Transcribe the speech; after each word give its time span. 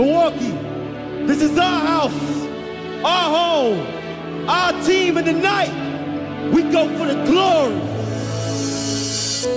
Milwaukee, 0.00 0.56
this 1.26 1.42
is 1.42 1.58
our 1.58 1.80
house, 1.80 2.46
our 3.04 3.28
home, 3.36 4.48
our 4.48 4.72
team, 4.82 5.18
and 5.18 5.26
tonight 5.26 5.68
we 6.54 6.62
go 6.62 6.88
for 6.96 7.04
the 7.04 7.22
glory. 7.26 7.76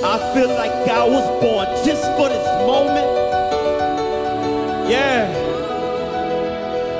I 0.03 0.33
feel 0.33 0.49
like 0.49 0.73
I 0.89 1.07
was 1.07 1.25
born 1.41 1.65
just 1.85 2.03
for 2.17 2.27
this 2.27 2.45
moment. 2.67 3.07
Yeah. 4.91 5.31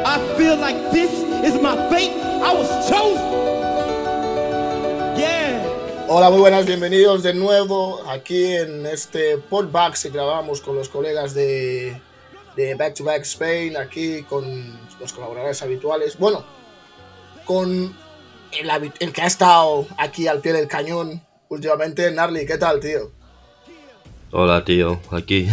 I 0.06 0.38
feel 0.38 0.56
like 0.56 0.78
this 0.94 1.12
is 1.44 1.62
my 1.62 1.76
fate. 1.90 2.14
I 2.42 2.54
was 2.54 2.70
chosen. 2.90 3.28
Yeah. 5.20 6.06
Hola, 6.08 6.30
muy 6.30 6.40
buenas, 6.40 6.66
bienvenidos 6.66 7.24
de 7.24 7.34
nuevo 7.34 8.10
aquí 8.10 8.56
en 8.56 8.86
este 8.86 9.38
podback 9.38 10.02
que 10.02 10.12
grabamos 10.12 10.62
con 10.62 10.78
los 10.78 10.88
colegas 10.88 11.34
de, 11.34 12.00
de 12.56 12.76
Back 12.76 12.96
to 12.96 13.04
Back 13.04 13.22
Spain, 13.24 13.78
aquí 13.78 14.24
con 14.24 14.80
los 15.00 15.14
colaboradores 15.14 15.62
habituales. 15.62 16.18
Bueno, 16.18 16.46
con 17.46 17.96
el, 18.52 18.94
el 19.00 19.14
que 19.14 19.22
ha 19.22 19.28
estado 19.28 19.88
aquí 19.98 20.28
al 20.28 20.42
pie 20.42 20.54
del 20.54 20.68
cañón 20.68 21.22
últimamente, 21.50 22.12
Narly, 22.12 22.46
¿qué 22.46 22.58
tal, 22.58 22.80
tío? 22.80 23.12
Hola, 24.32 24.66
tío, 24.66 25.00
aquí. 25.12 25.48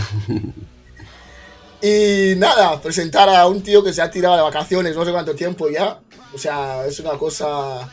Y 1.83 2.35
nada, 2.37 2.79
presentar 2.81 3.29
a 3.31 3.47
un 3.47 3.63
tío 3.63 3.83
que 3.83 3.93
se 3.93 4.03
ha 4.03 4.11
tirado 4.11 4.37
de 4.37 4.43
vacaciones 4.43 4.95
no 4.95 5.05
sé 5.05 5.13
cuánto 5.13 5.35
tiempo 5.35 5.69
ya. 5.71 5.99
O 6.35 6.39
sea, 6.39 6.87
es 6.87 7.01
una 7.01 7.13
cosa 7.13 7.91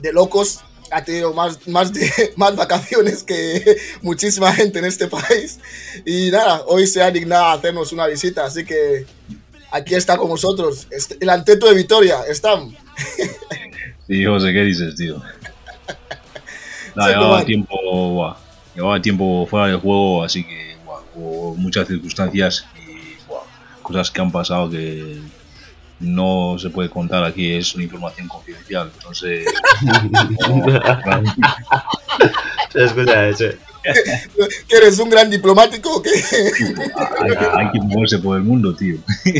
de 0.00 0.12
locos. 0.12 0.60
Ha 0.94 1.04
tenido 1.04 1.32
más, 1.32 1.66
más, 1.66 1.92
de, 1.92 2.08
más 2.36 2.54
vacaciones 2.54 3.22
que 3.22 3.76
muchísima 4.02 4.52
gente 4.52 4.78
en 4.78 4.84
este 4.84 5.08
país. 5.08 5.58
Y 6.04 6.30
nada, 6.30 6.62
hoy 6.66 6.86
se 6.86 7.02
ha 7.02 7.10
dignado 7.10 7.46
a 7.46 7.52
hacernos 7.54 7.92
una 7.92 8.06
visita. 8.06 8.44
Así 8.44 8.64
que 8.64 9.04
aquí 9.72 9.94
está 9.94 10.16
con 10.16 10.28
nosotros 10.28 10.86
el 11.18 11.28
anteto 11.30 11.68
de 11.68 11.74
Vitoria. 11.74 12.20
Están. 12.28 12.76
Sí, 14.06 14.22
José, 14.22 14.52
¿qué 14.52 14.60
dices, 14.60 14.94
tío? 14.96 15.18
Llevaba 16.94 17.42
tiempo, 17.42 18.36
llevaba 18.74 19.00
tiempo 19.00 19.46
fuera 19.48 19.68
del 19.68 19.78
juego, 19.78 20.22
así 20.22 20.44
que 20.44 20.76
hubo 21.14 21.54
muchas 21.54 21.88
circunstancias 21.88 22.66
y 22.76 23.16
cosas 23.82 24.10
que 24.10 24.20
han 24.20 24.30
pasado 24.30 24.68
que 24.68 25.20
no 26.00 26.56
se 26.58 26.70
puede 26.70 26.90
contar 26.90 27.24
aquí, 27.24 27.54
es 27.54 27.74
una 27.74 27.84
información 27.84 28.28
confidencial. 28.28 28.90
Entonces, 28.94 29.46
Escucha, 32.74 33.28
eso. 33.28 33.44
¿Que 34.68 34.76
eres 34.76 34.98
un 34.98 35.10
gran 35.10 35.30
diplomático 35.30 35.96
o 35.96 36.02
qué? 36.02 36.10
hay, 36.10 37.36
hay 37.58 37.72
que 37.72 37.80
moverse 37.80 38.18
por 38.18 38.36
el 38.36 38.42
mundo, 38.42 38.74
tío. 38.74 38.96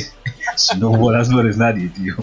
si 0.56 0.78
no 0.78 0.90
vuelas, 0.90 1.28
no 1.28 1.40
eres 1.40 1.56
nadie, 1.56 1.88
tío. 1.88 2.14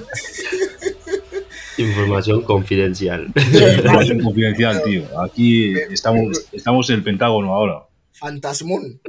Información 1.78 2.44
confidencial. 2.44 3.32
Información 3.36 4.22
confidencial, 4.22 4.84
tío. 4.84 5.04
Aquí 5.22 5.74
estamos, 5.90 6.46
estamos 6.52 6.90
en 6.90 6.98
el 6.98 7.04
Pentágono 7.04 7.54
ahora. 7.54 7.84
Fantasmón. 8.14 9.02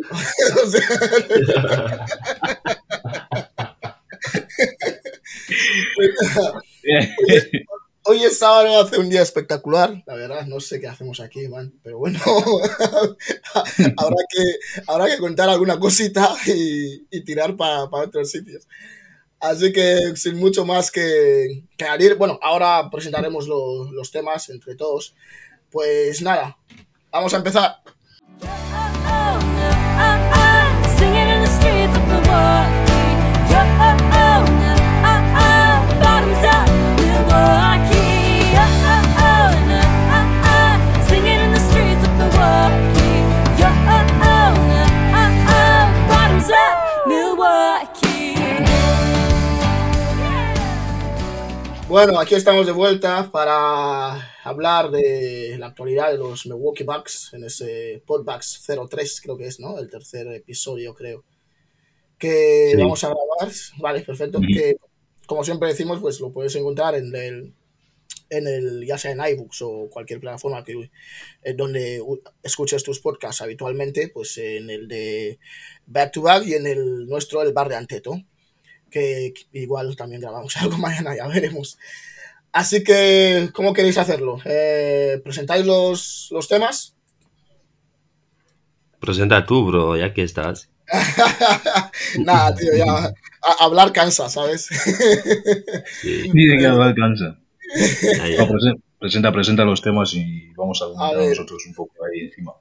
Hoy 8.05 8.25
es 8.25 8.39
sábado, 8.39 8.81
hace 8.81 8.99
un 8.99 9.09
día 9.09 9.23
espectacular, 9.23 10.03
la 10.07 10.15
verdad, 10.17 10.45
no 10.47 10.59
sé 10.59 10.81
qué 10.81 10.89
hacemos 10.89 11.21
aquí, 11.21 11.47
man, 11.47 11.73
pero 11.85 11.99
bueno, 11.99 12.19
habrá, 13.55 14.17
que, 14.29 14.43
habrá 14.89 15.07
que 15.07 15.19
contar 15.19 15.49
alguna 15.49 15.79
cosita 15.79 16.35
y, 16.47 17.21
tirar 17.23 17.57
para 17.57 17.85
otros 17.85 18.29
sitios. 18.29 18.67
Así 19.39 19.73
que 19.73 20.17
sin 20.17 20.37
mucho 20.37 20.65
más 20.65 20.91
que, 20.91 21.63
que 21.77 21.85
añadir, 21.85 22.17
bueno, 22.17 22.41
ahora 22.43 22.91
presentaremos 22.91 23.47
lo- 23.47 23.93
los 23.93 24.11
temas 24.11 24.49
entre 24.49 24.75
todos. 24.75 25.15
Pues 25.71 26.23
nada, 26.23 26.59
vamos 27.11 27.33
a 27.35 27.37
empezar. 27.37 27.77
Bueno, 51.93 52.19
aquí 52.19 52.35
estamos 52.35 52.65
de 52.65 52.73
vuelta 52.73 53.31
para 53.31 54.15
hablar 54.45 54.91
de 54.91 55.57
la 55.59 55.67
actualidad 55.67 56.11
de 56.11 56.17
los 56.17 56.47
Milwaukee 56.47 56.85
Bucks 56.85 57.35
en 57.35 57.45
ese 57.45 58.03
Podbacks 58.07 58.65
03, 58.89 59.21
creo 59.21 59.37
que 59.37 59.45
es, 59.47 59.61
¿no? 59.61 59.79
El 59.79 59.91
tercer 59.91 60.27
episodio, 60.29 60.95
creo. 60.95 61.23
Que 62.17 62.71
Sí. 62.71 62.77
vamos 62.79 63.05
a 63.05 63.09
grabar. 63.09 63.55
Vale, 63.77 64.01
perfecto. 64.01 64.41
Que, 64.41 64.77
como 65.27 65.45
siempre 65.45 65.69
decimos, 65.69 66.01
pues 66.01 66.19
lo 66.19 66.33
puedes 66.33 66.55
encontrar 66.57 66.95
en 66.95 67.15
el, 67.15 67.53
en 68.31 68.47
el 68.47 68.87
ya 68.87 68.97
sea 68.97 69.11
en 69.11 69.21
iBooks 69.21 69.61
o 69.61 69.91
cualquier 69.91 70.19
plataforma 70.19 70.65
que, 70.65 70.91
eh, 71.43 71.53
donde 71.53 72.03
escuches 72.43 72.83
tus 72.85 73.01
podcasts 73.01 73.43
habitualmente, 73.43 74.09
pues 74.09 74.39
en 74.39 74.71
el 74.71 74.89
de 74.89 75.39
Back 75.85 76.13
to 76.13 76.23
Back 76.23 76.47
y 76.47 76.55
en 76.55 76.67
el 76.67 77.07
nuestro, 77.07 77.43
el 77.43 77.53
Bar 77.53 77.69
de 77.69 77.77
Anteto 77.77 78.15
que 78.93 79.35
igual 79.53 79.97
también 79.97 80.21
grabamos 80.21 80.57
algo 80.63 80.79
mañana, 80.79 81.17
ya 81.17 81.27
veremos. 81.27 81.79
Así 82.53 82.85
que, 82.85 83.49
¿cómo 83.55 83.73
queréis 83.73 83.97
hacerlo? 83.99 84.39
Eh, 84.45 85.21
¿Presentáis 85.25 85.65
los, 85.67 86.29
los 86.31 86.47
temas? 86.49 86.95
Presenta 89.01 89.45
tú, 89.47 89.67
bro, 89.67 89.97
ya 89.97 90.13
que 90.15 90.23
estás. 90.23 90.69
Nada, 92.19 92.55
tío, 92.55 92.73
ya. 92.77 92.85
a- 93.07 93.15
hablar 93.65 93.93
cansa, 93.93 94.29
¿sabes? 94.29 94.67
Sí. 94.67 96.11
Dice 96.33 96.59
que. 96.59 96.69
No, 96.69 98.47
presen- 98.47 98.83
presenta, 98.99 99.33
presenta 99.33 99.65
los 99.65 99.81
temas 99.81 100.13
y 100.15 100.51
vamos 100.55 100.81
a 100.83 100.85
A 100.85 100.89
comentar 100.89 101.29
nosotros 101.31 101.65
un 101.67 101.75
poco 101.75 101.95
ahí 102.05 102.21
encima. 102.27 102.53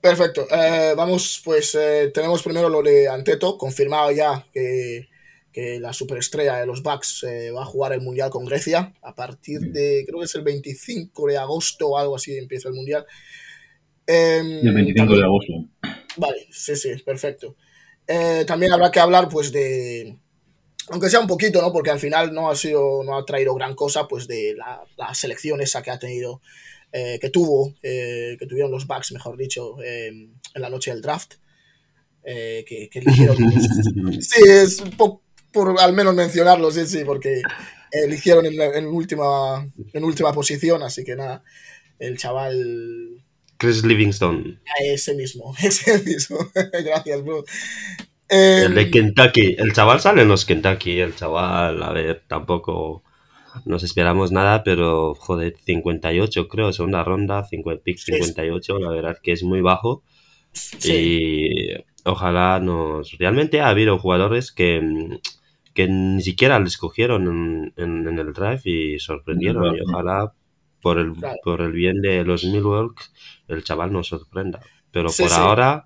Perfecto. 0.00 0.46
Eh, 0.50 0.92
vamos, 0.96 1.40
pues 1.44 1.74
eh, 1.74 2.10
tenemos 2.14 2.42
primero 2.42 2.68
lo 2.68 2.82
de 2.82 3.08
Anteto, 3.08 3.56
confirmado 3.58 4.12
ya 4.12 4.46
que, 4.52 5.08
que 5.56 5.80
la 5.80 5.94
superestrella 5.94 6.56
de 6.56 6.66
los 6.66 6.82
Bucks 6.82 7.22
eh, 7.22 7.50
va 7.50 7.62
a 7.62 7.64
jugar 7.64 7.94
el 7.94 8.02
Mundial 8.02 8.28
con 8.28 8.44
Grecia 8.44 8.92
a 9.00 9.14
partir 9.14 9.58
de, 9.72 10.04
creo 10.06 10.18
que 10.18 10.26
es 10.26 10.34
el 10.34 10.42
25 10.42 11.28
de 11.28 11.38
agosto 11.38 11.88
o 11.88 11.96
algo 11.96 12.16
así, 12.16 12.36
empieza 12.36 12.68
el 12.68 12.74
Mundial. 12.74 13.06
Em, 14.06 14.58
el 14.66 14.74
25 14.74 14.94
también- 14.98 15.18
de 15.18 15.24
agosto. 15.24 15.52
Vale, 16.18 16.46
sí, 16.50 16.76
sí, 16.76 16.90
perfecto. 17.02 17.56
Eh, 18.06 18.44
también 18.46 18.70
habrá 18.74 18.90
que 18.90 19.00
hablar, 19.00 19.30
pues, 19.30 19.50
de. 19.50 20.18
Aunque 20.90 21.08
sea 21.08 21.20
un 21.20 21.26
poquito, 21.26 21.62
¿no? 21.62 21.72
Porque 21.72 21.88
al 21.90 22.00
final 22.00 22.34
no 22.34 22.50
ha 22.50 22.54
sido, 22.54 23.02
no 23.02 23.16
ha 23.16 23.24
traído 23.24 23.54
gran 23.54 23.74
cosa, 23.74 24.06
pues, 24.06 24.28
de 24.28 24.54
la, 24.58 24.84
la 24.98 25.14
selección 25.14 25.62
esa 25.62 25.82
que 25.82 25.90
ha 25.90 25.98
tenido, 25.98 26.42
eh, 26.92 27.18
que 27.18 27.30
tuvo, 27.30 27.72
que 27.80 28.46
tuvieron 28.46 28.70
los 28.70 28.86
Bucks, 28.86 29.10
mejor 29.12 29.38
dicho, 29.38 29.82
eh, 29.82 30.08
en 30.08 30.62
la 30.62 30.68
noche 30.68 30.90
del 30.90 31.00
draft. 31.00 31.36
que, 32.22 32.90
que 32.92 32.98
eligieron. 32.98 33.38
sí, 34.20 34.42
es 34.46 34.80
un 34.82 34.90
poco 34.90 35.25
por 35.56 35.80
al 35.80 35.94
menos 35.94 36.14
mencionarlo, 36.14 36.70
sí, 36.70 36.86
sí, 36.86 37.02
porque 37.04 37.40
eligieron 37.90 38.44
en, 38.44 38.60
en 38.60 38.86
última, 38.86 39.66
en 39.94 40.04
última 40.04 40.32
posición, 40.34 40.82
así 40.82 41.02
que 41.02 41.16
nada, 41.16 41.42
el 41.98 42.18
chaval 42.18 43.24
Chris 43.56 43.82
Livingston, 43.84 44.60
ese 44.84 45.14
mismo, 45.14 45.54
ese 45.62 45.98
mismo. 46.02 46.38
Gracias, 46.54 47.24
bro. 47.24 47.42
Eh, 48.28 48.64
el 48.66 48.74
de 48.74 48.90
Kentucky. 48.90 49.56
El 49.58 49.72
chaval 49.72 50.00
sale 50.00 50.22
en 50.22 50.28
los 50.28 50.44
Kentucky. 50.44 51.00
El 51.00 51.14
chaval, 51.14 51.82
a 51.82 51.92
ver, 51.92 52.24
tampoco 52.26 53.02
nos 53.64 53.82
esperamos 53.82 54.32
nada, 54.32 54.62
pero 54.62 55.14
joder, 55.14 55.56
58 55.64 56.48
creo, 56.48 56.72
segunda 56.74 57.02
ronda, 57.02 57.44
50, 57.44 57.82
pick 57.82 57.98
Sí. 57.98 58.12
58, 58.12 58.78
la 58.78 58.90
verdad 58.90 59.16
que 59.22 59.32
es 59.32 59.42
muy 59.42 59.62
bajo. 59.62 60.02
sí, 60.52 60.92
Y 60.92 61.84
ojalá 62.04 62.60
nos... 62.60 63.12
Realmente 63.18 63.60
ha 63.60 63.68
habido 63.68 63.98
jugadores 63.98 64.52
que, 64.52 64.82
que 65.76 65.86
ni 65.88 66.20
siquiera 66.22 66.58
les 66.58 66.76
cogieron 66.78 67.28
en, 67.28 67.72
en- 67.76 68.08
en 68.08 68.18
el 68.18 68.32
drive 68.32 68.62
y 68.64 68.98
sorprendieron. 68.98 69.76
Y 69.76 69.80
ojalá 69.82 70.32
por 70.82 70.98
el, 70.98 71.12
Claro. 71.12 71.36
por 71.44 71.60
el 71.60 71.70
bien 71.72 72.00
de 72.02 72.24
los 72.24 72.42
Milwaukee 72.44 73.04
el 73.48 73.62
chaval 73.62 73.92
nos 73.92 74.08
sorprenda. 74.08 74.60
Pero 74.90 75.08
Sí, 75.10 75.22
por 75.22 75.30
sí. 75.30 75.36
ahora 75.38 75.84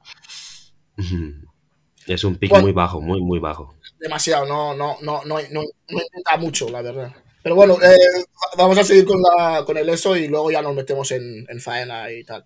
es 2.07 2.25
un 2.25 2.37
pick 2.37 2.51
Bueno. 2.51 2.65
muy 2.65 2.73
bajo, 2.73 3.01
muy, 3.01 3.21
muy 3.21 3.39
bajo. 3.39 3.75
demasiado, 3.99 4.47
no, 4.47 4.75
no, 4.75 4.97
no, 5.03 5.23
no, 5.25 5.37
no, 5.51 5.63
no 5.63 6.01
intenta 6.01 6.37
mucho, 6.39 6.69
la 6.71 6.83
verdad. 6.83 7.13
Pero 7.43 7.55
bueno, 7.55 7.75
eh, 7.83 8.25
vamos 8.57 8.77
a 8.79 8.85
seguir 8.85 9.05
con, 9.07 9.21
la, 9.23 9.65
con 9.65 9.77
el 9.77 9.89
eso 9.89 10.17
y 10.17 10.29
luego 10.29 10.51
ya 10.51 10.61
nos 10.63 10.75
metemos 10.75 11.11
en, 11.13 11.47
en 11.49 11.61
faena 11.61 12.11
y 12.13 12.25
tal. 12.25 12.45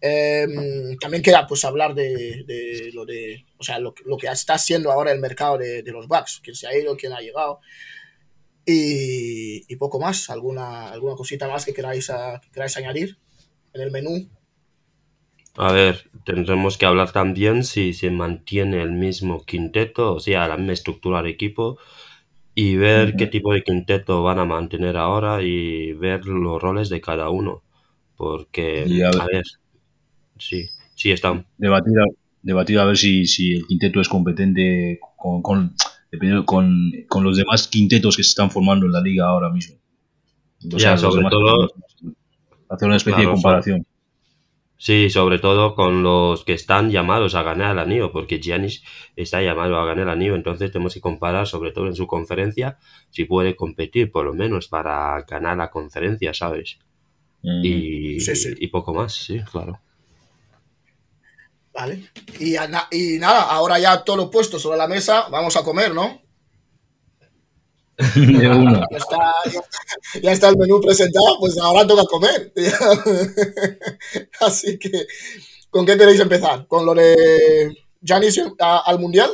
Em, 0.00 0.96
también 0.98 1.22
queda 1.22 1.46
pues 1.46 1.64
hablar 1.64 1.94
de, 1.94 2.44
de 2.46 2.90
lo 2.92 3.04
de, 3.04 3.44
o 3.58 3.64
sea, 3.64 3.78
lo, 3.80 3.94
que- 3.94 4.04
lo 4.06 4.16
que 4.16 4.28
está 4.28 4.54
haciendo 4.54 4.92
ahora 4.92 5.12
el 5.12 5.20
mercado 5.20 5.58
de, 5.58 5.82
de 5.82 5.92
los 5.92 6.06
Bucks, 6.08 6.40
quién 6.42 6.54
se 6.56 6.68
ha 6.68 6.76
ido, 6.78 6.96
quién 6.96 7.12
ha 7.12 7.20
llegado 7.20 7.60
y, 8.64 9.64
y 9.72 9.76
poco 9.76 9.98
más. 10.00 10.30
¿Alguna, 10.30 10.90
alguna 10.90 11.14
cosita 11.16 11.48
más 11.48 11.64
que 11.64 11.74
queráis, 11.74 12.10
a- 12.10 12.40
que 12.40 12.50
queráis 12.50 12.76
añadir 12.76 13.18
en 13.72 13.80
el 13.82 13.90
menú? 13.90 14.28
A 15.56 15.72
ver, 15.72 16.10
tendremos 16.24 16.78
que 16.78 16.86
hablar 16.86 17.12
también 17.12 17.64
si 17.64 17.92
se 17.92 18.10
mantiene 18.10 18.80
el 18.82 18.92
mismo 18.92 19.44
quinteto, 19.44 20.14
o 20.14 20.20
sea, 20.20 20.46
la 20.48 20.56
misma 20.56 20.72
estructura 20.72 21.22
de 21.22 21.30
equipo, 21.30 21.78
y 22.54 22.76
ver 22.76 23.16
qué 23.16 23.26
tipo 23.28 23.52
de 23.54 23.62
quinteto 23.64 24.22
van 24.24 24.38
a 24.40 24.44
mantener 24.46 24.96
ahora 24.98 25.42
y 25.42 25.92
ver 25.94 26.26
los 26.26 26.62
roles 26.62 26.88
de 26.90 27.00
cada 27.02 27.30
uno. 27.30 27.64
Porque, 28.16 28.94
Y 28.94 29.02
a 29.02 29.10
ver- 29.10 29.22
a 29.22 29.26
ver, 29.26 29.44
sí, 30.38 30.66
sí 30.94 31.10
están. 31.10 31.46
Debatir 31.58 31.98
a, 31.98 32.04
debatir 32.42 32.78
a 32.78 32.84
ver 32.84 32.96
si, 32.96 33.26
si 33.26 33.52
el 33.54 33.66
quinteto 33.66 34.00
es 34.00 34.08
competente 34.08 34.98
con, 35.16 35.42
con, 35.42 35.74
dependiendo- 36.10 36.44
con, 36.46 36.92
con 37.08 37.24
los 37.24 37.36
demás 37.36 37.68
quintetos 37.68 38.16
que 38.16 38.22
se 38.22 38.30
están 38.30 38.50
formando 38.50 38.86
en 38.86 38.92
la 38.92 39.00
liga 39.00 39.26
ahora 39.26 39.50
mismo. 39.50 39.76
O 40.72 40.76
Ya, 40.76 40.92
los 40.92 41.00
sobre 41.00 41.16
demás 41.18 41.30
todo-. 41.32 41.68
Hacer 42.70 42.86
una 42.88 42.96
especie 42.96 43.16
Claro, 43.16 43.30
de 43.30 43.34
comparación. 43.34 43.86
Sí, 44.80 45.10
sobre 45.10 45.40
todo 45.40 45.74
con 45.74 46.04
los 46.04 46.44
que 46.44 46.52
están 46.52 46.90
llamados 46.92 47.34
a 47.34 47.42
ganar 47.42 47.72
el 47.72 47.80
anillo, 47.80 48.12
porque 48.12 48.38
Giannis 48.40 48.84
está 49.16 49.42
llamado 49.42 49.76
a 49.76 49.84
ganar 49.84 50.04
el 50.04 50.08
anillo, 50.10 50.36
entonces 50.36 50.70
tenemos 50.70 50.94
que 50.94 51.00
comparar, 51.00 51.48
sobre 51.48 51.72
todo 51.72 51.88
en 51.88 51.96
su 51.96 52.06
conferencia, 52.06 52.78
si 53.10 53.24
puede 53.24 53.56
competir 53.56 54.12
por 54.12 54.24
lo 54.24 54.34
menos 54.34 54.68
para 54.68 55.20
ganar 55.22 55.56
la 55.56 55.70
conferencia, 55.70 56.32
¿sabes? 56.32 56.78
Mm. 57.42 57.64
Y, 57.64 58.20
Sí, 58.20 58.36
sí. 58.36 58.54
y 58.56 58.68
poco 58.68 58.94
más, 58.94 59.14
sí, 59.14 59.40
claro. 59.50 59.80
Vale. 61.78 62.10
Y, 62.40 63.18
nada, 63.18 63.42
ahora 63.42 63.78
ya 63.78 64.02
todo 64.02 64.16
lo 64.16 64.30
puesto 64.30 64.58
sobre 64.58 64.78
la 64.78 64.88
mesa, 64.88 65.28
vamos 65.30 65.56
a 65.56 65.62
comer, 65.62 65.94
¿no? 65.94 66.20
Ya 68.14 68.96
está, 68.96 69.18
ya, 69.52 69.60
ya 70.22 70.32
está 70.32 70.48
el 70.48 70.56
menú 70.56 70.80
presentado, 70.80 71.38
pues 71.38 71.56
ahora 71.58 71.86
toca 71.86 72.02
comer. 72.04 72.52
Así 74.40 74.78
que, 74.78 75.06
¿con 75.70 75.86
qué 75.86 75.96
queréis 75.96 76.18
empezar? 76.20 76.66
¿Con 76.66 76.84
lo 76.84 76.94
de 76.94 77.76
Giannis 78.00 78.40
a- 78.60 78.82
al 78.84 78.98
Mundial? 78.98 79.30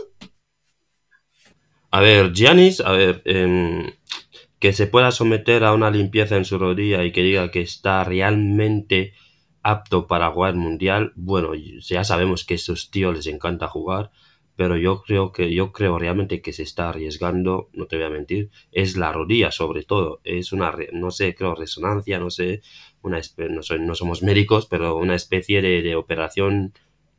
A 1.90 2.00
ver, 2.00 2.32
Giannis, 2.32 2.80
a 2.80 2.92
ver, 2.92 3.22
em, 3.24 3.90
que 4.58 4.72
se 4.74 4.86
pueda 4.86 5.12
someter 5.12 5.64
a 5.64 5.72
una 5.72 5.90
limpieza 5.90 6.36
en 6.36 6.44
su 6.44 6.58
rodilla 6.58 7.04
y 7.04 7.12
que 7.12 7.22
diga 7.22 7.50
que 7.50 7.62
está 7.62 8.04
realmente 8.04 9.12
apto 9.64 10.06
para 10.06 10.30
jugar 10.32 10.54
mundial, 10.56 11.12
bueno, 11.16 11.54
ya 11.56 12.04
sabemos 12.04 12.44
que 12.44 12.54
a 12.54 12.56
esos 12.56 12.90
tíos 12.92 13.16
les 13.16 13.26
encanta 13.28 13.68
jugar, 13.68 14.12
pero 14.56 14.76
yo 14.76 15.02
creo 15.02 15.32
que 15.32 15.52
yo 15.54 15.72
creo 15.72 15.98
realmente 15.98 16.42
que 16.42 16.52
se 16.52 16.62
está 16.62 16.90
arriesgando, 16.90 17.70
no 17.72 17.86
te 17.86 17.96
voy 17.96 18.06
a 18.06 18.10
mentir, 18.10 18.50
es 18.72 18.96
la 18.96 19.12
rodilla 19.12 19.50
sobre 19.50 19.84
todo, 19.84 20.20
es 20.24 20.52
una 20.52 20.72
no 20.92 21.10
sé, 21.10 21.34
creo 21.34 21.54
resonancia, 21.56 22.20
no 22.20 22.30
sé, 22.30 22.62
una 23.02 23.20
no, 23.50 23.62
soy- 23.62 23.80
no 23.80 23.94
somos 23.96 24.22
médicos, 24.22 24.66
pero 24.66 24.96
una 24.96 25.16
especie 25.16 25.62
de, 25.62 25.82
de 25.82 25.96
operación 25.96 26.72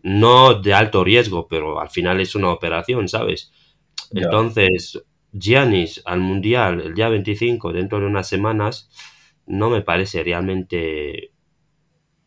no 0.03 0.53
de 0.61 0.73
alto 0.73 1.03
riesgo, 1.03 1.47
pero 1.47 1.79
al 1.81 1.89
final 1.89 2.21
es 2.21 2.35
una 2.35 2.51
operación, 2.51 3.07
¿sabes? 3.09 3.51
Entonces, 4.13 5.03
Giannis 5.33 6.01
al 6.05 6.19
Mundial 6.21 6.81
el 6.81 6.93
día 6.95 7.09
25, 7.09 7.73
dentro 7.73 7.99
de 7.99 8.05
unas 8.07 8.27
semanas, 8.27 8.89
no 9.45 9.69
me 9.69 9.81
parece 9.81 10.23
realmente 10.23 11.33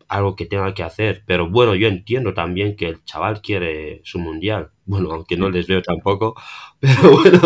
algo 0.08 0.36
que 0.36 0.46
tenga 0.46 0.74
que 0.74 0.82
hacer. 0.82 1.22
Pero 1.26 1.48
bueno, 1.50 1.74
yo 1.74 1.88
entiendo 1.88 2.34
también 2.34 2.76
que 2.76 2.86
el 2.88 3.04
chaval 3.04 3.40
quiere 3.42 4.00
su 4.04 4.18
Mundial. 4.18 4.70
Bueno, 4.84 5.12
aunque 5.12 5.36
no 5.36 5.50
les 5.50 5.66
veo 5.66 5.82
tampoco. 5.82 6.34
Pero 6.80 7.10
bueno, 7.12 7.40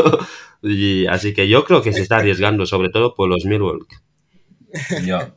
así 1.11 1.35
que 1.35 1.49
yo 1.49 1.64
creo 1.64 1.82
que 1.82 1.93
se 1.93 2.03
está 2.03 2.17
arriesgando, 2.17 2.67
sobre 2.67 2.91
todo 2.91 3.14
por 3.14 3.29
los 3.29 3.44
Milwaukee. 3.44 3.97
Ya. 5.05 5.35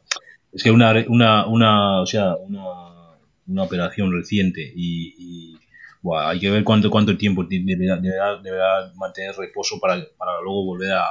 Es 0.54 0.63
que 0.63 0.72
una, 0.72 0.94
una, 1.07 1.48
una, 1.48 2.01
o 2.01 2.06
sea, 2.06 2.36
una, 2.36 3.63
operación 3.63 4.12
reciente 4.12 4.72
y, 4.75 5.57
buah, 6.01 6.30
hay 6.30 6.39
que 6.39 6.50
ver 6.50 6.63
cuánto, 6.63 6.89
cuánto 6.89 7.18
tiempo 7.18 7.45
ti- 7.48 7.63
deberá, 7.63 7.98
deberá- 7.98 8.42
deberá 8.42 8.92
mantener 8.95 9.36
reposo 9.36 9.80
para, 9.80 10.01
para 10.18 10.39
luego 10.42 10.63
volver 10.66 10.94
a 10.94 11.07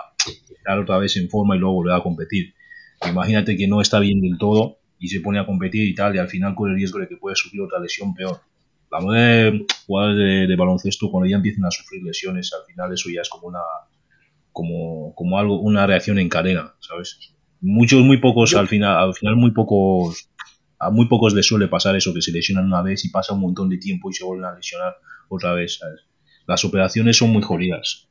estar 0.56 0.78
otra 0.78 0.99
vez 0.99 1.16
en 1.16 1.28
forma 1.28 1.56
y 1.56 1.58
luego 1.58 1.75
volver 1.75 1.94
a 1.94 2.02
competir. 2.02 2.55
Imagínate 3.06 3.56
que 3.56 3.69
no 3.69 3.81
está 3.81 4.00
bien 4.00 4.20
del 4.20 4.38
todo 4.38 4.78
y 4.99 5.08
se 5.08 5.20
pone 5.20 5.38
a 5.38 5.46
competir 5.46 5.87
y 5.88 5.94
tal, 5.94 6.14
y 6.14 6.19
al 6.19 6.29
final 6.29 6.55
corre 6.55 6.70
el 6.73 6.76
riesgo 6.76 6.99
de 6.99 7.08
que 7.08 7.17
puede 7.17 7.37
sufrir 7.37 7.62
otra 7.62 7.79
lesión 7.81 8.14
peor. 8.14 8.41
Hablamos 8.91 9.14
de 9.17 9.67
jugadores 9.87 10.19
de, 10.19 10.46
de 10.46 10.56
baloncesto, 10.56 11.11
cuando 11.11 11.29
ya 11.29 11.37
empiezan 11.37 11.64
a 11.64 11.70
sufrir 11.70 12.02
lesiones, 12.02 12.52
al 12.52 12.64
final 12.67 12.93
eso 12.93 13.11
ya 13.11 13.23
es 13.23 13.29
como 13.29 13.49
una 13.49 13.61
como, 14.52 15.12
como 15.17 15.37
algo, 15.38 15.58
una 15.61 15.85
reacción 15.87 16.19
en 16.20 16.29
cadena, 16.29 16.75
¿sabes? 16.79 17.19
Muchos, 17.61 18.02
muy 18.02 18.19
pocos, 18.20 18.50
Yo- 18.50 18.61
al 18.61 18.69
final, 18.69 18.96
al 18.96 19.14
final 19.14 19.35
muy 19.37 19.50
pocos, 19.50 20.29
a 20.79 20.91
muy 20.91 21.08
pocos 21.08 21.35
les 21.35 21.47
suele 21.47 21.67
pasar 21.67 21.97
eso, 21.97 22.14
que 22.14 22.23
se 22.23 22.31
lesionan 22.31 22.67
una 22.67 22.81
vez 22.82 23.05
y 23.05 23.08
pasa 23.08 23.35
un 23.35 23.40
montón 23.40 23.69
de 23.69 23.79
tiempo 23.79 24.11
y 24.11 24.14
se 24.14 24.23
vuelven 24.25 24.44
a 24.47 24.55
lesionar 24.55 24.94
otra 25.29 25.55
vez, 25.55 25.79
¿sabes? 25.79 26.02
Las 26.47 26.64
operaciones 26.64 27.17
son 27.17 27.31
muy 27.31 27.43
jodidas. 27.43 28.06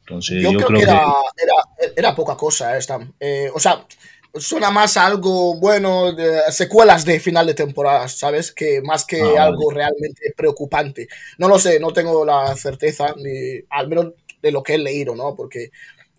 Entonces, 0.00 0.42
Yo, 0.42 0.52
yo, 0.52 0.58
creo, 0.58 0.68
creo 0.68 0.80
que 0.80 0.84
que, 0.86 0.92
era, 0.92 1.02
era, 1.42 1.92
era 1.96 2.14
poca 2.14 2.36
cosa 2.36 2.76
esta. 2.76 2.98
Eh, 3.18 3.48
o 3.52 3.58
sea, 3.58 3.84
suena 4.34 4.70
más 4.70 4.96
a 4.96 5.06
algo 5.06 5.56
bueno, 5.58 6.12
de 6.12 6.40
secuelas 6.52 7.04
de 7.04 7.20
final 7.20 7.46
de 7.46 7.54
temporada, 7.54 8.08
¿sabes? 8.08 8.52
Que 8.52 8.82
más 8.82 9.04
que 9.04 9.36
Ah, 9.36 9.38
vale. 9.38 9.46
algo 9.46 9.70
realmente 9.70 10.32
preocupante. 10.36 11.08
No 11.38 11.48
lo 11.48 11.58
sé, 11.58 11.80
no 11.80 11.92
tengo 11.92 12.24
la 12.24 12.54
certeza, 12.56 13.14
ni 13.16 13.60
al 13.70 13.88
menos 13.88 14.12
de 14.42 14.52
lo 14.52 14.62
que 14.62 14.74
he 14.74 14.78
leído, 14.78 15.14
¿no? 15.14 15.34
Porque 15.34 15.70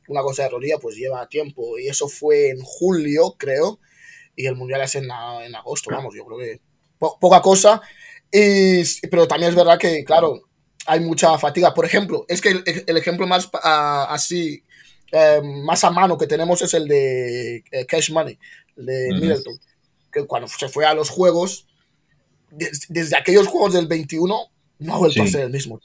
una 0.07 0.21
cosa 0.23 0.43
de 0.43 0.49
rodilla 0.49 0.77
pues 0.79 0.95
lleva 0.97 1.27
tiempo 1.29 1.77
y 1.79 1.87
eso 1.87 2.07
fue 2.09 2.49
en 2.51 2.61
julio, 2.61 3.35
creo, 3.37 3.79
y 4.35 4.47
el 4.47 4.55
mundial 4.55 4.81
es 4.81 4.95
en, 4.95 5.11
a- 5.11 5.45
en 5.45 5.55
agosto, 5.55 5.91
vamos, 5.91 6.15
yo 6.15 6.25
creo 6.25 6.39
que 6.39 6.61
po- 6.99 7.17
poca 7.19 7.41
cosa. 7.41 7.81
Y, 8.31 8.83
pero 9.09 9.27
también 9.27 9.51
es 9.51 9.55
verdad 9.57 9.79
que, 9.79 10.03
claro, 10.03 10.41
hay 10.87 10.99
mucha 11.01 11.37
fatiga. 11.39 11.73
Por 11.73 11.85
ejemplo, 11.85 12.25
es 12.27 12.41
que 12.41 12.49
el, 12.49 12.63
el 12.87 12.97
ejemplo 12.97 13.27
más 13.27 13.49
ah, 13.63 14.07
así, 14.09 14.63
eh, 15.15 15.41
más 15.63 15.83
a 15.83 15.91
mano 15.91 16.17
que 16.17 16.27
tenemos 16.27 16.61
es 16.61 16.73
el 16.73 16.87
de 16.87 17.63
eh, 17.71 17.85
Cash 17.87 18.11
Money, 18.11 18.37
el 18.77 18.85
de. 18.85 19.09
Middleton, 19.13 19.57
que 20.11 20.25
cuando 20.25 20.47
se 20.47 20.69
fue 20.69 20.85
a 20.85 20.93
los 20.93 21.09
juegos, 21.09 21.67
des- 22.51 22.85
desde 22.89 23.17
aquellos 23.17 23.47
juegos 23.47 23.73
del 23.73 23.87
21, 23.87 24.35
no 24.79 24.93
ha 24.93 24.97
vuelto 24.97 25.23
a 25.23 25.27
ser 25.27 25.41
el 25.45 25.51
mismo. 25.51 25.79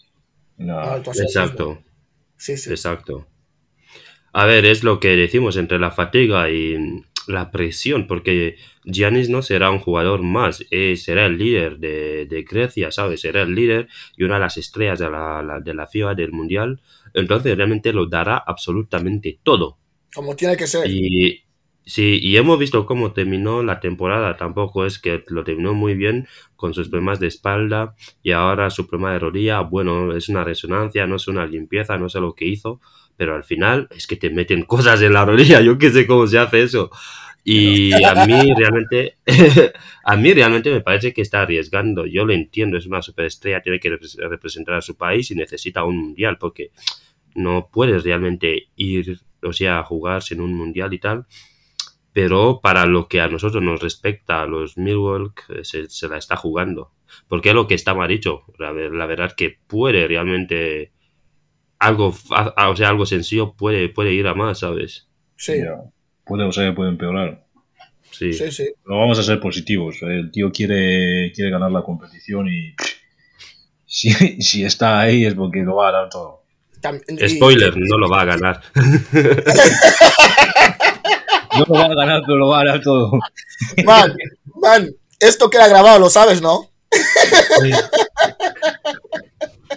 No 0.56 0.78
ha 0.78 0.84
no, 0.84 0.90
vuelto 0.92 1.10
a 1.10 1.14
ser 1.14 1.22
el 1.22 1.28
mismo. 1.28 1.42
Exacto. 1.42 1.82
Sí, 2.37 2.56
sí. 2.56 2.70
Exacto. 2.70 3.26
A 4.32 4.44
ver, 4.46 4.64
es 4.64 4.84
lo 4.84 5.00
que 5.00 5.16
decimos 5.16 5.56
entre 5.56 5.78
la 5.78 5.90
fatiga 5.90 6.50
y 6.50 6.76
la 7.26 7.50
presión, 7.50 8.06
porque 8.06 8.56
Giannis 8.84 9.28
no 9.28 9.42
será 9.42 9.70
un 9.70 9.78
jugador 9.80 10.22
más, 10.22 10.64
eh, 10.70 10.96
será 10.96 11.26
el 11.26 11.37
líder 11.38 11.78
de, 11.78 12.26
de 12.26 12.42
Grecia, 12.42 12.90
¿sabes? 12.92 13.20
Será 13.20 13.42
el 13.42 13.54
líder 13.54 13.88
y 14.16 14.25
una 14.25 14.34
de 14.34 14.40
las 14.40 14.56
estrellas 14.56 14.99
de 15.00 15.10
la, 15.10 15.42
la- 15.42 15.60
de 15.60 15.75
la 15.75 15.87
FIBA 15.87 16.14
del 16.14 16.32
Mundial. 16.32 16.80
Entonces 17.14 17.57
realmente 17.57 17.93
lo 17.93 18.07
dará 18.07 18.37
absolutamente 18.38 19.40
todo. 19.43 19.79
Como 20.14 20.35
tiene 20.35 20.57
que 20.57 20.67
ser. 20.67 20.90
Y 20.90 21.45
sí, 21.85 22.19
y 22.23 22.37
hemos 22.37 22.59
visto 22.59 22.87
cómo 22.87 23.12
terminó 23.12 23.62
la 23.62 23.81
temporada. 23.81 24.37
Tampoco 24.37 24.87
es 24.87 24.99
que 24.99 25.25
lo 25.29 25.45
terminó 25.45 25.75
muy 25.75 25.95
bien 25.95 26.26
con 26.57 26.75
sus 26.75 26.88
problemas 26.88 27.21
de 27.21 27.29
espalda 27.29 27.95
y 28.23 28.33
ahora 28.33 28.71
su 28.71 28.87
problema 28.87 29.12
de 29.12 29.21
rodilla. 29.21 29.61
Bueno, 29.61 30.14
es 30.14 30.29
una 30.29 30.45
resonancia, 30.45 31.07
no 31.07 31.17
es 31.17 31.29
una 31.29 31.47
limpieza, 31.47 31.97
no 31.97 32.09
sé 32.09 32.21
lo 32.21 32.35
que 32.35 32.47
hizo, 32.47 32.81
pero 33.17 33.35
al 33.35 33.45
final 33.45 33.88
es 33.90 34.07
que 34.07 34.17
te 34.17 34.31
meten 34.31 34.62
cosas 34.67 35.00
en 35.02 35.12
la 35.12 35.25
rodilla. 35.25 35.61
Yo 35.61 35.79
qué 35.79 35.90
sé 35.90 36.07
cómo 36.07 36.26
se 36.26 36.38
hace 36.38 36.62
eso. 36.62 36.90
Y 37.42 38.02
a 38.04 38.14
mí 38.14 38.52
realmente, 38.54 39.16
a 40.04 40.16
mí 40.16 40.32
realmente 40.35 40.70
me 40.70 40.82
parece 40.82 41.12
que 41.14 41.23
está 41.23 41.42
arriesgando. 41.42 42.06
Yo 42.06 42.25
lo 42.25 42.32
entiendo, 42.32 42.76
es 42.76 42.87
una 42.87 43.02
superestrella, 43.02 43.62
tiene 43.62 43.80
que 43.80 43.90
repres- 43.90 44.16
representar 44.28 44.75
a 44.76 44.82
su 44.82 44.97
país 44.97 45.30
y 45.30 45.35
necesita 45.35 45.85
un 45.85 45.97
mundial 45.97 46.38
porque 46.38 46.70
no 47.35 47.70
puedes 47.73 48.04
realmente 48.04 48.68
ir, 48.76 49.20
o 49.42 49.52
sea, 49.52 49.78
a 49.80 49.85
jugar 49.85 50.23
sin 50.23 50.40
un 50.40 50.54
mundial 50.54 50.92
y 50.94 50.99
tal. 51.00 51.26
Pero 52.12 52.61
para 52.62 52.87
lo 52.87 53.09
que 53.09 53.20
a 53.20 53.28
nosotros 53.28 53.62
nos 53.62 53.80
respecta, 53.80 54.42
a 54.42 54.47
los 54.47 54.76
Milwaukee, 54.76 55.42
eh, 55.50 55.64
se, 55.64 55.88
se 55.88 56.09
la 56.09 56.18
está 56.18 56.37
jugando. 56.37 56.92
Porque 57.28 57.50
es 57.50 57.54
lo 57.54 57.66
que 57.68 57.75
está 57.75 57.94
mal 57.94 58.09
dicho. 58.09 58.42
La, 58.59 58.73
la 58.73 59.06
verdad 59.06 59.32
que 59.37 59.59
puede 59.66 60.06
realmente 60.09 60.92
algo, 61.78 62.09
o 62.09 62.76
sea, 62.76 62.88
algo 62.90 63.06
sencillo 63.06 63.54
puede, 63.54 63.88
puede 63.88 64.12
ir 64.14 64.26
a 64.26 64.35
más, 64.35 64.61
¿sabes? 64.61 65.09
Sí, 65.37 65.59
ya. 65.59 65.90
Puede, 66.30 66.44
o 66.44 66.52
sea, 66.52 66.72
puede 66.75 66.90
empeorar. 66.90 67.44
Sí. 68.12 68.32
sí, 68.32 68.50
sí. 68.52 68.68
Pero 68.84 68.99
vamos 69.00 69.18
a 69.18 69.22
ser 69.22 69.40
positivos. 69.40 69.96
El 70.02 70.30
tío 70.30 70.50
quiere, 70.52 71.32
quiere 71.34 71.50
ganar 71.50 71.70
la 71.72 71.82
competición 71.82 72.46
y 72.49 72.75
si, 73.87 74.10
si 74.40 74.64
está 74.64 75.00
ahí 75.00 75.25
es 75.26 75.34
porque 75.34 75.60
lo 75.60 75.75
va 75.76 75.88
a 75.88 75.92
ganar 75.92 76.08
todo. 76.10 76.44
Y- 77.08 77.28
Spoiler, 77.37 77.75
no 77.76 77.99
lo 77.99 78.08
va 78.08 78.22
a 78.22 78.25
ganar. 78.32 78.60
No 81.52 81.64
lo 81.68 81.75
va 81.75 81.84
a 81.87 81.94
ganar, 81.94 82.22
pero 82.25 82.38
lo 82.38 82.49
va 82.49 82.60
a 82.60 82.64
ganar 82.64 82.80
todo. 82.80 83.10
Man, 83.84 84.14
man, 84.62 84.88
esto 85.18 85.50
queda 85.50 85.66
grabado, 85.68 85.99
lo 85.99 86.08
sabes, 86.08 86.40
¿no? 86.40 86.70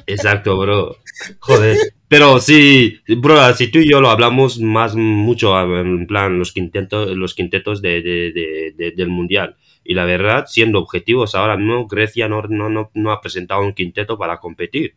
Exacto, 0.05 0.57
bro. 0.57 0.95
Joder. 1.39 1.77
Pero 2.07 2.39
sí, 2.39 2.99
bro, 3.17 3.53
si 3.55 3.67
tú 3.69 3.79
y 3.79 3.89
yo 3.89 3.99
lo 3.99 4.09
hablamos 4.09 4.59
más 4.59 4.95
mucho 4.95 5.59
en 5.79 6.05
plan 6.05 6.37
los 6.37 6.51
quintetos, 6.51 7.15
los 7.15 7.33
quintetos 7.33 7.81
de, 7.81 8.01
de- 8.01 8.31
de- 8.31 8.73
de- 8.77 8.91
del 8.91 9.09
mundial. 9.09 9.55
Y 9.83 9.95
la 9.95 10.05
verdad, 10.05 10.45
siendo 10.47 10.79
objetivos, 10.79 11.35
ahora 11.35 11.57
mismo 11.57 11.87
Grecia 11.87 12.27
no, 12.29 12.41
no, 12.43 12.69
no, 12.69 12.91
no 12.93 13.11
ha 13.11 13.19
presentado 13.19 13.61
un 13.61 13.73
quinteto 13.73 14.17
para 14.17 14.39
competir. 14.39 14.95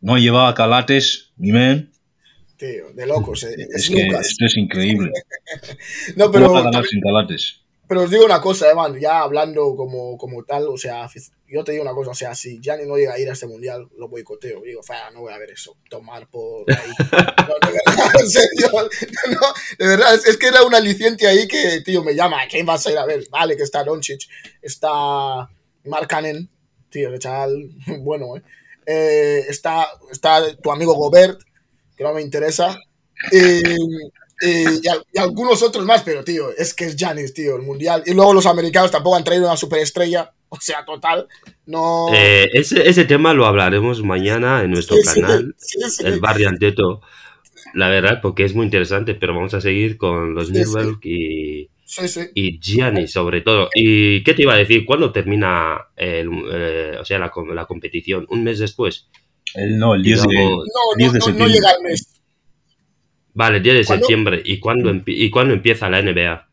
No 0.00 0.16
llevaba 0.18 0.54
calates, 0.54 1.32
mi 1.36 1.52
men. 1.52 1.90
Tío, 2.56 2.90
de 2.94 3.06
locos, 3.06 3.44
eh. 3.44 3.54
Es 3.58 3.84
Es 3.84 3.90
que 3.90 4.04
Lucas. 4.06 4.28
esto 4.30 4.46
es 4.46 4.56
increíble. 4.56 5.10
No, 6.16 6.30
¿Cómo 6.32 6.52
va 6.52 6.60
a 6.60 6.70
pero, 6.70 6.84
sin 6.84 7.00
calates? 7.02 7.60
Pero 7.88 8.02
os 8.02 8.10
digo 8.10 8.24
una 8.24 8.40
cosa, 8.40 8.70
eh, 8.70 8.74
man, 8.74 8.98
ya 8.98 9.20
hablando 9.20 9.76
como, 9.76 10.16
como 10.18 10.42
tal, 10.44 10.66
o 10.68 10.76
sea, 10.76 11.08
yo 11.48 11.62
te 11.64 11.72
digo 11.72 11.84
una 11.84 11.94
cosa, 11.94 12.10
o 12.10 12.14
sea, 12.14 12.34
si 12.34 12.60
Gianni 12.60 12.84
no 12.86 12.96
llega 12.96 13.14
a 13.14 13.18
ir 13.18 13.28
a 13.30 13.32
este 13.32 13.46
mundial, 13.46 13.88
lo 13.96 14.08
boicoteo. 14.08 14.62
Digo, 14.62 14.82
"Fa, 14.82 15.10
no 15.12 15.20
voy 15.20 15.32
a 15.32 15.38
ver 15.38 15.50
eso, 15.52 15.76
tomar 15.88 16.28
por 16.28 16.64
ahí. 16.70 16.90
No, 17.46 17.54
de 17.64 17.72
verdad, 17.72 18.20
en 18.20 18.28
serio, 18.28 18.70
no, 19.30 19.46
de 19.78 19.86
verdad, 19.86 20.14
es, 20.14 20.26
es 20.26 20.36
que 20.36 20.48
era 20.48 20.64
un 20.64 20.74
aliciente 20.74 21.28
ahí 21.28 21.46
que, 21.46 21.80
tío, 21.82 22.02
me 22.02 22.14
llama, 22.14 22.42
¿a 22.42 22.48
quién 22.48 22.66
vas 22.66 22.84
a 22.86 22.90
ir 22.90 22.98
a 22.98 23.06
ver? 23.06 23.24
Vale, 23.30 23.56
que 23.56 23.62
está 23.62 23.84
Doncic, 23.84 24.22
está 24.62 25.48
Markkanen, 25.84 26.50
tío, 26.90 27.08
el 27.12 27.18
chaval, 27.20 27.70
bueno, 28.00 28.36
eh. 28.36 28.42
Eh, 28.86 29.44
está, 29.48 29.88
está 30.12 30.54
tu 30.56 30.70
amigo 30.70 30.94
Gobert, 30.94 31.40
que 31.96 32.04
no 32.04 32.12
me 32.14 32.22
interesa. 32.22 32.78
Y, 33.32 33.62
y- 34.40 34.86
y 34.86 34.88
al- 34.88 35.04
y 35.12 35.18
algunos 35.18 35.62
otros 35.62 35.84
más, 35.84 36.02
pero 36.02 36.24
tío, 36.24 36.50
es 36.56 36.74
que 36.74 36.84
es 36.86 36.96
Giannis, 36.96 37.32
tío, 37.34 37.56
el 37.56 37.62
mundial. 37.62 38.02
Y 38.06 38.14
luego 38.14 38.34
los 38.34 38.46
americanos 38.46 38.90
tampoco 38.90 39.16
han 39.16 39.24
traído 39.24 39.46
una 39.46 39.56
superestrella, 39.56 40.32
o 40.48 40.58
sea, 40.60 40.84
total, 40.84 41.26
no. 41.66 42.08
Eh, 42.14 42.48
ese, 42.52 42.88
ese 42.88 43.04
tema 43.04 43.34
lo 43.34 43.46
hablaremos 43.46 44.02
mañana 44.02 44.62
en 44.62 44.70
nuestro 44.70 44.96
Sí, 44.96 45.20
canal, 45.20 45.54
sí, 45.58 45.78
sí. 45.90 46.02
el 46.06 46.20
Barrio 46.20 46.48
Anteto. 46.48 47.00
La 47.74 47.88
verdad, 47.90 48.20
porque 48.22 48.44
es 48.44 48.54
muy 48.54 48.64
interesante, 48.64 49.14
pero 49.14 49.34
vamos 49.34 49.52
a 49.52 49.60
seguir 49.60 49.98
con 49.98 50.34
los 50.34 50.48
Sí, 50.48 50.52
Milwaukee 50.54 51.10
y, 51.62 51.70
Sí, 51.84 52.08
sí. 52.08 52.20
y 52.34 52.58
Gianni 52.60 53.06
sobre 53.06 53.42
todo. 53.42 53.68
¿Y 53.74 54.22
qué 54.24 54.34
te 54.34 54.42
iba 54.42 54.54
a 54.54 54.58
decir? 54.58 54.84
¿Cuándo 54.86 55.12
termina 55.12 55.88
el, 55.96 56.28
eh, 56.52 56.96
o 57.00 57.04
sea, 57.04 57.18
la, 57.18 57.30
la 57.54 57.66
competición? 57.66 58.26
¿Un 58.30 58.44
mes 58.44 58.58
después? 58.60 59.08
El, 59.54 59.78
no, 59.78 59.94
el 59.94 60.02
10 60.02 60.22
de, 60.22 60.26
No, 60.44 60.62
10 60.96 61.12
no, 61.14 61.26
de 61.26 61.32
no, 61.32 61.46
llega 61.48 61.70
al 61.70 61.82
mes. 61.82 62.15
Vale, 63.36 63.60
10 63.60 63.76
de 63.76 63.84
¿Cuándo? 63.84 64.04
septiembre. 64.06 64.42
¿Y 64.44 64.58
cuándo, 64.58 64.90
empi- 64.92 65.14
¿Y 65.16 65.30
cuándo 65.30 65.54
empieza 65.54 65.90
la 65.90 66.00
NBA? 66.00 66.48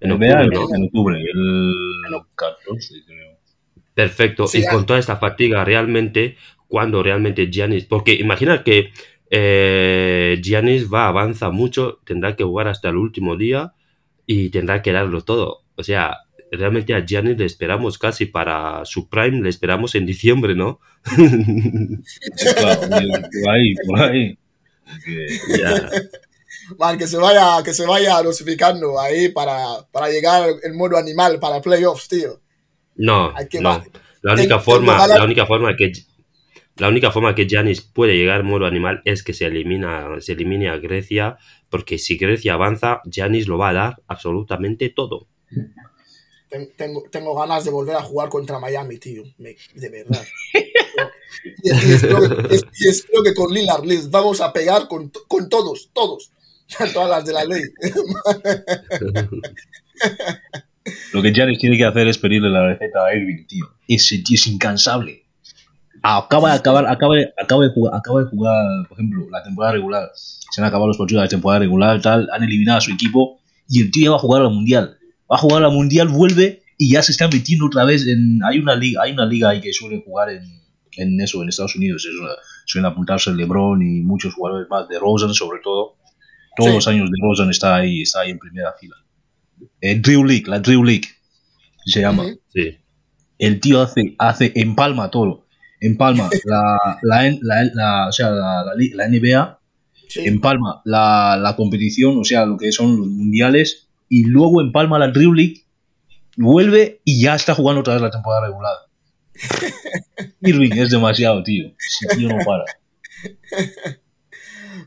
En 0.00 0.10
En 0.12 0.18
NBA 0.18 0.42
octubre, 0.42 0.44
en, 0.44 0.50
¿no? 0.50 0.74
en 0.76 0.82
octubre, 0.84 1.16
el 1.20 1.74
14, 2.34 2.94
creo. 3.06 3.38
Perfecto. 3.94 4.46
Sí, 4.46 4.58
y 4.58 4.62
ya. 4.62 4.70
con 4.70 4.86
toda 4.86 4.98
esta 4.98 5.16
fatiga, 5.16 5.64
realmente, 5.64 6.36
cuando 6.68 7.02
realmente 7.02 7.48
Giannis... 7.50 7.84
Porque 7.86 8.14
imagina 8.14 8.62
que 8.64 8.90
eh, 9.30 10.38
Giannis 10.42 10.92
va, 10.92 11.08
avanza 11.08 11.50
mucho, 11.50 12.00
tendrá 12.04 12.36
que 12.36 12.44
jugar 12.44 12.68
hasta 12.68 12.88
el 12.88 12.96
último 12.96 13.36
día 13.36 13.74
y 14.26 14.50
tendrá 14.50 14.82
que 14.82 14.92
darlo 14.92 15.22
todo. 15.22 15.64
O 15.76 15.82
sea, 15.82 16.16
realmente 16.52 16.94
a 16.94 17.04
Giannis 17.04 17.38
le 17.38 17.44
esperamos 17.46 17.98
casi 17.98 18.26
para 18.26 18.84
su 18.84 19.08
prime, 19.08 19.40
le 19.42 19.48
esperamos 19.48 19.94
en 19.94 20.06
diciembre, 20.06 20.54
¿no? 20.54 20.80
Claro, 22.56 22.80
por 22.88 23.50
ahí, 23.52 23.74
por 23.86 24.00
ahí. 24.00 24.38
Ya. 25.58 25.90
Man, 26.78 26.96
que 26.96 27.06
se 27.06 27.16
vaya, 27.16 27.62
que 27.64 27.74
se 27.74 27.86
vaya 27.86 28.22
dosificando 28.22 28.98
ahí 29.00 29.28
para, 29.28 29.86
para 29.90 30.08
llegar 30.08 30.48
en 30.62 30.76
modo 30.76 30.96
animal 30.96 31.38
para 31.40 31.60
playoffs, 31.60 32.08
tío. 32.08 32.40
No, 32.96 33.32
Hay 33.36 33.48
que 33.48 33.60
no. 33.60 33.82
La 34.22 34.34
única 34.34 34.60
forma, 34.60 35.06
la 35.06 35.24
única 35.24 35.46
forma 35.46 35.74
que 35.76 35.92
la 36.76 36.88
única 36.88 37.10
forma 37.10 37.34
que 37.34 37.46
Giannis 37.46 37.82
puede 37.82 38.16
llegar 38.16 38.40
en 38.40 38.46
modo 38.46 38.64
animal 38.64 39.02
es 39.04 39.22
que 39.22 39.34
se 39.34 39.44
elimina, 39.44 40.08
se 40.20 40.32
elimine 40.32 40.68
a 40.68 40.78
Grecia, 40.78 41.36
porque 41.68 41.98
si 41.98 42.16
Grecia 42.16 42.54
avanza, 42.54 43.02
Giannis 43.04 43.46
lo 43.46 43.58
va 43.58 43.70
a 43.70 43.72
dar 43.72 44.02
absolutamente 44.06 44.88
todo. 44.88 45.28
Ten- 46.52 46.70
Tengo, 46.76 47.02
tengo 47.10 47.34
ganas 47.34 47.64
de 47.64 47.70
volver 47.70 47.96
a 47.96 48.02
jugar 48.02 48.28
contra 48.28 48.58
Miami, 48.60 48.98
tío. 48.98 49.22
Me- 49.38 49.56
de 49.74 49.88
verdad. 49.88 50.22
y, 51.64 51.70
espero, 51.70 52.20
que- 52.48 52.60
y 52.78 52.88
espero 52.88 53.22
que 53.24 53.34
con 53.34 53.52
Lillard 53.52 53.84
les 53.86 54.10
vamos 54.10 54.40
a 54.42 54.52
pegar 54.52 54.86
con, 54.86 55.10
con 55.28 55.48
todos, 55.48 55.88
todos. 55.94 56.30
Todas 56.94 57.10
las 57.10 57.24
de 57.26 57.32
la 57.34 57.44
ley. 57.44 57.62
Lo 61.12 61.22
que 61.22 61.32
Janis 61.34 61.58
tiene 61.58 61.76
que 61.76 61.84
hacer 61.84 62.08
es 62.08 62.18
pedirle 62.18 62.48
la 62.50 62.66
receta 62.66 63.04
a 63.06 63.14
Irving, 63.14 63.46
tío. 63.46 63.66
Ese 63.86 64.18
tío 64.18 64.34
es 64.34 64.46
incansable. 64.46 65.22
Acaba 66.02 66.50
de 66.50 66.56
acabar, 66.56 66.86
acaba 66.88 67.14
de, 67.14 67.32
acaba 67.38 67.64
de 67.64 67.70
jugar, 67.72 67.94
acaba 67.94 68.20
de 68.24 68.26
jugar, 68.30 68.88
por 68.88 68.98
ejemplo, 68.98 69.26
la 69.30 69.42
temporada 69.42 69.74
regular. 69.74 70.10
Se 70.14 70.60
han 70.60 70.66
acabado 70.66 70.88
los 70.88 70.96
partidos 70.98 71.20
de 71.20 71.26
la 71.26 71.30
temporada 71.30 71.60
regular, 71.60 72.00
tal, 72.02 72.28
han 72.32 72.42
eliminado 72.42 72.78
a 72.78 72.80
su 72.80 72.90
equipo 72.90 73.38
y 73.68 73.82
el 73.82 73.90
tío 73.90 74.04
ya 74.04 74.10
va 74.10 74.16
a 74.16 74.20
jugar 74.20 74.40
a 74.40 74.44
la 74.44 74.50
mundial. 74.50 74.98
Va 75.32 75.36
a 75.36 75.38
jugar 75.38 75.62
a 75.62 75.68
la 75.68 75.72
mundial, 75.72 76.08
vuelve 76.08 76.62
y 76.76 76.90
ya 76.92 77.02
se 77.02 77.12
está 77.12 77.28
metiendo 77.28 77.66
otra 77.66 77.84
vez 77.84 78.06
en. 78.06 78.40
Hay 78.44 78.58
una 78.58 78.74
liga, 78.76 79.02
hay 79.02 79.12
una 79.12 79.24
liga 79.26 79.48
ahí 79.50 79.60
que 79.60 79.72
suelen 79.72 80.02
jugar 80.02 80.30
en, 80.30 80.42
en 80.98 81.20
eso, 81.20 81.42
en 81.42 81.48
Estados 81.48 81.74
Unidos. 81.76 82.04
Es 82.04 82.14
una- 82.20 82.34
suelen 82.66 82.90
apuntarse 82.90 83.30
el 83.30 83.36
LeBron 83.36 83.80
y 83.82 84.02
muchos 84.02 84.34
jugadores 84.34 84.68
más, 84.70 84.88
de 84.88 84.98
Rosen 84.98 85.32
sobre 85.34 85.60
todo. 85.62 85.96
Todos 86.56 86.68
Sí. 86.70 86.74
los 86.76 86.88
años 86.88 87.10
de 87.10 87.16
Rosen 87.22 87.48
está 87.50 87.76
ahí, 87.76 88.02
está 88.02 88.20
ahí 88.20 88.30
en 88.30 88.38
primera 88.38 88.74
fila. 88.78 88.96
Eh, 89.80 89.98
Drew 90.00 90.24
League, 90.24 90.44
la 90.46 90.58
Drew 90.60 90.84
League 90.84 91.08
se 91.86 92.00
llama. 92.00 92.24
Sí. 92.52 92.76
El 93.38 93.58
tío 93.60 93.80
hace, 93.80 94.14
hace 94.18 94.52
empalma 94.56 95.10
todo. 95.10 95.46
Empalma 95.80 96.28
la, 96.44 96.98
la, 97.02 97.30
la, 97.40 97.64
la- 97.72 98.08
o 98.08 98.12
sea, 98.12 98.30
la, 98.30 98.64
la 98.64 98.74
li- 98.76 98.90
la 98.90 99.08
NBA, 99.08 99.58
Sí. 100.08 100.20
empalma 100.26 100.82
la, 100.84 101.38
la 101.40 101.56
competición, 101.56 102.18
o 102.18 102.24
sea, 102.24 102.44
lo 102.44 102.58
que 102.58 102.70
son 102.70 102.98
los 102.98 103.06
mundiales, 103.08 103.88
y 104.14 104.24
luego 104.24 104.60
empalma 104.60 104.98
la 104.98 105.08
Drew 105.08 105.32
League, 105.32 105.64
vuelve 106.36 107.00
y 107.04 107.22
ya 107.22 107.34
está 107.34 107.54
jugando 107.54 107.80
otra 107.80 107.94
vez 107.94 108.02
la 108.02 108.10
temporada 108.10 108.46
regular. 108.46 108.74
Irving 110.42 110.72
es 110.76 110.90
demasiado, 110.90 111.42
tío. 111.42 111.72
Ese 111.78 112.16
tío 112.16 112.28
no 112.28 112.36
para. 112.44 112.64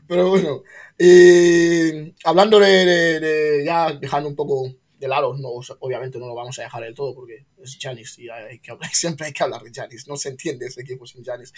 Pero 0.08 0.28
bueno, 0.30 0.62
y 0.98 2.14
hablando 2.24 2.58
de, 2.60 2.68
de- 2.68 3.20
de- 3.20 3.64
ya 3.64 3.92
dejando 3.92 4.28
un 4.28 4.36
poco 4.36 4.72
de 4.98 5.08
lado, 5.08 5.34
no, 5.36 5.48
obviamente 5.80 6.18
no 6.18 6.26
lo 6.28 6.34
vamos 6.34 6.58
a 6.58 6.62
dejar 6.62 6.82
del 6.84 6.94
todo 6.94 7.14
porque 7.14 7.46
es 7.62 7.76
Janis 7.80 8.18
y 8.18 8.28
hay 8.28 8.58
que 8.60 8.70
hablar- 8.70 8.90
siempre 8.94 9.26
hay 9.26 9.32
que 9.32 9.42
hablar 9.42 9.62
de 9.62 9.72
Janis, 9.74 10.06
no 10.08 10.16
se 10.16 10.28
entiende 10.30 10.66
ese 10.66 10.82
equipo 10.82 11.06
sin 11.06 11.24
Janis. 11.24 11.52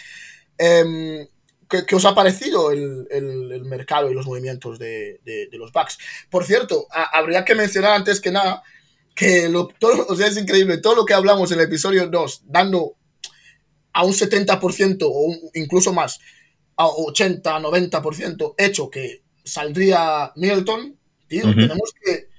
Em, 0.57 1.27
¿qué, 1.69 1.85
qué 1.85 1.95
os 1.95 2.05
ha 2.05 2.15
parecido 2.15 2.71
el, 2.71 3.07
el- 3.11 3.51
el 3.51 3.65
mercado 3.65 4.09
y 4.09 4.13
los 4.13 4.25
movimientos 4.25 4.79
de, 4.79 5.19
de- 5.23 5.47
de 5.47 5.57
los 5.57 5.71
Bucks? 5.71 5.97
Por 6.29 6.45
cierto, 6.45 6.87
a- 6.91 7.17
habría 7.17 7.45
que 7.45 7.55
mencionar 7.55 7.93
antes 7.93 8.19
que 8.19 8.31
nada 8.31 8.63
que 9.15 9.49
lo, 9.49 9.67
todo, 9.67 10.05
o 10.09 10.15
sea, 10.15 10.27
es 10.27 10.37
increíble, 10.37 10.77
todo 10.77 10.95
lo 10.95 11.05
que 11.05 11.13
hablamos 11.13 11.51
en 11.51 11.59
el 11.59 11.65
episodio 11.65 12.07
2, 12.07 12.43
dando 12.45 12.95
a 13.93 14.03
un 14.03 14.13
70% 14.13 15.03
o 15.03 15.09
un- 15.09 15.39
incluso 15.53 15.93
más 15.93 16.19
a 16.77 16.87
80, 16.87 17.59
90% 17.59 18.55
hecho 18.57 18.89
que 18.89 19.23
saldría 19.43 20.31
Middleton, 20.35 20.97
tío, 21.27 21.43
tenemos 21.53 21.91
que 22.01 22.29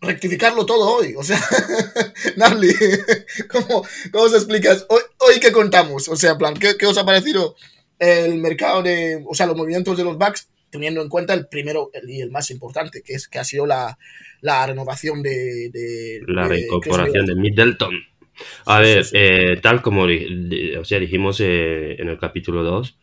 rectificarlo 0.00 0.64
todo 0.64 0.96
hoy. 0.96 1.14
O 1.16 1.22
sea, 1.22 1.38
Narly, 2.36 2.74
¿cómo, 3.50 3.84
¿cómo 4.12 4.28
se 4.28 4.36
explicas? 4.36 4.86
Hoy, 4.88 5.02
hoy 5.18 5.40
qué 5.40 5.52
contamos? 5.52 6.08
O 6.08 6.16
sea, 6.16 6.32
en 6.32 6.38
plan, 6.38 6.54
¿qué, 6.54 6.76
qué 6.76 6.86
os 6.86 6.96
ha 6.98 7.04
parecido 7.04 7.54
el 8.02 8.38
mercado 8.38 8.82
de, 8.82 9.22
o 9.26 9.34
sea, 9.34 9.46
los 9.46 9.56
movimientos 9.56 9.96
de 9.96 10.04
los 10.04 10.18
Bucks, 10.18 10.48
teniendo 10.70 11.02
en 11.02 11.08
cuenta 11.08 11.34
el 11.34 11.46
primero 11.48 11.90
y 12.08 12.20
el 12.20 12.30
más 12.30 12.50
importante, 12.50 13.02
que 13.02 13.14
es 13.14 13.28
que 13.28 13.38
ha 13.38 13.44
sido 13.44 13.66
la, 13.66 13.98
la 14.40 14.66
renovación 14.66 15.22
de, 15.22 15.70
de- 15.70 16.20
La 16.26 16.42
de 16.42 16.48
reincorporación 16.48 17.26
de 17.26 17.34
Middleton. 17.34 17.94
A 18.66 18.78
Sí, 18.78 18.82
ver, 18.82 19.04
sí. 19.04 19.16
eh, 19.18 19.56
tal 19.62 19.82
como 19.82 20.04
o 20.04 20.84
sea, 20.84 20.98
dijimos 20.98 21.40
eh, 21.40 21.96
en 22.00 22.08
el 22.08 22.18
capítulo 22.18 22.62
2, 22.62 22.98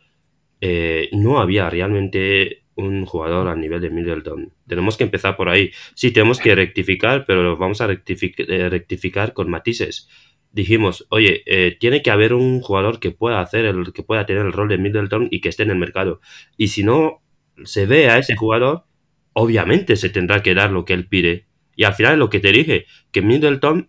eh, 0.60 1.08
no 1.12 1.40
había 1.40 1.70
realmente 1.70 2.64
un 2.74 3.04
jugador 3.06 3.48
a 3.48 3.56
nivel 3.56 3.80
de 3.80 3.90
Middleton. 3.90 4.52
Tenemos 4.66 4.96
que 4.96 5.04
empezar 5.04 5.36
por 5.36 5.48
ahí. 5.48 5.70
Sí, 5.94 6.12
tenemos 6.12 6.40
que 6.40 6.54
rectificar, 6.54 7.24
pero 7.26 7.56
vamos 7.56 7.80
a 7.80 7.88
rectific- 7.88 8.46
eh, 8.48 8.68
rectificar 8.68 9.32
con 9.32 9.50
matices. 9.50 10.08
Dijimos, 10.52 11.06
oye, 11.10 11.42
eh, 11.46 11.76
tiene 11.78 12.02
que 12.02 12.10
haber 12.10 12.34
un 12.34 12.60
jugador 12.60 12.98
que 12.98 13.12
pueda 13.12 13.40
hacer 13.40 13.64
el, 13.64 13.92
que 13.92 14.02
pueda 14.02 14.26
tener 14.26 14.44
el 14.44 14.52
rol 14.52 14.68
de 14.68 14.78
Middleton 14.78 15.28
y 15.30 15.40
que 15.40 15.48
esté 15.48 15.62
en 15.62 15.70
el 15.70 15.78
mercado. 15.78 16.20
Y 16.56 16.68
si 16.68 16.82
no 16.82 17.22
se 17.64 17.86
ve 17.86 18.08
a 18.08 18.18
ese 18.18 18.36
jugador, 18.36 18.84
obviamente 19.32 19.96
se 19.96 20.10
tendrá 20.10 20.42
que 20.42 20.54
dar 20.54 20.72
lo 20.72 20.84
que 20.84 20.94
él 20.94 21.06
pide. 21.06 21.46
Y 21.76 21.84
al 21.84 21.94
final 21.94 22.18
lo 22.18 22.30
que 22.30 22.40
te 22.40 22.52
dije, 22.52 22.86
que 23.12 23.22
Middleton 23.22 23.88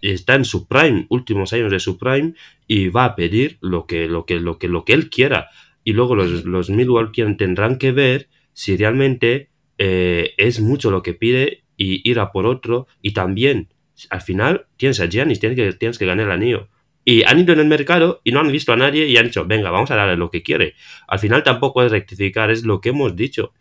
está 0.00 0.34
en 0.34 0.44
su 0.44 0.66
prime, 0.66 1.06
últimos 1.08 1.52
años 1.52 1.70
de 1.70 1.80
su 1.80 1.96
prime, 1.98 2.34
y 2.66 2.88
va 2.88 3.04
a 3.04 3.16
pedir 3.16 3.58
lo 3.60 3.86
que, 3.86 4.08
lo 4.08 4.26
que, 4.26 4.40
lo 4.40 4.58
que, 4.58 4.68
lo 4.68 4.84
que 4.84 4.92
él 4.92 5.10
quiera. 5.10 5.48
Y 5.84 5.92
luego 5.92 6.14
los, 6.14 6.44
los 6.44 6.70
Milwaukee 6.70 7.24
tendrán 7.36 7.78
que 7.78 7.92
ver 7.92 8.28
si 8.52 8.76
realmente 8.76 9.50
eh, 9.78 10.32
es 10.36 10.60
mucho 10.60 10.90
lo 10.90 11.02
que 11.02 11.14
pide 11.14 11.64
y 11.76 12.08
ir 12.08 12.18
a 12.18 12.32
por 12.32 12.46
otro. 12.46 12.86
Y 13.00 13.12
también 13.12 13.68
Al 14.10 14.20
final 14.20 14.66
tienes 14.76 15.00
a 15.00 15.06
Giannis, 15.06 15.40
tienes 15.40 15.56
que, 15.56 15.72
tienes 15.74 15.98
que 15.98 16.06
ganar 16.06 16.26
el 16.26 16.32
anillo. 16.32 16.68
Y 17.04 17.22
han 17.24 17.38
ido 17.38 17.52
en 17.52 17.60
el 17.60 17.66
mercado 17.66 18.20
y 18.24 18.32
no 18.32 18.40
han 18.40 18.50
visto 18.50 18.72
a 18.72 18.76
nadie 18.76 19.06
y 19.06 19.16
han 19.16 19.26
dicho, 19.26 19.44
venga, 19.44 19.70
vamos 19.70 19.90
a 19.90 19.96
darle 19.96 20.16
lo 20.16 20.30
que 20.30 20.42
quiere. 20.42 20.74
Al 21.06 21.18
final 21.18 21.42
tampoco 21.42 21.82
es 21.82 21.92
rectificar, 21.92 22.50
es 22.50 22.64
lo 22.64 22.80
que 22.80 22.88
hemos 22.90 23.14
dicho. 23.14 23.52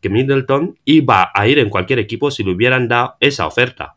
Que 0.00 0.08
Middleton 0.08 0.78
iba 0.84 1.30
a 1.34 1.48
ir 1.48 1.58
en 1.58 1.68
cualquier 1.68 1.98
equipo 1.98 2.30
si 2.30 2.44
le 2.44 2.52
hubieran 2.52 2.88
dado 2.88 3.14
esa 3.20 3.46
oferta. 3.46 3.96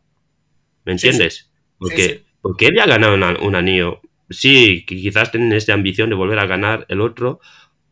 ¿Me 0.84 0.92
entiendes? 0.92 1.52
Porque, 1.78 2.02
sí. 2.02 2.20
porque 2.40 2.66
él 2.66 2.74
ya 2.76 2.84
ha 2.84 2.86
ganado 2.86 3.14
una- 3.14 3.38
un 3.40 3.54
anillo. 3.54 4.00
Sí, 4.28 4.84
quizás 4.86 5.30
tienen 5.30 5.52
esta 5.52 5.72
ambición 5.74 6.10
de 6.10 6.16
volver 6.16 6.38
a 6.40 6.46
ganar 6.46 6.84
el 6.88 7.00
otro, 7.00 7.40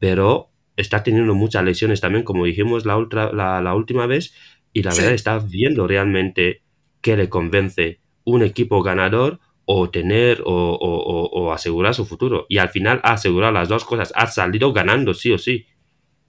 pero 0.01 0.51
está 0.77 1.05
teniendo 1.05 1.35
muchas 1.35 1.65
lesiones 1.65 2.01
también, 2.01 2.25
como 2.25 2.45
dijimos 2.45 2.85
la, 2.87 2.97
ultra- 2.97 3.33
la, 3.33 3.61
la 3.63 3.75
última 3.77 4.07
vez, 4.07 4.35
y 4.73 4.83
la 4.83 4.91
Sí. 4.91 4.99
verdad 5.01 5.15
está 5.15 5.39
viendo 5.39 5.87
realmente 5.87 6.63
qué 7.05 7.17
le 7.17 7.29
convence 7.29 8.01
un 8.25 8.43
equipo 8.43 8.83
ganador 8.83 9.39
o 9.67 9.91
tener 9.91 10.41
o, 10.45 10.51
o- 10.51 11.03
o- 11.15 11.29
o 11.43 11.53
asegurar 11.53 11.95
su 11.95 12.05
futuro. 12.07 12.47
Y 12.49 12.57
al 12.59 12.71
final 12.71 13.01
ha 13.05 13.13
asegurado 13.13 13.53
las 13.53 13.69
dos 13.69 13.85
cosas, 13.85 14.13
ha 14.17 14.27
salido 14.27 14.73
ganando 14.73 15.13
sí 15.15 15.31
o 15.31 15.39
sí. 15.39 15.67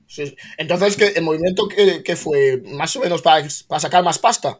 Sí. 0.07 0.35
Entonces, 0.57 0.97
¿qué, 0.97 1.07
¿el 1.15 1.23
movimiento 1.23 1.67
que, 1.67 2.03
que 2.03 2.15
fue 2.15 2.61
más 2.73 2.95
o 2.95 2.99
menos 2.99 3.21
para, 3.21 3.45
para 3.67 3.79
sacar 3.79 4.03
más 4.03 4.19
pasta? 4.19 4.59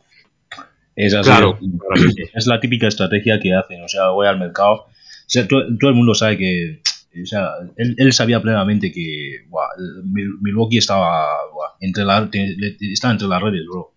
Es 0.96 1.14
así. 1.14 1.30
Claro, 1.30 1.60
Es 2.34 2.48
la 2.48 2.60
típica 2.62 2.88
estrategia 2.88 3.40
que 3.42 3.54
hacen. 3.54 3.84
O 3.84 3.88
sea, 3.90 4.10
voy 4.10 4.28
al 4.28 4.40
mercado. 4.40 4.74
O 4.74 4.90
sea, 5.28 5.46
todo, 5.48 5.62
todo 5.80 5.90
el 5.90 5.96
mundo 5.96 6.14
sabe 6.16 6.38
que. 6.38 6.82
O 7.22 7.26
sea, 7.26 7.50
él, 7.78 7.96
él 7.98 8.14
sabía 8.14 8.42
plenamente 8.42 8.92
que 8.92 9.46
buah, 9.50 9.68
Milwaukee 10.42 10.78
estaba 10.78 11.28
buah, 11.54 11.70
entre, 11.82 12.04
la, 12.06 12.30
estaba 12.94 13.14
entre 13.14 13.28
las 13.28 13.42
redes, 13.42 13.62
bro. 13.70 13.94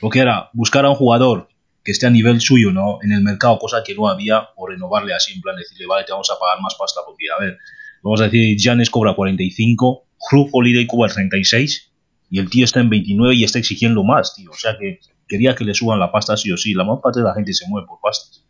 Lo 0.00 0.08
que 0.08 0.20
era 0.20 0.48
buscar 0.54 0.84
a 0.86 0.90
un 0.90 0.96
jugador 0.96 1.48
que 1.84 1.90
esté 1.92 2.06
a 2.06 2.10
nivel 2.10 2.40
suyo 2.40 2.70
¿no? 2.70 2.98
en 3.02 3.12
el 3.12 3.22
mercado, 3.22 3.58
cosa 3.58 3.82
que 3.84 3.94
no 3.94 4.08
había, 4.08 4.48
o 4.56 4.66
renovarle 4.68 5.14
así, 5.14 5.32
en 5.32 5.40
plan 5.40 5.56
decirle, 5.56 5.86
vale, 5.86 6.04
te 6.04 6.12
vamos 6.12 6.30
a 6.30 6.38
pagar 6.38 6.60
más 6.62 6.74
pasta, 6.78 7.00
porque, 7.06 7.24
a 7.36 7.40
ver, 7.42 7.58
vamos 8.02 8.20
a 8.20 8.24
decir, 8.24 8.56
Janes 8.60 8.88
cobra 8.90 9.14
45, 9.14 10.04
Hugh 10.32 10.48
Holiday 10.52 10.86
cobra 10.86 11.12
36, 11.12 11.92
y 12.30 12.38
el 12.38 12.48
tío 12.48 12.64
está 12.64 12.80
en 12.80 12.88
29 12.90 13.34
y 13.34 13.44
está 13.44 13.58
exigiendo 13.58 14.04
más, 14.04 14.34
tío. 14.34 14.50
O 14.50 14.54
sea 14.56 14.76
que 14.78 15.00
quería 15.28 15.54
que 15.54 15.64
le 15.64 15.74
suban 15.74 15.98
la 15.98 16.10
pasta 16.10 16.36
sí 16.36 16.50
o 16.52 16.56
sí. 16.56 16.72
La 16.72 16.84
mayor 16.84 17.02
parte 17.02 17.18
de 17.20 17.26
la 17.26 17.34
gente 17.34 17.52
se 17.52 17.66
mueve 17.68 17.86
por 17.86 17.98
pastas. 18.00 18.44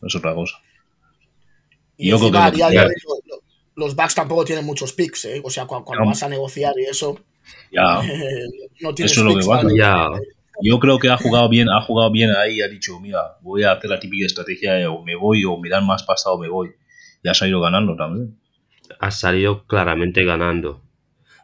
No 0.00 0.06
es 0.06 0.14
otra 0.14 0.34
cosa. 0.34 0.56
Y 1.96 2.10
Yo 2.10 2.18
creo 2.18 2.30
que 2.30 2.38
a 2.38 2.50
día 2.52 2.68
de 2.68 2.76
lo- 2.76 2.82
hoy, 2.82 2.94
lo- 3.26 3.36
lo- 3.36 3.42
los 3.74 3.96
Bucks 3.96 4.14
tampoco 4.14 4.44
tienen 4.44 4.64
muchos 4.64 4.92
picks, 4.92 5.24
¿eh? 5.24 5.40
O 5.44 5.50
sea, 5.50 5.66
cu- 5.66 5.82
cuando, 5.84 6.04
No. 6.04 6.10
vas 6.10 6.22
a 6.22 6.28
negociar 6.28 6.74
y 6.78 6.84
eso, 6.84 7.18
Ya, 7.72 8.00
no 8.80 8.94
tienes 8.94 9.12
Eso 9.12 9.22
es 9.22 9.24
lo 9.26 9.32
picks 9.32 9.46
que 9.46 9.50
para- 9.50 9.68
Ya, 9.76 10.06
yo 10.62 10.78
creo 10.78 10.98
que 10.98 11.08
ha 11.08 11.16
jugado 11.16 11.48
bien, 11.48 11.68
ha 11.68 11.80
jugado 11.82 12.10
bien 12.10 12.30
ahí, 12.30 12.60
ha 12.60 12.68
dicho, 12.68 12.98
mira, 13.00 13.36
voy 13.40 13.62
a 13.62 13.72
hacer 13.72 13.90
la 13.90 14.00
típica 14.00 14.26
estrategia 14.26 14.74
de 14.74 14.86
o 14.86 15.02
me 15.02 15.14
voy 15.14 15.44
o 15.44 15.58
me 15.58 15.68
dan 15.68 15.86
más 15.86 16.02
pasta 16.02 16.30
o 16.30 16.38
me 16.38 16.48
voy. 16.48 16.70
Ya 17.22 17.34
se 17.34 17.44
ha 17.44 17.48
ido 17.48 17.60
ganando 17.60 17.96
también. 17.96 18.38
ha 19.00 19.10
salido 19.10 19.64
claramente 19.66 20.24
ganando. 20.24 20.82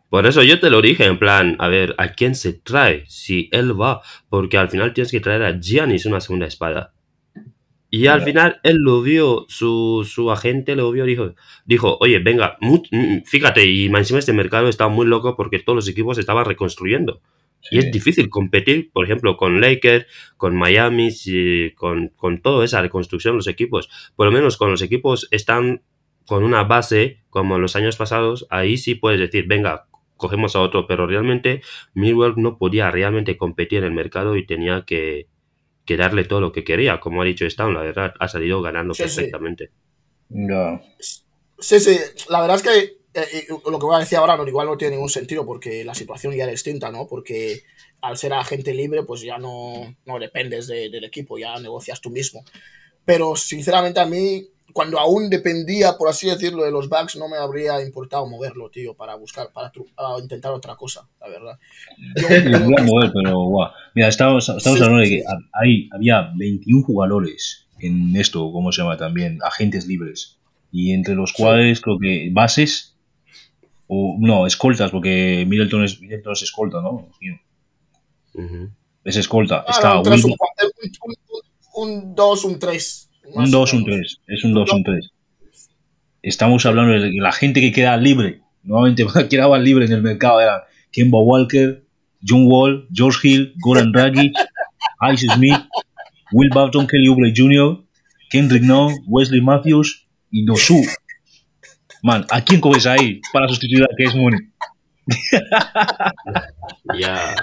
Por 0.08 0.26
eso 0.26 0.42
yo 0.42 0.60
te 0.60 0.70
lo 0.70 0.80
dije, 0.80 1.06
en 1.06 1.18
plan, 1.18 1.56
a 1.58 1.68
ver, 1.68 1.94
¿a 1.98 2.12
quién 2.12 2.34
se 2.36 2.52
trae 2.52 3.04
si 3.08 3.48
él 3.52 3.80
va? 3.80 4.00
Porque 4.28 4.58
al 4.58 4.70
final 4.70 4.92
tienes 4.94 5.10
que 5.10 5.20
traer 5.20 5.42
a 5.42 5.58
Giannis 5.58 6.06
una 6.06 6.20
segunda 6.20 6.46
espada. 6.46 6.94
Y 7.90 8.08
al 8.08 8.22
final 8.22 8.60
él 8.64 8.78
lo 8.78 9.02
vio, 9.02 9.46
su, 9.48 10.04
su 10.08 10.30
agente 10.32 10.74
lo 10.74 10.90
vio, 10.90 11.04
dijo, 11.04 11.34
dijo, 11.64 11.96
oye, 12.00 12.18
venga, 12.18 12.56
mm, 12.60 13.22
fíjate, 13.24 13.66
y 13.66 13.88
más 13.88 14.00
encima 14.00 14.18
este 14.18 14.32
mercado 14.32 14.68
está 14.68 14.88
muy 14.88 15.06
loco 15.06 15.36
porque 15.36 15.60
todos 15.60 15.76
los 15.76 15.88
equipos 15.88 16.18
estaban 16.18 16.44
reconstruyendo. 16.44 17.20
Y 17.70 17.78
es 17.78 17.90
difícil 17.90 18.28
competir, 18.28 18.90
por 18.92 19.04
ejemplo, 19.04 19.36
con 19.36 19.60
Lakers, 19.60 20.06
con 20.36 20.54
Miami, 20.54 21.10
con, 21.74 22.08
con 22.08 22.42
toda 22.42 22.64
esa 22.64 22.82
reconstrucción 22.82 23.36
los 23.36 23.46
equipos. 23.48 23.88
Por 24.16 24.26
lo 24.26 24.32
menos 24.32 24.56
con 24.56 24.70
los 24.70 24.82
equipos 24.82 25.28
están 25.30 25.82
con 26.26 26.44
una 26.44 26.64
base 26.64 27.22
como 27.30 27.58
los 27.58 27.76
años 27.76 27.96
pasados, 27.96 28.46
ahí 28.50 28.76
sí 28.76 28.94
puedes 28.94 29.20
decir, 29.20 29.46
venga, 29.46 29.86
cogemos 30.16 30.56
a 30.56 30.60
otro, 30.60 30.86
pero 30.86 31.06
realmente 31.06 31.62
Millwall 31.94 32.34
no 32.36 32.58
podía 32.58 32.90
realmente 32.90 33.36
competir 33.36 33.78
en 33.78 33.84
el 33.84 33.92
mercado 33.92 34.36
y 34.36 34.46
tenía 34.46 34.84
que, 34.86 35.28
que 35.84 35.96
darle 35.96 36.24
todo 36.24 36.40
lo 36.40 36.52
que 36.52 36.64
quería. 36.64 37.00
Como 37.00 37.22
ha 37.22 37.24
dicho 37.24 37.46
Stan, 37.46 37.74
la 37.74 37.82
verdad, 37.82 38.14
ha 38.18 38.28
salido 38.28 38.62
ganando 38.62 38.94
Sí, 38.94 39.08
sí. 39.08 39.16
perfectamente. 39.16 39.70
Ya. 40.28 40.80
Sí, 41.58 41.80
sí, 41.80 41.98
la 42.28 42.40
verdad 42.40 42.56
es 42.56 42.62
que 42.62 43.03
eh, 43.14 43.46
lo 43.48 43.78
que 43.78 43.86
voy 43.86 43.96
a 43.96 44.00
decir 44.00 44.18
ahora 44.18 44.36
no, 44.36 44.46
igual 44.46 44.66
no 44.66 44.76
tiene 44.76 44.96
ningún 44.96 45.08
sentido 45.10 45.46
porque 45.46 45.84
la 45.84 45.94
situación 45.94 46.34
ya 46.34 46.44
es 46.44 46.50
distinta, 46.50 46.90
¿no? 46.90 47.06
Porque 47.06 47.62
al 48.00 48.16
ser 48.16 48.32
agente 48.34 48.74
libre, 48.74 49.02
pues 49.04 49.22
ya 49.22 49.38
no, 49.38 49.94
no 50.04 50.18
dependes 50.18 50.66
de- 50.66 50.90
del 50.90 51.04
equipo, 51.04 51.38
ya 51.38 51.58
negocias 51.60 52.00
tú 52.00 52.10
mismo. 52.10 52.44
Pero 53.04 53.36
sinceramente 53.36 54.00
a 54.00 54.06
mí, 54.06 54.46
cuando 54.72 54.98
aún 54.98 55.30
dependía, 55.30 55.96
por 55.96 56.08
así 56.08 56.26
decirlo, 56.28 56.64
de 56.64 56.70
los 56.72 56.88
Bucks, 56.88 57.16
no 57.16 57.28
me 57.28 57.36
habría 57.36 57.80
importado 57.82 58.26
moverlo, 58.26 58.70
tío, 58.70 58.94
para 58.94 59.14
buscar, 59.14 59.52
para 59.52 59.70
intentar 60.20 60.52
otra 60.52 60.74
cosa, 60.74 61.08
la 61.20 61.28
verdad. 61.28 61.58
Yo 62.20 62.26
creo 62.28 62.60
voy 62.64 62.74
a 62.78 62.82
mover, 62.82 63.12
pero 63.12 63.38
guau. 63.44 63.70
Mira, 63.94 64.08
estamos, 64.08 64.48
estamos 64.48 64.78
Sí, 64.78 64.84
hablando 64.84 65.02
de 65.02 65.08
que 65.08 65.24
ahí 65.52 65.88
había 65.92 66.32
21 66.36 66.82
jugadores 66.84 67.66
en 67.78 68.16
esto, 68.16 68.50
¿cómo 68.52 68.72
se 68.72 68.82
llama 68.82 68.96
también? 68.96 69.38
Agentes 69.42 69.86
libres. 69.86 70.38
Y 70.72 70.92
entre 70.92 71.14
los 71.14 71.32
cuales 71.32 71.80
creo 71.80 71.98
que 72.00 72.30
bases, 72.32 72.93
o 73.96 74.16
no, 74.18 74.46
escoltas, 74.46 74.90
porque 74.90 75.44
Middleton 75.46 75.84
es, 75.84 76.00
Middleton 76.00 76.32
es 76.32 76.42
escolta, 76.42 76.80
¿no? 76.80 77.08
Es 79.04 79.16
escolta. 79.16 79.64
Ah, 79.66 79.70
Está 79.70 79.88
no, 79.94 79.98
un 79.98 80.04
3, 80.04 80.24
Will- 80.24 80.30
un 80.32 80.36
4, 80.36 80.68
un- 81.04 81.14
un- 81.92 81.98
un 82.04 82.14
2, 82.14 82.44
un 82.44 82.58
3. 82.58 83.10
un 83.24 83.50
2, 83.50 83.72
un 83.72 83.84
3. 83.84 84.20
Es 84.26 84.44
un 84.44 84.54
2, 84.54 84.72
un 84.72 84.84
3. 84.84 85.10
Estamos 86.22 86.64
hablando 86.66 86.92
de 86.92 87.12
la 87.20 87.32
gente 87.32 87.60
que 87.60 87.72
queda 87.72 87.96
libre. 87.96 88.40
Nuevamente 88.62 89.04
quedaban 89.30 89.62
libres 89.64 89.90
en 89.90 89.96
el 89.96 90.02
mercado. 90.02 90.40
Eran 90.40 90.60
Kemba 90.90 91.18
Walker, 91.20 91.84
John 92.26 92.46
Wall, 92.46 92.88
George 92.92 93.28
Hill, 93.28 93.54
Goran 93.60 93.92
Dragic, 93.92 94.32
Ice 95.12 95.26
Smith, 95.34 95.60
Will 96.32 96.50
Barton, 96.54 96.86
Kelly 96.86 97.08
Oubre 97.08 97.32
Jr., 97.36 97.82
Kendrick 98.30 98.62
Nunn, 98.62 98.94
Wesley 99.06 99.40
Matthews 99.40 100.06
y 100.30 100.44
Dosu. 100.44 100.82
Man, 102.04 102.26
¿a 102.30 102.44
quién 102.44 102.60
coges 102.60 102.84
ahí 102.84 103.18
para 103.32 103.48
sustituir 103.48 103.82
a 103.82 103.88
Case 103.96 104.16
Money? 104.16 104.40
Ya. 106.98 107.34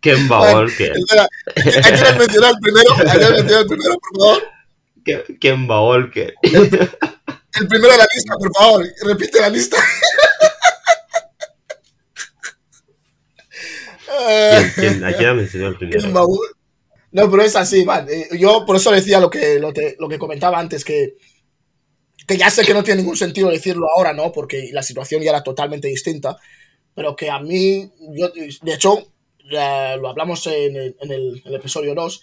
Kemba 0.00 0.38
Bueno, 0.38 0.58
Walker. 0.60 0.92
Espera, 0.96 1.28
¿hay 1.56 2.12
que 2.12 2.18
mencionar 2.18 2.50
el 2.52 2.60
primero? 2.60 2.94
¿Hay 2.96 3.18
que 3.18 3.30
mencionar 3.30 3.60
el 3.62 3.66
primero, 3.66 3.94
por 3.98 4.20
favor? 4.20 4.42
Ke- 5.04 5.38
Kemba 5.40 5.82
Walker. 5.84 6.34
El 6.42 7.68
primero 7.68 7.92
de 7.92 7.98
la 7.98 8.06
lista, 8.14 8.34
por 8.38 8.52
favor. 8.54 8.86
Repite 9.04 9.40
la 9.40 9.48
lista. 9.48 9.76
¿Quién, 14.06 14.72
quién, 14.76 15.04
¿A 15.04 15.12
quién 15.12 15.28
ha 15.30 15.34
mencionado 15.34 15.72
el 15.72 15.78
primero? 15.78 16.08
No, 17.12 17.30
pero 17.30 17.42
es 17.42 17.56
así, 17.56 17.84
man. 17.84 18.06
Eh, 18.08 18.28
Yo 18.38 18.64
por 18.64 18.76
eso 18.76 18.90
decía 18.90 19.20
lo 19.20 19.28
que, 19.28 19.58
lo, 19.58 19.72
te- 19.72 19.96
lo 19.98 20.08
que 20.08 20.18
comentaba 20.18 20.58
antes, 20.58 20.84
que, 20.84 21.16
que 22.26 22.36
ya 22.36 22.50
sé 22.50 22.64
que 22.64 22.74
no 22.74 22.82
tiene 22.84 23.00
ningún 23.02 23.16
sentido 23.16 23.50
decirlo 23.50 23.86
ahora, 23.94 24.12
¿no? 24.12 24.32
Porque 24.32 24.70
la 24.72 24.82
situación 24.82 25.22
ya 25.22 25.30
era 25.30 25.42
totalmente 25.42 25.88
distinta. 25.88 26.36
Pero 26.94 27.16
que 27.16 27.30
a 27.30 27.38
mí, 27.40 27.90
yo, 28.14 28.28
de 28.30 28.74
hecho, 28.74 29.08
lo 29.40 30.08
hablamos 30.08 30.46
en 30.46 30.76
el, 30.76 30.96
en 31.00 31.12
el- 31.12 31.36
en 31.44 31.48
el 31.48 31.54
episodio 31.54 31.94
2, 31.94 32.22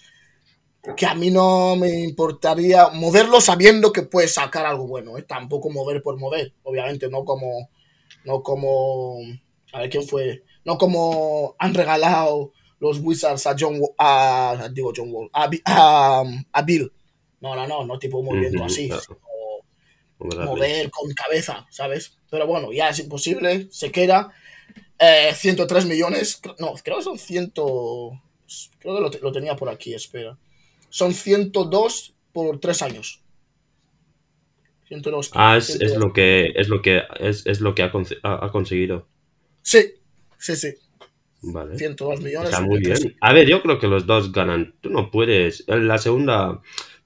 que 0.96 1.06
a 1.06 1.14
mí 1.14 1.30
no 1.30 1.76
me 1.76 2.00
importaría 2.02 2.88
moverlo 2.88 3.40
sabiendo 3.40 3.92
que 3.92 4.02
puede 4.02 4.28
sacar 4.28 4.66
algo 4.66 4.86
bueno, 4.86 5.18
¿eh? 5.18 5.22
Tampoco 5.22 5.70
mover 5.70 6.02
por 6.02 6.18
mover, 6.18 6.54
obviamente, 6.62 7.08
no 7.08 7.24
como, 7.24 7.68
no 8.24 8.42
como, 8.42 9.18
a 9.72 9.80
ver 9.80 9.90
quién 9.90 10.04
fue, 10.06 10.44
no 10.64 10.78
como 10.78 11.54
han 11.58 11.74
regalado 11.74 12.52
los 12.80 12.98
Wizards 13.00 13.46
a 13.46 13.56
John, 13.58 13.80
a, 13.98 14.68
digo 14.72 14.92
John 14.96 15.10
Wall, 15.12 15.30
a, 15.32 15.50
a, 15.66 16.24
a 16.52 16.62
Bill. 16.62 16.92
No, 17.40 17.54
no, 17.54 17.66
no, 17.66 17.84
no 17.84 17.98
tipo 17.98 18.18
un 18.18 18.26
movimiento 18.26 18.58
Ujú, 18.58 18.66
así, 18.66 18.88
claro. 18.88 19.02
sino 19.02 19.18
Vamos 19.18 19.30
a 19.30 19.36
darle. 19.42 19.64
Mover 20.20 20.90
con 20.90 21.10
cabeza, 21.12 21.66
¿sabes? 21.70 22.18
Pero 22.30 22.46
bueno, 22.46 22.72
ya 22.72 22.88
es 22.90 22.98
imposible, 22.98 23.68
se 23.70 23.90
queda. 23.90 24.32
Eh, 24.98 25.32
103 25.34 25.86
millones, 25.86 26.40
no, 26.58 26.74
creo 26.84 26.98
que 26.98 27.02
son 27.04 27.18
100, 27.18 27.50
creo 27.50 28.20
que 28.82 28.88
lo, 28.88 29.10
lo 29.22 29.32
tenía 29.32 29.56
por 29.56 29.68
aquí, 29.70 29.94
espera. 29.94 30.36
Son 30.90 31.14
102 31.14 32.14
por 32.32 32.60
3 32.60 32.82
años. 32.82 33.22
102. 34.88 35.30
Ah, 35.34 35.56
es, 35.56 35.66
102. 35.66 35.92
es 35.92 35.98
lo 35.98 36.12
que 36.12 36.52
es 36.56 36.68
lo 36.68 36.82
que 36.82 37.02
es, 37.20 37.46
es 37.46 37.60
lo 37.60 37.74
que 37.74 37.82
ha, 37.82 37.92
ha- 38.22 38.44
ha 38.46 38.50
conseguido. 38.50 39.06
Sí, 39.62 39.94
sí, 40.38 40.56
sí. 40.56 40.74
Vale. 41.42 41.78
102 41.78 42.20
millones. 42.20 42.50
Está 42.50 42.60
muy 42.60 42.80
bien. 42.80 43.16
A 43.20 43.32
ver, 43.32 43.48
yo 43.48 43.62
creo 43.62 43.78
que 43.78 43.86
los 43.86 44.04
dos 44.06 44.32
ganan. 44.32 44.74
Tú 44.80 44.90
no 44.90 45.10
puedes. 45.10 45.64
La 45.68 45.96
segunda, 45.98 46.60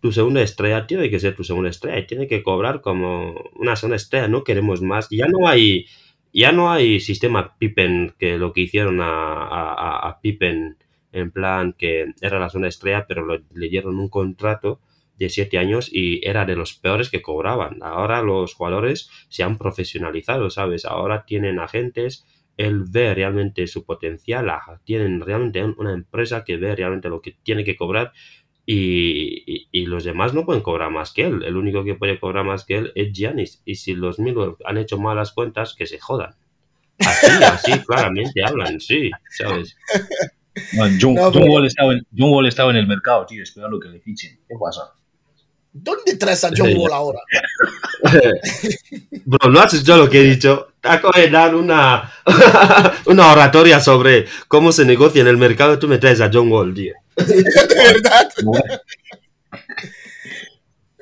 tu 0.04 0.12
segunda 0.12 0.42
estrella 0.42 0.86
tiene 0.86 1.08
que 1.10 1.18
ser 1.18 1.34
tu 1.34 1.44
segunda 1.44 1.70
estrella. 1.70 1.98
y 2.00 2.06
Tiene 2.06 2.28
que 2.28 2.42
cobrar 2.42 2.82
como 2.82 3.34
una 3.56 3.74
segunda 3.76 3.96
estrella. 3.96 4.28
No 4.28 4.44
queremos 4.44 4.82
más. 4.82 5.08
Ya 5.10 5.26
no 5.28 5.48
hay, 5.48 5.86
ya 6.32 6.52
no 6.52 6.70
hay 6.70 7.00
sistema 7.00 7.56
Pippen 7.58 8.14
que 8.18 8.36
lo 8.38 8.52
que 8.52 8.60
hicieron 8.62 9.00
a, 9.00 9.06
a, 9.08 10.08
a- 10.08 10.20
Pippen 10.20 10.76
en 11.12 11.30
plan 11.30 11.72
que 11.78 12.12
era 12.20 12.38
la 12.38 12.50
zona 12.50 12.68
estrella, 12.68 13.06
pero 13.08 13.24
lo- 13.24 13.40
le 13.54 13.68
dieron 13.68 13.98
un 13.98 14.08
contrato 14.10 14.80
de 15.18 15.28
siete 15.30 15.58
años 15.58 15.88
y 15.92 16.20
era 16.26 16.44
de 16.44 16.56
los 16.56 16.74
peores 16.74 17.08
que 17.08 17.22
cobraban. 17.22 17.78
Ahora 17.82 18.20
los 18.22 18.54
jugadores 18.54 19.08
se 19.28 19.42
han 19.44 19.56
profesionalizado, 19.58 20.50
¿sabes? 20.50 20.84
Ahora 20.84 21.24
tienen 21.24 21.60
agentes, 21.60 22.26
él 22.58 22.84
ve 22.90 23.14
realmente 23.14 23.66
su 23.68 23.84
potencial, 23.86 24.50
tienen 24.84 25.20
realmente 25.20 25.62
un- 25.64 25.74
una 25.78 25.92
empresa 25.94 26.44
que 26.44 26.56
ve 26.56 26.74
realmente 26.76 27.08
lo 27.08 27.22
que 27.22 27.32
tiene 27.42 27.64
que 27.64 27.76
cobrar 27.76 28.12
y, 28.66 29.42
y- 29.46 29.68
y 29.72 29.86
los 29.86 30.04
demás 30.04 30.32
no 30.34 30.44
pueden 30.46 30.62
cobrar 30.62 30.90
más 30.90 31.12
que 31.12 31.24
él. 31.26 31.42
El 31.44 31.56
único 31.56 31.84
que 31.84 31.94
puede 31.94 32.18
cobrar 32.18 32.44
más 32.44 32.64
que 32.64 32.76
él 32.78 32.92
es 32.94 33.12
Giannis. 33.12 33.60
Y 33.64 33.74
si 33.76 33.94
los 33.94 34.18
Milwaukee 34.18 34.62
han 34.66 34.78
hecho 34.78 34.98
malas 34.98 35.32
cuentas, 35.32 35.74
que 35.76 35.86
se 35.86 35.98
jodan. 35.98 36.34
Así, 36.98 37.26
así, 37.44 37.72
claramente 37.84 38.42
hablan, 38.46 38.80
sí, 38.80 39.10
¿sabes? 39.30 39.76
Man, 40.74 40.96
John, 41.00 41.14
No, 41.14 41.24
John 41.24 41.32
pero- 41.34 41.46
Wall 41.52 41.66
estaba 41.66 41.92
en, 41.92 42.06
John 42.16 42.30
Wall 42.32 42.46
estaba 42.46 42.70
en 42.70 42.76
el 42.76 42.86
mercado, 42.86 43.26
tío, 43.26 43.42
esperando 43.42 43.80
que 43.80 43.88
le 43.88 44.00
fichen. 44.00 44.38
¿Qué 44.48 44.54
pasa? 44.58 44.92
¿Dónde 45.72 46.14
traes 46.16 46.44
a 46.44 46.50
John. 46.56 46.72
Wall 46.76 46.92
ahora? 46.92 47.18
Bro, 49.24 49.50
no 49.50 49.60
has 49.60 49.74
hecho 49.74 49.96
lo 49.96 50.08
que 50.08 50.20
he 50.20 50.22
dicho. 50.22 50.68
Te 50.80 50.88
acabo 50.88 51.12
de 51.16 51.28
dar 51.30 51.54
una, 51.54 52.12
una 53.06 53.32
oratoria 53.32 53.80
sobre 53.80 54.26
cómo 54.48 54.70
se 54.72 54.84
negocia 54.84 55.22
en 55.22 55.28
el 55.28 55.36
mercado. 55.36 55.78
Tú 55.78 55.88
me 55.88 55.98
traes 55.98 56.20
a 56.20 56.30
John 56.32 56.50
Wall, 56.52 56.74
tío. 56.74 56.94
De 57.16 57.74
verdad. 57.74 58.30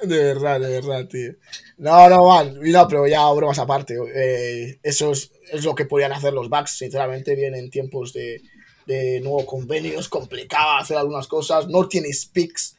De 0.03 0.19
verdad, 0.19 0.59
de 0.61 0.69
verdad, 0.69 1.07
tío. 1.07 1.33
No, 1.79 2.09
no, 2.09 2.27
man. 2.29 2.59
Mira, 2.61 2.89
pero 2.89 3.07
ya 3.07 3.31
bromas 3.33 3.59
aparte. 3.59 3.97
eh, 4.15 4.79
eso 4.83 5.13
es, 5.13 5.31
es 5.53 5.65
lo 5.65 5.75
que 5.75 5.85
podían 5.85 6.13
hacer 6.13 6.33
los 6.33 6.49
Bucks. 6.49 6.77
Sinceramente, 6.79 7.37
vienen 7.37 7.71
tiempos 7.71 8.13
de, 8.13 8.43
de 8.87 9.21
nuevos 9.21 9.45
convenios, 9.45 10.09
complicado 10.09 10.79
hacer 10.79 10.97
algunas 10.97 11.29
cosas. 11.29 11.69
No 11.69 11.87
tienes 11.87 12.27
picks. 12.27 12.77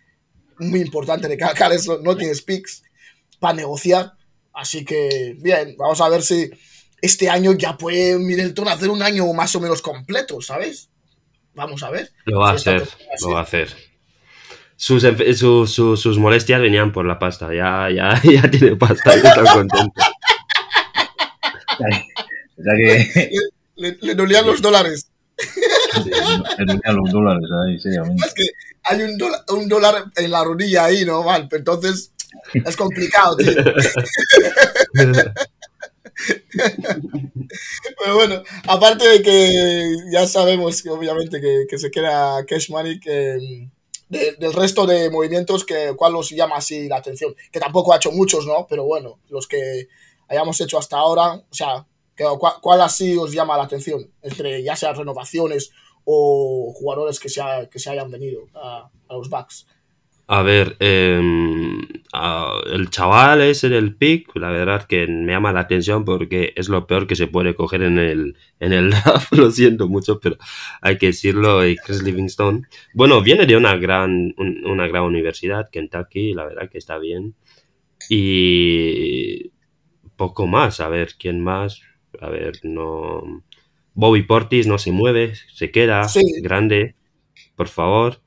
Muy 0.59 0.81
importante 0.81 1.27
recalcar 1.27 1.73
eso. 1.73 1.99
No 1.99 2.17
tienes 2.17 2.41
picks 2.41 2.83
para 3.39 3.55
negociar. 3.55 4.13
Así 4.53 4.85
que, 4.85 5.35
bien, 5.39 5.75
vamos 5.77 6.01
a 6.01 6.09
ver 6.09 6.23
si 6.23 6.49
este 7.01 7.29
año 7.29 7.53
ya 7.53 7.77
puede 7.77 8.17
Middleton 8.19 8.67
hacer 8.69 8.89
un 8.89 9.03
año 9.03 9.31
más 9.33 9.55
o 9.55 9.61
menos 9.61 9.81
completo, 9.81 10.41
¿sabes? 10.41 10.89
Vamos 11.55 11.83
a 11.83 11.89
ver. 11.91 12.09
Lo 12.25 12.39
va 12.39 12.51
a 12.51 12.57
Si 12.57 12.69
hacer, 12.69 12.81
lo 13.21 13.27
sí. 13.27 13.33
va 13.33 13.39
a 13.39 13.43
hacer. 13.43 13.69
Sus, 14.75 15.03
enfe- 15.03 15.33
su- 15.35 15.67
su- 15.67 15.95
sus 15.97 16.17
molestias 16.17 16.59
venían 16.59 16.91
por 16.91 17.05
la 17.05 17.19
pasta. 17.19 17.53
Ya, 17.53 17.89
ya, 17.89 18.19
ya 18.29 18.49
tiene 18.49 18.75
pasta 18.75 19.15
y 19.15 19.17
está 19.19 19.43
contento. 19.53 20.01
O 22.57 22.63
sea 22.63 22.73
que 22.77 23.31
Le, 23.75 23.97
le 24.01 24.15
dolían 24.15 24.45
los 24.45 24.61
dólares. 24.61 25.07
le 26.05 26.65
tenían 26.65 26.95
los 26.95 27.11
dólares 27.11 27.49
ahí, 27.67 27.79
seriamente. 27.79 28.25
Es 28.27 28.33
que 28.33 28.43
hay 28.83 29.01
un 29.03 29.17
dólar, 29.17 29.41
un 29.49 29.67
dólar 29.69 30.05
en 30.15 30.31
la 30.31 30.43
rodilla 30.43 30.85
ahí, 30.85 31.05
¿no? 31.05 31.23
Mal, 31.23 31.47
entonces 31.51 32.11
es 32.53 32.75
complicado, 32.75 33.37
tío. 33.37 33.51
Pero 37.99 38.15
bueno, 38.15 38.43
aparte 38.67 39.07
de 39.07 39.21
que 39.21 39.95
ya 40.11 40.25
sabemos 40.27 40.81
que 40.81 40.89
obviamente 40.89 41.41
que, 41.41 41.65
que 41.69 41.77
se 41.77 41.91
queda 41.91 42.45
Cash 42.45 42.69
Money, 42.69 42.99
que 42.99 43.37
mm, 43.39 43.71
de- 44.09 44.31
del 44.39 44.53
resto 44.53 44.85
de 44.85 45.09
movimientos, 45.09 45.65
que 45.65 45.93
cuál 45.95 46.15
os 46.15 46.29
llama 46.29 46.57
así 46.57 46.87
la 46.87 46.97
atención, 46.97 47.35
que 47.51 47.59
tampoco 47.59 47.93
ha 47.93 47.97
hecho 47.97 48.11
muchos, 48.11 48.45
¿no? 48.45 48.67
Pero 48.69 48.83
bueno, 48.85 49.19
los 49.29 49.47
que 49.47 49.87
hayamos 50.27 50.59
hecho 50.61 50.77
hasta 50.77 50.97
ahora, 50.97 51.33
o 51.35 51.53
sea, 51.53 51.85
que, 52.15 52.25
cuál, 52.39 52.53
cuál 52.61 52.81
así 52.81 53.17
os 53.17 53.31
llama 53.31 53.57
la 53.57 53.63
atención, 53.63 54.09
entre 54.21 54.63
ya 54.63 54.75
sea 54.75 54.93
renovaciones 54.93 55.71
o 56.05 56.73
jugadores 56.75 57.19
que 57.19 57.29
se, 57.29 57.41
que 57.71 57.79
se 57.79 57.89
hayan 57.89 58.11
venido 58.11 58.47
a, 58.55 58.89
a 59.09 59.13
los 59.13 59.29
Bucks. 59.29 59.67
A 60.27 60.41
ver, 60.41 60.77
em, 60.79 61.81
a- 62.13 62.57
el 62.71 62.89
chaval 62.89 63.41
ese 63.41 63.67
del 63.69 63.95
pick, 63.95 64.33
la 64.37 64.51
verdad 64.51 64.85
que 64.87 65.05
me 65.05 65.33
llama 65.33 65.51
la 65.51 65.59
atención 65.61 66.05
porque 66.05 66.53
es 66.55 66.69
lo 66.69 66.87
peor 66.87 67.07
que 67.07 67.15
se 67.17 67.27
puede 67.27 67.55
coger 67.55 67.83
en 67.83 67.97
el, 67.99 68.37
en 68.59 68.71
el 68.73 68.91
draft, 68.91 69.31
lo 69.33 69.51
siento 69.51 69.87
mucho, 69.89 70.19
pero 70.21 70.37
hay 70.81 70.97
que 70.97 71.07
decirlo, 71.07 71.67
y 71.67 71.75
Chris 71.75 72.01
Livingstone. 72.03 72.61
Bueno, 72.93 73.21
viene 73.21 73.45
de 73.45 73.57
una 73.57 73.75
gran, 73.75 74.33
un- 74.37 74.65
una 74.65 74.87
gran 74.87 75.03
universidad, 75.03 75.69
Kentucky, 75.69 76.33
la 76.33 76.45
verdad 76.45 76.69
que 76.69 76.77
está 76.77 76.97
bien. 76.99 77.35
Y 78.09 79.51
poco 80.15 80.47
más, 80.47 80.79
a 80.79 80.89
ver, 80.89 81.13
¿quién 81.19 81.41
más? 81.41 81.81
A 82.21 82.29
ver, 82.29 82.59
no... 82.63 83.43
Bobby 83.95 84.23
Portis 84.23 84.67
no 84.67 84.77
se 84.79 84.91
mueve, 84.91 85.33
se 85.53 85.71
queda 85.71 86.03
Sí. 86.09 86.21
grande, 86.41 86.95
por 87.55 87.67
favor. 87.67 88.21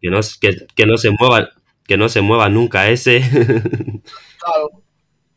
Que 0.00 0.10
no, 0.10 0.20
que, 0.40 0.66
que 0.74 0.86
no 0.86 0.96
se 0.96 1.10
mueva, 1.10 1.50
que 1.86 1.96
no 1.96 2.08
se 2.08 2.20
mueva 2.20 2.48
nunca 2.48 2.88
ese. 2.88 3.22
Claro. 4.42 4.70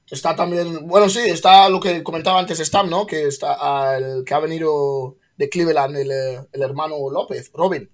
Está 0.10 0.34
también, 0.34 0.88
bueno, 0.88 1.10
sí, 1.10 1.20
está 1.26 1.68
lo 1.68 1.80
que 1.80 2.04
comentaba 2.04 2.40
antes 2.40 2.60
Stam, 2.60 2.90
¿no? 2.90 3.06
Que 3.06 3.28
está 3.28 3.98
el 3.98 4.24
que 4.24 4.34
ha 4.34 4.40
venido 4.40 5.18
de 5.36 5.50
Cleveland, 5.50 5.98
el, 5.98 6.12
eh, 6.12 6.40
el 6.54 6.62
hermano 6.62 6.96
López, 7.12 7.52
Robin. 7.54 7.90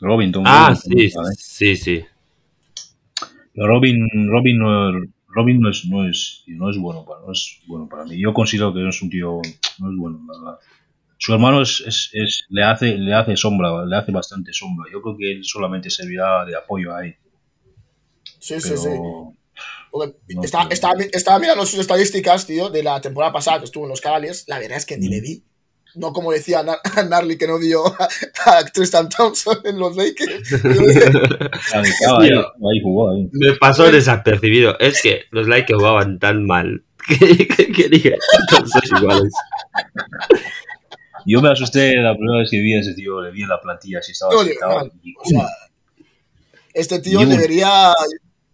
Robin, 0.00 0.32
Tom 0.32 0.44
ah, 0.46 0.68
Robin, 0.68 0.98
sí, 0.98 1.10
¿sabes? 1.10 1.38
sí, 1.38 1.76
sí. 1.76 2.04
Pero 3.54 3.68
Robin, 3.68 4.06
Robin, 4.28 4.58
no, 4.58 4.90
Robin 5.28 5.60
no, 5.60 5.70
es, 5.70 5.86
no, 5.86 6.08
es, 6.08 6.42
no, 6.48 6.68
es 6.70 6.78
bueno 6.78 7.04
para, 7.04 7.20
no 7.20 7.32
es 7.32 7.60
bueno 7.66 7.88
para 7.88 8.04
mí. 8.04 8.20
Yo 8.20 8.34
considero 8.34 8.74
que 8.74 8.80
no 8.80 8.90
es 8.90 9.00
un 9.00 9.10
tío, 9.10 9.40
no 9.78 9.90
es 9.90 9.96
bueno, 9.96 10.20
la 10.26 10.38
verdad. 10.38 10.58
Su 11.18 11.32
hermano 11.32 11.62
es, 11.62 11.82
es, 11.86 12.10
es- 12.12 12.44
le, 12.50 12.62
hace, 12.62 12.96
le 12.98 13.14
hace 13.14 13.36
sombra, 13.36 13.84
le 13.84 13.96
hace 13.96 14.12
bastante 14.12 14.52
sombra. 14.52 14.86
Yo 14.92 15.00
creo 15.02 15.16
que 15.16 15.32
él 15.32 15.44
solamente 15.44 15.90
servirá 15.90 16.44
de 16.44 16.56
apoyo 16.56 16.94
ahí. 16.94 17.14
Sí, 18.38 18.60
sí, 18.60 18.68
Pero 18.70 18.76
sí. 18.82 18.88
Porque 19.90 20.14
No 20.34 20.42
estaba, 20.42 20.68
estaba, 20.70 20.94
estaba 21.12 21.38
mirando 21.38 21.64
sus 21.64 21.80
estadísticas, 21.80 22.46
tío, 22.46 22.68
de 22.68 22.82
la 22.82 23.00
temporada 23.00 23.32
pasada 23.32 23.58
que 23.60 23.64
estuvo 23.64 23.84
en 23.84 23.90
los 23.90 24.00
Cavaliers. 24.02 24.44
La 24.46 24.58
verdad 24.58 24.76
es 24.76 24.84
que 24.86 24.98
ni 24.98 25.08
Mm. 25.08 25.10
le 25.10 25.20
vi. 25.22 25.42
No 25.94 26.12
como 26.12 26.30
decía 26.30 26.62
Nar- 26.62 26.80
Narly 27.08 27.38
que 27.38 27.46
no 27.46 27.58
dio 27.58 27.86
a, 27.86 28.08
a 28.58 28.64
Tristan 28.66 29.08
Thompson 29.08 29.56
en 29.64 29.78
los 29.78 29.96
Lakers. 29.96 30.62
Me 33.32 33.52
pasó 33.54 33.90
desapercibido. 33.90 34.78
Es 34.78 35.00
que 35.02 35.22
los 35.30 35.48
likes 35.48 35.72
jugaban 35.74 36.18
tan 36.18 36.44
mal 36.44 36.84
que, 37.08 37.48
que, 37.48 37.72
que 37.72 37.88
dije, 37.88 38.16
todos 38.50 38.70
iguales. 39.00 39.32
Yo 41.26 41.42
me 41.42 41.50
asusté 41.50 41.94
la 41.96 42.14
primera 42.16 42.38
vez 42.38 42.50
que 42.50 42.60
vi 42.60 42.74
a 42.74 42.80
ese 42.80 42.94
tío, 42.94 43.20
le 43.20 43.30
vi 43.32 43.42
en 43.42 43.48
la 43.48 43.60
plantilla 43.60 44.00
si 44.00 44.12
estaba 44.12 44.34
Oye, 44.36 44.50
sentado. 44.50 44.76
man, 44.76 44.90
y- 45.02 45.14
o 45.18 45.24
sea, 45.24 45.46
este 46.72 47.00
tío 47.00 47.20
Y 47.22 47.26
debería 47.26 47.92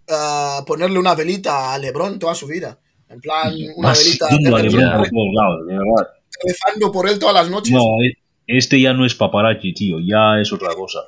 ah, 0.08 0.64
ponerle 0.66 0.98
una 0.98 1.14
velita 1.14 1.74
a 1.74 1.78
LeBron 1.78 2.18
toda 2.18 2.34
su 2.34 2.46
vida. 2.46 2.78
En 3.08 3.20
plan, 3.20 3.52
una 3.76 3.88
más 3.88 3.98
velita 4.04 4.26
a 4.26 4.30
LeBron 4.38 4.70
por 4.98 5.08
todos 5.10 5.34
lados, 5.34 5.66
de 5.66 5.72
verdad. 5.74 6.08
rezando 6.44 6.90
por 6.92 7.08
él 7.08 7.18
todas 7.18 7.34
las 7.34 7.50
noches. 7.50 7.72
No, 7.72 7.82
eh, 8.02 8.14
este 8.46 8.80
ya 8.80 8.92
no 8.94 9.04
es 9.04 9.14
paparazzi, 9.14 9.72
tío, 9.74 9.98
ya 10.00 10.40
es 10.40 10.52
otra 10.52 10.74
cosa. 10.74 11.00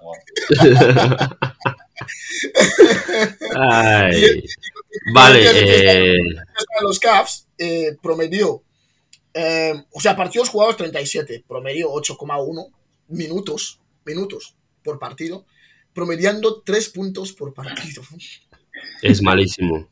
Ay. 3.56 4.42
Vale, 5.12 5.44
eh, 5.54 6.18
los 6.82 6.98
Cavs 7.00 7.46
eh, 7.58 7.96
promedió, 8.02 8.62
eh, 9.34 9.74
o 9.90 10.00
sea, 10.00 10.16
partidos 10.16 10.48
jugados 10.48 10.76
37, 10.76 11.44
promedió 11.46 11.90
8,1 11.90 12.70
minutos, 13.08 13.80
minutos 14.04 14.54
por 14.84 14.98
partido, 15.00 15.44
promediando 15.92 16.62
3 16.62 16.88
puntos 16.90 17.32
por 17.32 17.52
partido. 17.52 18.02
es 19.02 19.22
malísimo. 19.22 19.88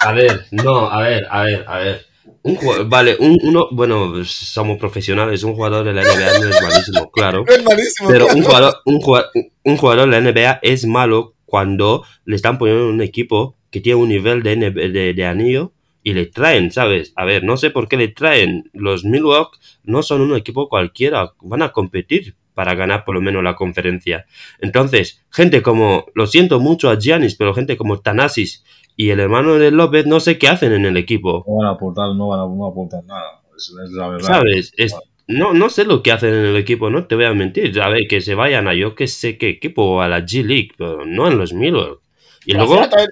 A 0.00 0.12
ver, 0.12 0.46
no, 0.50 0.90
a 0.90 1.02
ver, 1.02 1.26
a 1.30 1.42
ver, 1.42 1.64
a 1.66 1.78
ver. 1.78 2.06
Un 2.42 2.88
vale, 2.88 3.16
un, 3.18 3.38
uno, 3.42 3.68
bueno, 3.72 4.24
somos 4.24 4.78
profesionales, 4.78 5.42
un 5.42 5.54
jugador 5.54 5.84
de 5.84 5.92
la 5.94 6.02
NBA 6.02 6.38
no 6.38 6.48
es 6.48 6.62
malísimo, 6.62 7.10
claro. 7.10 7.44
Es 7.46 7.64
malísimo. 7.64 8.08
Pero 8.08 8.26
claro. 8.26 8.38
un 8.38 8.44
jugador, 8.44 8.74
un, 8.84 9.00
jugador, 9.00 9.30
un 9.64 9.76
jugador 9.76 10.10
de 10.10 10.20
la 10.20 10.30
NBA 10.30 10.60
es 10.62 10.84
malo 10.84 11.34
cuando 11.44 12.04
le 12.24 12.36
están 12.36 12.58
poniendo 12.58 12.84
en 12.84 12.94
un 12.94 13.00
equipo 13.00 13.56
que 13.70 13.80
tiene 13.80 14.00
un 14.00 14.08
nivel 14.08 14.42
de, 14.42 14.56
de, 14.56 15.14
de 15.14 15.26
anillo 15.26 15.72
y 16.06 16.14
le 16.14 16.26
traen, 16.26 16.70
¿sabes? 16.70 17.12
A 17.16 17.24
ver, 17.24 17.42
no 17.42 17.56
sé 17.56 17.70
por 17.70 17.88
qué 17.88 17.96
le 17.96 18.06
traen. 18.06 18.70
Los 18.72 19.04
Milwaukee 19.04 19.58
no 19.82 20.04
son 20.04 20.20
un 20.20 20.36
equipo 20.36 20.68
cualquiera, 20.68 21.32
van 21.40 21.62
a 21.62 21.72
competir 21.72 22.36
para 22.54 22.76
ganar 22.76 23.04
por 23.04 23.16
lo 23.16 23.20
menos 23.20 23.42
la 23.42 23.56
conferencia. 23.56 24.24
Entonces, 24.60 25.24
gente 25.32 25.62
como, 25.62 26.06
lo 26.14 26.28
siento 26.28 26.60
mucho 26.60 26.90
a 26.90 26.96
Giannis, 26.96 27.34
pero 27.34 27.54
gente 27.54 27.76
como 27.76 27.98
Tanasis 27.98 28.62
y 28.94 29.10
el 29.10 29.18
hermano 29.18 29.54
de 29.54 29.72
López 29.72 30.06
no 30.06 30.20
sé 30.20 30.38
qué 30.38 30.46
hacen 30.46 30.72
en 30.74 30.86
el 30.86 30.96
equipo. 30.96 31.44
No 31.44 31.56
van 31.56 31.66
a 31.66 31.70
aportar, 31.72 32.14
no 32.14 32.28
van 32.28 32.38
a, 32.38 32.42
no 32.44 32.66
aportar 32.66 33.02
nada. 33.04 33.42
Es, 33.56 33.74
es 33.84 33.90
la 33.90 34.06
verdad. 34.08 34.28
¿Sabes? 34.28 34.72
Es- 34.76 34.94
no, 35.26 35.54
no 35.54 35.70
sé 35.70 35.84
lo 35.84 36.04
que 36.04 36.12
hacen 36.12 36.32
en 36.32 36.44
el 36.44 36.56
equipo, 36.56 36.88
no 36.88 37.08
te 37.08 37.16
voy 37.16 37.24
a 37.24 37.34
mentir. 37.34 37.80
A 37.80 37.88
ver, 37.88 38.06
que 38.08 38.20
se 38.20 38.36
vayan 38.36 38.68
a 38.68 38.74
yo 38.74 38.94
que 38.94 39.08
sé 39.08 39.38
qué 39.38 39.48
equipo, 39.48 40.00
a 40.00 40.06
la 40.06 40.20
G-League, 40.20 40.70
pero 40.78 41.04
no 41.04 41.26
en 41.26 41.36
los 41.36 41.52
Milwaukee. 41.52 42.00
Y 42.44 42.52
Pero 42.52 42.64
luego, 42.64 42.84
final 42.84 43.08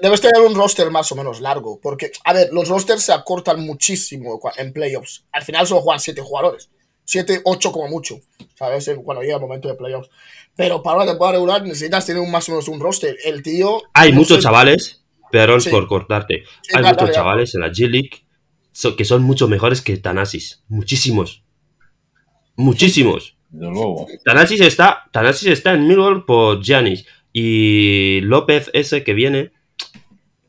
Debes 0.00 0.20
tener 0.20 0.40
un 0.42 0.54
roster 0.54 0.90
más 0.90 1.10
o 1.12 1.16
menos 1.16 1.40
largo, 1.40 1.78
porque, 1.80 2.10
a 2.24 2.32
ver, 2.32 2.48
los 2.52 2.68
rosters 2.68 3.02
se 3.02 3.12
acortan 3.12 3.60
muchísimo 3.64 4.40
en 4.56 4.72
playoffs. 4.72 5.24
Al 5.32 5.42
final 5.42 5.66
solo 5.66 5.82
juegan 5.82 6.00
7 6.00 6.20
jugadores. 6.22 6.70
7, 7.04 7.42
8 7.44 7.72
como 7.72 7.88
mucho, 7.88 8.18
¿sabes? 8.54 8.90
Cuando 9.04 9.22
llega 9.22 9.36
el 9.36 9.40
momento 9.42 9.68
de 9.68 9.74
playoffs. 9.74 10.08
Pero 10.56 10.82
para 10.82 10.96
una 10.96 11.06
temporada 11.06 11.34
regular 11.34 11.62
necesitas 11.62 12.04
tener 12.06 12.20
un, 12.22 12.30
más 12.30 12.48
o 12.48 12.52
menos 12.52 12.68
un 12.68 12.80
roster. 12.80 13.16
El 13.24 13.42
tío. 13.42 13.82
Hay 13.92 14.10
no 14.12 14.18
muchos 14.18 14.38
sé- 14.38 14.42
chavales, 14.42 15.04
perdón 15.30 15.60
Sí. 15.60 15.70
por 15.70 15.86
cortarte, 15.86 16.42
Sí, 16.62 16.72
hay 16.74 16.82
muchos 16.82 17.12
chavales 17.12 17.54
en 17.54 17.60
la 17.60 17.68
G-League 17.68 18.24
so- 18.72 18.96
que 18.96 19.04
son 19.04 19.22
mucho 19.22 19.46
mejores 19.46 19.82
que 19.82 19.96
Tanasis. 19.98 20.64
Muchísimos. 20.68 21.44
Muchísimos. 22.56 23.36
Desde 23.50 23.72
luego. 23.72 24.06
Tanasis 24.24 24.60
está, 24.62 25.04
Thanasis 25.12 25.48
está 25.48 25.72
en 25.74 25.86
Millwall 25.86 26.24
por 26.24 26.60
Giannis. 26.62 27.06
Y 27.32 28.20
López 28.22 28.70
ese 28.72 29.04
que 29.04 29.12
viene, 29.14 29.52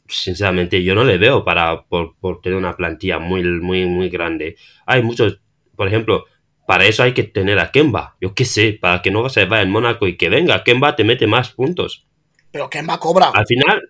sinceramente 0.08 0.84
yo 0.84 0.96
no 0.96 1.04
le 1.04 1.18
veo 1.18 1.44
para 1.46 1.84
por, 1.84 2.16
por 2.18 2.42
tener 2.42 2.58
una 2.58 2.76
plantilla 2.76 3.20
muy, 3.20 3.44
muy, 3.44 3.86
muy 3.86 4.10
grande. 4.10 4.56
Hay 4.86 5.02
muchos, 5.04 5.40
por 5.76 5.88
ejemplo, 5.88 6.26
para 6.68 6.86
eso 6.86 7.04
hay 7.04 7.14
que 7.14 7.24
tener 7.24 7.60
a 7.60 7.72
Kemba. 7.72 8.18
Yo 8.22 8.34
qué 8.34 8.46
sé, 8.46 8.74
para 8.80 9.02
que 9.02 9.12
no 9.12 9.28
se 9.30 9.46
vaya 9.46 9.64
en 9.64 9.72
Mónaco 9.72 10.08
y 10.08 10.18
que 10.18 10.30
venga. 10.30 10.64
Kemba 10.64 10.96
te 10.96 11.04
mete 11.04 11.28
más 11.28 11.52
puntos. 11.52 12.06
Pero 12.52 12.70
Kemba 12.70 13.00
cobra. 13.00 13.30
Al 13.34 13.46
final, 13.46 13.82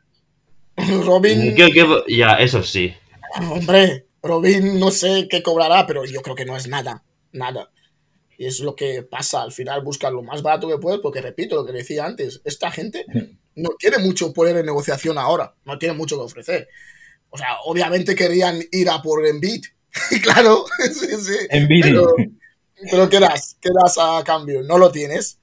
Robin. 1.05 1.55
¿qué- 1.55 1.71
qué- 1.71 2.03
ya, 2.15 2.33
eso 2.35 2.63
sí. 2.63 2.93
Hombre, 3.51 4.05
Robin 4.21 4.79
no 4.79 4.91
sé 4.91 5.27
qué 5.29 5.41
cobrará, 5.43 5.85
pero 5.87 6.05
yo 6.05 6.21
creo 6.21 6.35
que 6.35 6.45
no 6.45 6.55
es 6.55 6.67
nada. 6.67 7.03
Nada. 7.31 7.71
Y 8.37 8.45
es 8.45 8.59
lo 8.59 8.75
que 8.75 9.01
pasa. 9.03 9.41
Al 9.41 9.51
final 9.51 9.81
buscan 9.81 10.13
lo 10.13 10.21
más 10.21 10.41
barato 10.43 10.67
que 10.67 10.77
puedes, 10.77 10.99
porque 10.99 11.21
repito 11.21 11.55
lo 11.55 11.65
que 11.65 11.71
decía 11.71 12.05
antes. 12.05 12.41
Esta 12.45 12.69
gente 12.71 13.05
no 13.57 13.71
tiene 13.77 13.97
mucho 13.97 14.31
poder 14.33 14.57
en 14.57 14.65
negociación 14.65 15.17
ahora. 15.17 15.53
No 15.65 15.77
tiene 15.77 15.95
mucho 15.95 16.15
que 16.15 16.23
ofrecer. 16.23 16.69
O 17.29 17.37
sea, 17.37 17.57
obviamente 17.65 18.15
querían 18.15 18.61
ir 18.71 18.89
a 18.89 19.01
por 19.01 19.25
Embiid. 19.25 19.65
claro, 20.23 20.65
sí, 20.79 21.07
sí. 21.19 21.37
Embiid. 21.49 21.83
Pero, 21.83 22.15
pero 22.89 23.09
¿qué 23.09 23.19
das? 23.19 23.57
¿Qué 23.59 23.69
das 23.73 23.97
a 23.99 24.23
cambio? 24.23 24.61
No 24.63 24.77
lo 24.77 24.91
tienes. 24.91 25.39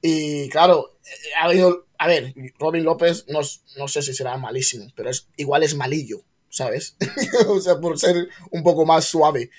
Y 0.00 0.48
claro, 0.48 0.98
eh, 1.04 1.30
ha 1.38 1.44
habido, 1.46 1.86
a 1.98 2.06
ver, 2.06 2.32
Robin 2.58 2.84
López 2.84 3.24
no, 3.28 3.40
no 3.76 3.88
sé 3.88 4.02
si 4.02 4.14
será 4.14 4.36
malísimo, 4.36 4.86
pero 4.94 5.10
es, 5.10 5.28
igual 5.36 5.64
es 5.64 5.74
malillo, 5.74 6.22
¿sabes? 6.48 6.96
o 7.48 7.60
sea, 7.60 7.80
por 7.80 7.98
ser 7.98 8.28
un 8.50 8.62
poco 8.62 8.86
más 8.86 9.06
suave. 9.06 9.50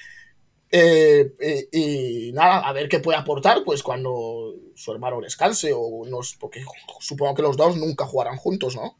Eh, 0.69 1.33
eh, 1.39 1.69
y 1.71 2.31
nada, 2.33 2.59
a 2.59 2.73
ver 2.73 2.89
qué 2.89 2.99
puede 2.99 3.17
aportar, 3.17 3.63
pues 3.63 3.83
cuando 3.83 4.53
su 4.75 4.91
hermano 4.91 5.21
descanse, 5.21 5.71
o 5.73 6.05
nos, 6.05 6.35
porque 6.35 6.61
supongo 6.99 7.35
que 7.35 7.41
los 7.41 7.55
dos 7.55 7.77
nunca 7.77 8.05
jugarán 8.05 8.37
juntos, 8.37 8.75
¿no? 8.75 8.97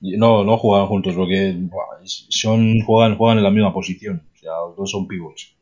No, 0.00 0.44
no 0.44 0.58
juegan 0.58 0.86
juntos 0.86 1.14
porque 1.16 1.56
son, 2.04 2.80
juegan, 2.82 3.16
juegan 3.16 3.38
en 3.38 3.44
la 3.44 3.50
misma 3.50 3.72
posición. 3.72 4.22
O 4.34 4.38
sea, 4.38 4.52
los 4.68 4.76
dos 4.76 4.90
son 4.90 5.08
pivots. 5.08 5.56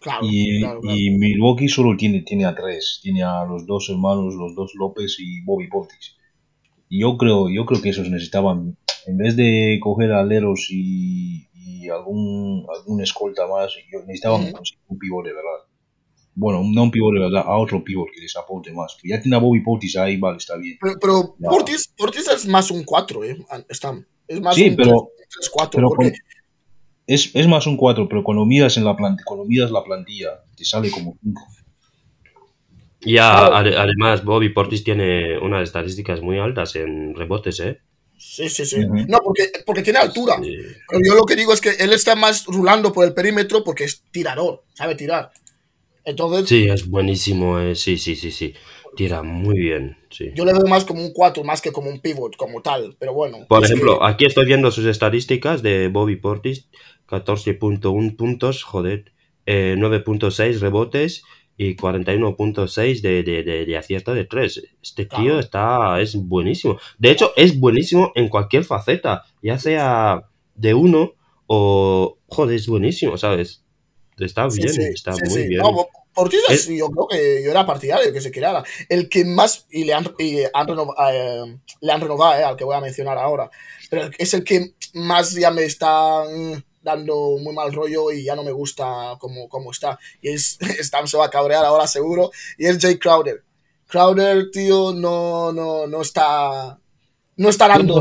Claro, 0.00 0.20
Y, 0.22 0.60
claro, 0.60 0.80
claro. 0.80 0.96
y 0.96 1.10
Milwaukee 1.10 1.68
solo 1.68 1.96
tiene, 1.96 2.20
tiene 2.20 2.44
a 2.44 2.54
tres. 2.54 3.00
Tiene 3.02 3.22
a 3.22 3.44
los 3.44 3.66
dos 3.66 3.88
hermanos, 3.88 4.34
los 4.34 4.54
dos 4.54 4.72
López 4.74 5.16
y 5.18 5.40
Bobby 5.42 5.68
Portis. 5.68 6.16
Y 6.88 7.00
yo 7.00 7.16
creo, 7.16 7.48
yo 7.48 7.64
creo 7.64 7.80
que 7.80 7.88
esos 7.88 8.10
necesitaban, 8.10 8.76
en 9.06 9.16
vez 9.16 9.36
de 9.36 9.78
coger 9.80 10.12
aleros 10.12 10.68
y, 10.70 11.48
y 11.66 11.88
algún, 11.88 12.64
algún 12.72 13.02
escolta 13.02 13.46
más, 13.48 13.72
yo 13.92 13.98
necesitaban 14.00 14.42
Ujú. 14.44 14.52
conseguir 14.52 14.84
un 14.88 14.98
pivot 14.98 15.24
de 15.26 15.32
verdad. 15.32 15.66
Bueno, 16.34 16.62
no 16.64 16.82
un 16.84 16.90
pivot 16.90 17.14
de 17.14 17.20
verdad, 17.20 17.42
a 17.46 17.56
otro 17.56 17.82
pivot 17.82 18.08
que 18.14 18.20
les 18.20 18.36
aporte 18.36 18.72
más. 18.72 18.96
Ya 19.02 19.20
tiene 19.20 19.36
a 19.36 19.40
Bobby 19.40 19.60
Portis 19.60 19.96
ahí, 19.96 20.16
vale, 20.16 20.36
está 20.36 20.56
bien. 20.56 20.78
Pero, 20.80 20.94
pero. 21.00 21.36
Portis, 21.50 21.88
Portis 21.96 22.28
es 22.28 22.46
más 22.46 22.70
un 22.70 22.84
4, 22.84 23.24
¿eh? 23.24 23.36
Es 24.28 24.40
más 24.40 24.54
Sí, 24.54 24.68
un 24.70 24.76
pero- 24.76 25.08
3-4. 25.28 25.70
pero 25.72 25.88
porque 25.88 26.12
Es, 27.08 27.30
es 27.34 27.46
más 27.48 27.66
un 27.66 27.76
4, 27.76 28.08
pero 28.08 28.22
cuando 28.24 28.44
miras 28.44 28.76
en 28.76 28.84
la 28.84 28.96
plantilla, 28.96 29.24
cuando 29.24 29.44
miras 29.44 29.70
la 29.70 29.82
plantilla, 29.84 30.42
te 30.56 30.64
sale 30.64 30.90
como 30.90 31.16
5. 31.22 31.42
Ya, 33.02 33.46
Claro. 33.48 33.78
además, 33.78 34.24
Bobby 34.24 34.48
Portis 34.48 34.82
tiene 34.82 35.38
unas 35.38 35.62
estadísticas 35.62 36.20
muy 36.20 36.38
altas 36.38 36.74
en 36.76 37.14
rebotes, 37.14 37.60
¿eh? 37.60 37.78
Sí, 38.18 38.48
sí, 38.48 38.64
sí. 38.64 38.78
No, 39.08 39.18
porque, 39.22 39.50
porque 39.64 39.82
tiene 39.82 39.98
altura. 39.98 40.36
Sí. 40.42 40.56
Pero 40.88 41.00
yo 41.04 41.14
lo 41.14 41.24
que 41.24 41.36
digo 41.36 41.52
es 41.52 41.60
que 41.60 41.70
él 41.70 41.92
está 41.92 42.14
más 42.16 42.46
rulando 42.46 42.92
por 42.92 43.04
el 43.04 43.14
perímetro 43.14 43.62
porque 43.64 43.84
es 43.84 44.02
tirador, 44.10 44.64
sabe 44.74 44.94
tirar. 44.94 45.30
Entonces, 46.04 46.48
Sí, 46.48 46.68
es 46.68 46.88
buenísimo, 46.88 47.58
eh, 47.58 47.74
sí, 47.74 47.98
sí, 47.98 48.16
sí, 48.16 48.30
sí. 48.30 48.54
Tira 48.96 49.22
muy 49.22 49.58
bien, 49.58 49.98
sí. 50.10 50.30
yo 50.34 50.44
le 50.46 50.52
veo 50.54 50.66
más 50.66 50.86
como 50.86 51.02
un 51.02 51.12
4, 51.12 51.44
más 51.44 51.60
que 51.60 51.70
como 51.72 51.90
un 51.90 52.00
pivot, 52.00 52.34
como 52.36 52.62
tal. 52.62 52.96
Pero 52.98 53.12
bueno. 53.12 53.44
Por 53.46 53.62
ejemplo, 53.62 53.98
que- 53.98 54.06
aquí 54.06 54.24
estoy 54.24 54.46
viendo 54.46 54.70
sus 54.70 54.86
estadísticas 54.86 55.62
de 55.62 55.88
Bobby 55.88 56.16
Portis, 56.16 56.68
14.1 57.06 58.16
puntos, 58.16 58.62
joder, 58.62 59.12
eh, 59.44 59.74
9.6 59.78 60.60
rebotes 60.60 61.22
y 61.56 61.74
41.6 61.76 63.00
de, 63.00 63.22
de, 63.22 63.42
de, 63.42 63.64
de 63.66 63.76
acierto 63.76 64.12
de 64.14 64.24
3. 64.24 64.62
Este 64.82 65.04
tío 65.06 65.16
Claro. 65.18 65.40
está, 65.40 66.00
es 66.00 66.14
buenísimo. 66.16 66.78
De 66.98 67.10
hecho, 67.10 67.32
es 67.36 67.58
buenísimo 67.58 68.12
en 68.14 68.28
cualquier 68.28 68.64
faceta, 68.64 69.24
ya 69.42 69.58
sea 69.58 70.22
de 70.54 70.74
uno 70.74 71.12
o, 71.46 72.18
joder, 72.26 72.56
es 72.56 72.66
buenísimo, 72.66 73.16
¿sabes? 73.16 73.62
Está 74.18 74.48
bien, 74.48 74.68
sí, 74.72 74.82
está 74.94 75.12
sí, 75.14 75.22
muy 75.28 75.46
bien. 75.48 75.60
No, 75.60 75.86
Portis 76.14 76.40
es- 76.48 76.66
yo 76.68 76.88
creo 76.88 77.06
que 77.08 77.42
yo 77.44 77.50
era 77.50 77.66
partidario 77.66 78.10
que 78.12 78.22
se 78.22 78.30
quedara. 78.30 78.64
El 78.88 79.08
que 79.10 79.24
más, 79.26 79.66
y 79.70 79.84
le 79.84 79.92
han, 79.92 80.06
y 80.18 80.38
han 80.54 80.66
renovado, 80.66 80.94
eh, 81.12 81.58
le 81.82 81.92
han 81.92 82.00
renovado, 82.00 82.40
eh, 82.40 82.44
al 82.44 82.56
que 82.56 82.64
voy 82.64 82.74
a 82.74 82.80
mencionar 82.80 83.18
ahora, 83.18 83.50
pero 83.90 84.08
es 84.18 84.32
el 84.32 84.42
que 84.42 84.72
más 84.94 85.32
ya 85.34 85.50
me 85.50 85.64
está 85.64 86.24
mm, 86.24 86.54
dando 86.86 87.36
muy 87.42 87.52
mal 87.52 87.72
rollo 87.72 88.12
y 88.12 88.22
ya 88.24 88.36
no 88.36 88.44
me 88.44 88.52
gusta 88.52 89.16
como, 89.18 89.48
como 89.48 89.72
está. 89.72 89.98
Y 90.22 90.28
es, 90.30 90.56
Stam 90.80 91.06
se 91.08 91.18
va 91.18 91.26
a 91.26 91.30
cabrear 91.30 91.64
ahora 91.64 91.86
seguro, 91.88 92.30
y 92.56 92.66
es 92.66 92.78
Jay 92.80 92.96
Crowder. 92.96 93.42
Crowder, 93.88 94.50
tío, 94.52 94.92
no, 94.94 95.52
no, 95.52 95.86
no 95.86 96.00
está, 96.00 96.78
no 97.36 97.48
está 97.48 97.68
dando. 97.68 98.00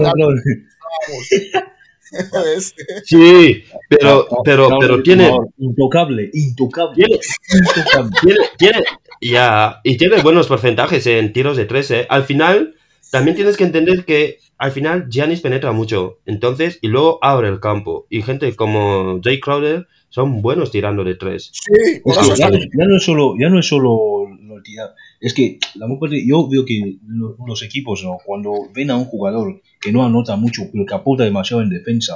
¿Sabes? 2.32 2.76
Sí, 3.04 3.64
pero, 3.90 4.28
pero, 4.46 4.70
pero 4.80 5.02
tiene, 5.04 5.36
Intocable, 5.58 6.30
intocable. 6.34 6.96
Tiene- 7.04 7.20
intocable. 7.52 8.12
tiene, 8.22 8.40
tiene, 8.58 8.84
ya, 9.20 9.82
y 9.84 9.98
tiene 9.98 10.22
buenos 10.22 10.48
porcentajes 10.48 11.06
en 11.08 11.34
tiros 11.34 11.58
de 11.58 11.66
tres, 11.66 11.90
¿eh? 11.92 12.06
Al 12.08 12.24
final, 12.24 12.76
también 13.12 13.36
tienes 13.36 13.58
que 13.58 13.64
entender 13.64 14.06
que 14.06 14.40
al 14.58 14.72
final 14.72 15.08
Giannis 15.10 15.42
penetra 15.42 15.72
mucho, 15.72 16.20
entonces, 16.26 16.80
y 16.82 16.88
luego 16.88 17.20
abre 17.22 17.48
el 17.50 17.60
campo. 17.60 18.08
Y 18.10 18.22
gente 18.22 18.56
como 18.56 19.20
Jay 19.24 19.40
Crowder 19.40 19.88
son 20.10 20.42
buenos 20.42 20.72
tirando 20.72 21.04
de 21.04 21.16
tres. 21.16 21.52
Sí, 21.54 22.02
ya, 22.38 22.50
no, 22.50 22.58
ya 22.58 22.86
no 22.88 22.98
es 22.98 23.04
solo, 23.04 23.36
ya 23.40 23.50
no 23.50 23.60
es 23.60 23.68
solo 23.68 24.28
lo 24.42 24.62
tirar. 24.64 24.94
Es 25.20 25.34
que 25.34 25.60
la 25.76 25.88
yo 26.26 26.48
veo 26.48 26.66
que 26.66 26.98
lo- 27.08 27.36
los 27.46 27.64
equipos, 27.64 28.04
¿no? 28.04 28.18
cuando 28.26 28.54
ven 28.74 28.92
a 28.92 28.96
un 28.98 29.06
jugador 29.06 29.62
que 29.82 29.92
no 29.92 30.06
anota 30.06 30.36
mucho, 30.38 30.64
pero 30.72 30.86
que 30.86 30.94
aporta 30.94 31.24
demasiado 31.26 31.62
en 31.64 31.70
defensa, 31.70 32.16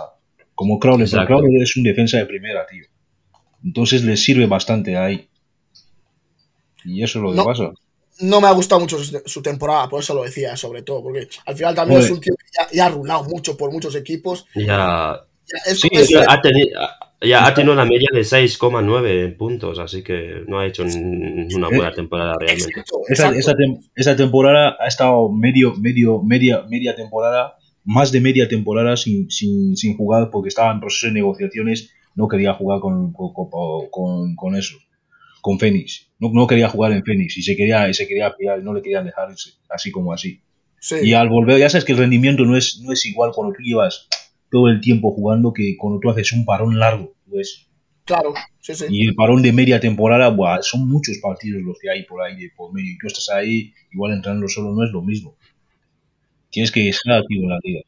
como 0.56 0.80
Crowder. 0.80 1.08
Crowder 1.25 1.62
es 1.62 1.75
un 1.75 1.84
defensa 1.84 2.17
de 2.17 2.25
primera, 2.25 2.65
tío. 2.67 2.86
Entonces 3.63 4.04
les 4.06 4.21
sirve 4.23 4.45
bastante 4.47 4.95
ahí. 4.97 5.28
Y 6.86 7.04
eso 7.04 7.19
es 7.19 7.23
lo 7.23 7.32
que 7.32 7.38
No. 7.38 7.45
pasa. 7.45 7.71
No 8.20 8.42
me 8.42 8.48
ha 8.48 8.52
gustado 8.52 8.82
mucho 8.82 8.98
su, 9.04 9.22
su 9.26 9.42
temporada, 9.42 9.88
por 9.90 10.02
eso 10.02 10.14
lo 10.14 10.24
decía, 10.24 10.56
sobre 10.58 10.82
todo, 10.84 11.02
porque 11.04 11.28
al 11.46 11.56
final 11.56 11.76
también 11.76 12.00
Hombre. 12.00 12.06
es 12.08 12.12
un 12.16 12.22
tío 12.22 12.34
que 12.38 12.46
ya, 12.58 12.68
ya 12.76 12.86
ha 12.86 12.90
rulado 12.90 13.24
mucho 13.26 13.56
por 13.58 13.72
muchos 13.72 13.96
equipos. 13.96 14.46
Ya, 14.56 15.22
Ya, 15.52 15.72
es- 15.72 15.80
Sí, 15.80 15.90
es- 15.92 16.10
ya 16.10 16.26
ha, 16.28 16.42
teni- 16.42 16.70
ya 17.22 17.46
ha 17.48 17.54
tenido 17.56 17.74
una 17.74 17.84
media 17.86 18.08
de 18.14 18.24
6,9 18.24 19.36
puntos, 19.36 19.80
así 19.80 20.04
que 20.04 20.44
no 20.48 20.60
ha 20.60 20.68
hecho 20.68 20.84
una 20.84 21.68
buena 21.70 21.92
temporada 21.92 22.34
realmente. 22.40 22.70
exacto, 22.80 23.00
Esa, 23.08 23.30
exacto. 23.30 23.40
esa 23.40 23.52
tem- 23.54 23.80
esa 23.96 24.16
temporada 24.16 24.78
ha 24.80 24.88
estado 24.88 25.30
medio, 25.32 25.74
medio, 25.76 26.22
media, 26.22 26.64
media 26.70 26.96
temporada, 26.96 27.56
más 27.84 28.12
de 28.12 28.22
media 28.22 28.48
temporada 28.48 28.96
sin, 28.96 29.32
sin, 29.32 29.76
sin 29.76 29.98
jugar 29.98 30.30
porque 30.30 30.50
estaba 30.50 30.72
en 30.72 30.80
proceso 30.82 31.08
de 31.08 31.14
negociaciones, 31.14 31.92
no 32.16 32.28
quería 32.28 32.54
jugar 32.54 32.80
con, 32.80 33.12
con, 33.14 33.34
con, 33.34 33.50
con, 33.90 34.36
con 34.36 34.56
eso, 34.56 34.78
con 35.41 35.60
Phoenix. 35.60 36.08
No, 36.19 36.30
no 36.34 36.47
quería 36.47 36.69
jugar 36.69 36.91
en 36.91 37.04
Phoenix 37.04 37.38
y 37.38 37.41
se 37.41 37.56
quería, 37.56 37.89
y 37.89 37.93
se 37.93 38.08
quería 38.08 38.36
pillar, 38.36 38.63
no 38.63 38.73
le 38.73 38.82
querían 38.82 39.06
dejar 39.06 39.32
irse, 39.32 39.52
así 39.69 39.91
como 39.91 40.13
así. 40.13 40.41
Sí. 40.80 40.95
Y 41.04 41.13
al 41.13 41.30
volver, 41.30 41.60
ya 41.60 41.69
sabes 41.69 41.86
que 41.86 41.91
el 41.91 41.97
rendimiento 41.97 42.45
no 42.45 42.56
es, 42.58 42.80
no 42.84 42.91
es 42.91 43.06
igual 43.06 43.32
cuando 43.34 43.54
tú 43.54 43.62
llevas 43.63 44.08
todo 44.49 44.69
el 44.69 44.82
tiempo 44.82 45.12
jugando 45.12 45.54
que 45.54 45.75
cuando 45.78 45.99
tú 45.99 46.10
haces 46.10 46.32
un 46.34 46.45
parón 46.45 46.80
largo. 46.80 47.13
Pues, 47.30 47.69
Claro, 48.10 48.34
sí, 48.60 48.73
sí. 48.73 48.86
y 48.89 49.08
el 49.08 49.13
parón 49.13 49.43
de 49.43 49.54
media 49.54 49.80
temporada, 49.80 50.30
buah, 50.30 50.63
son 50.63 50.88
muchos 50.89 51.19
partidos 51.19 51.62
los 51.62 51.78
que 51.80 51.91
hay 51.91 52.06
por 52.06 52.23
ahí 52.23 52.36
de 52.36 52.49
por 52.58 52.73
medio. 52.73 52.91
Y 52.91 52.97
tú 52.97 53.06
estás 53.06 53.30
ahí, 53.30 53.71
igual 53.91 54.13
entrando 54.13 54.47
solo 54.47 54.73
no 54.73 54.84
es 54.84 54.91
lo 54.91 55.04
mismo. 55.04 55.38
Tienes 56.49 56.71
que 56.71 56.89
estar 56.89 57.19
activo 57.19 57.43
en 57.43 57.49
la 57.49 57.60
liga. 57.62 57.82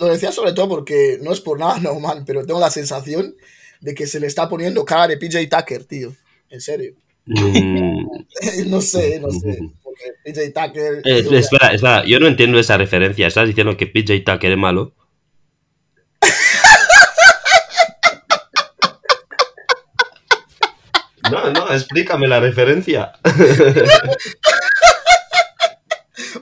Lo 0.00 0.06
decía 0.06 0.32
sobre 0.32 0.54
todo 0.54 0.68
porque 0.68 1.18
no 1.22 1.30
es 1.30 1.42
por 1.42 1.58
nada 1.58 1.78
normal, 1.80 2.24
pero 2.26 2.46
tengo 2.46 2.58
la 2.58 2.70
sensación 2.70 3.34
de 3.82 3.94
que 3.94 4.06
se 4.06 4.18
le 4.18 4.26
está 4.26 4.48
poniendo 4.48 4.84
cara 4.84 5.08
de 5.08 5.18
PJ 5.18 5.46
Tucker, 5.46 5.84
tío. 5.84 6.14
En 6.50 6.60
serio. 6.60 6.94
Mm, 7.26 8.06
no 8.68 8.80
sé, 8.80 9.20
no 9.20 9.30
sé. 9.30 9.58
Porque 9.82 10.12
PJ 10.24 10.52
Tucker. 10.52 11.02
eh, 11.04 11.26
espera, 11.32 11.72
espera, 11.72 12.04
yo 12.04 12.20
no 12.20 12.26
entiendo 12.26 12.58
esa 12.58 12.76
referencia. 12.76 13.26
¿Estás 13.26 13.48
diciendo 13.48 13.76
que 13.76 13.86
PJ 13.86 14.20
Tucker 14.24 14.52
es 14.52 14.58
malo? 14.58 14.94
No, 21.30 21.50
no, 21.50 21.72
explícame 21.72 22.28
la 22.28 22.40
referencia. 22.40 23.12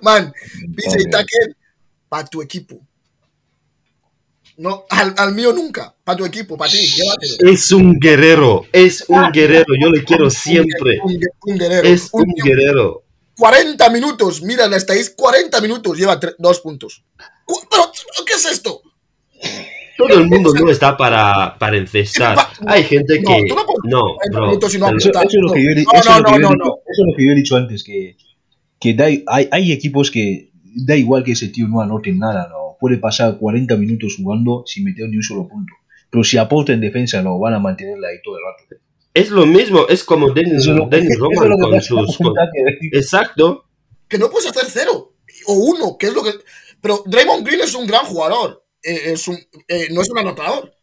Man, 0.03 0.33
PJ. 0.77 1.05
Tucker, 1.11 1.57
para 2.09 2.27
tu 2.27 2.43
equipo. 2.43 2.81
No, 4.57 4.85
al, 4.91 5.15
al 5.17 5.35
mío 5.35 5.53
nunca. 5.53 5.95
Para 6.05 6.19
tu 6.19 6.25
equipo, 6.25 6.57
para 6.57 6.71
ti, 6.71 6.79
llévatelo. 6.79 7.53
Es 7.53 7.73
un 7.73 7.99
guerrero, 7.99 8.65
es 8.73 9.05
un 9.09 9.33
guerrero, 9.33 9.67
yo 9.81 9.91
le 9.91 10.05
quiero 10.05 10.31
siempre. 10.31 10.99
Un, 11.03 11.19
un 11.47 11.59
guerrero. 11.59 11.89
Es 11.89 12.09
Un 12.13 12.25
guerrero. 12.45 13.03
40 13.37 13.91
minutos, 13.91 14.43
mira 14.43 14.69
la 14.69 14.77
estadística, 14.77 15.17
40 15.17 15.61
minutos, 15.61 15.99
lleva 15.99 16.21
tre- 16.21 16.37
dos 16.39 16.61
puntos. 16.61 17.03
Cu- 17.45 17.59
Pero, 17.69 17.91
¿qué 18.25 18.35
es 18.35 18.45
esto? 18.45 18.81
Todo 19.99 20.09
el 20.21 20.29
mundo 20.29 20.53
no 20.61 20.71
está 20.71 20.97
para, 20.97 21.57
para 21.59 21.77
encestar. 21.77 22.39
Hay 22.67 22.85
gente 22.85 23.21
que... 23.27 23.47
no 23.49 23.57
No, 23.85 24.15
40 24.15 24.39
bro. 24.39 24.47
minutos 24.47 24.75
y 24.75 24.79
no 24.79 24.87
Eso, 24.87 24.97
eso 25.11 25.21
es 25.25 25.35
lo 25.35 25.53
que 25.53 25.65
yo, 25.65 25.71
eso 25.71 26.21
no. 26.21 26.47
eso 26.47 26.53
es 26.87 26.99
lo 27.11 27.17
que 27.17 27.27
yo 27.27 27.33
he 27.33 27.35
dicho 27.35 27.57
antes, 27.57 27.83
que, 27.83 28.17
que 28.79 28.95
da- 28.95 29.07
hay, 29.27 29.49
hay 29.51 29.73
equipos 29.73 30.11
que 30.13 30.53
da 30.77 30.95
igual 30.97 31.25
que 31.25 31.33
ese 31.33 31.49
tío 31.49 31.67
no 31.67 31.81
anote 31.81 32.13
nada, 32.13 32.47
¿no? 32.49 32.64
Puede 32.85 32.99
pasar 32.99 33.39
40 33.39 33.77
minutos 33.77 34.17
jugando 34.19 34.63
sin 34.67 34.85
meter 34.85 35.09
ni 35.09 35.17
un 35.17 35.23
solo 35.23 35.49
punto. 35.49 35.73
Pero 36.11 36.23
si 36.23 36.37
aporta 36.37 36.75
en 36.75 36.83
defensa, 36.83 37.23
no, 37.23 37.39
van 37.39 37.55
a 37.55 37.59
mantenerla 37.59 38.09
ahí 38.09 38.17
todo 38.23 38.37
el 38.37 38.43
rato. 38.45 38.83
Es 39.15 39.31
lo 39.31 39.47
mismo, 39.47 39.87
es 39.89 40.05
como 40.05 40.31
Dennis, 40.35 40.67
lo- 40.67 40.87
Dennis 40.87 41.19
Roman 41.19 41.49
lo 41.49 41.57
con 41.59 41.81
sus... 41.81 42.19
con. 42.19 42.35
Exacto. 42.93 43.65
Que 44.07 44.19
no 44.19 44.29
puedes 44.29 44.51
hacer 44.51 44.65
cero 44.69 45.15
o 45.47 45.55
uno, 45.55 45.97
que 45.99 46.09
es 46.09 46.15
lo 46.15 46.23
que. 46.23 46.33
Pero 46.83 47.03
Draymond 47.07 47.47
Green 47.47 47.61
es 47.63 47.75
un 47.75 47.87
gran 47.87 48.05
jugador. 48.05 48.63
eh, 48.83 49.13
es 49.13 49.27
un, 49.29 49.37
eh, 49.69 49.89
no 49.93 50.03
es 50.03 50.11
un 50.11 50.19
anotador. 50.19 50.75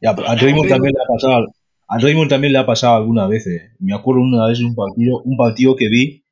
Ya, 0.00 0.14
pero 0.16 0.28
a 0.28 0.34
Draymond 0.34 0.68
también 0.68 0.94
le 0.94 1.00
ha 1.02 1.06
pasado. 1.14 1.46
A 1.88 1.98
Draymond 1.98 2.28
también 2.30 2.52
le 2.52 2.58
ha 2.58 2.66
pasado 2.66 2.96
alguna 2.96 3.28
vez. 3.28 3.46
eh. 3.46 3.70
Me 3.78 3.94
acuerdo 3.94 4.22
una 4.22 4.48
vez 4.48 4.58
de 4.58 4.64
un 4.64 4.74
partido, 4.74 5.22
un 5.24 5.36
partido 5.36 5.76
que 5.76 5.88
vi. 5.88 6.24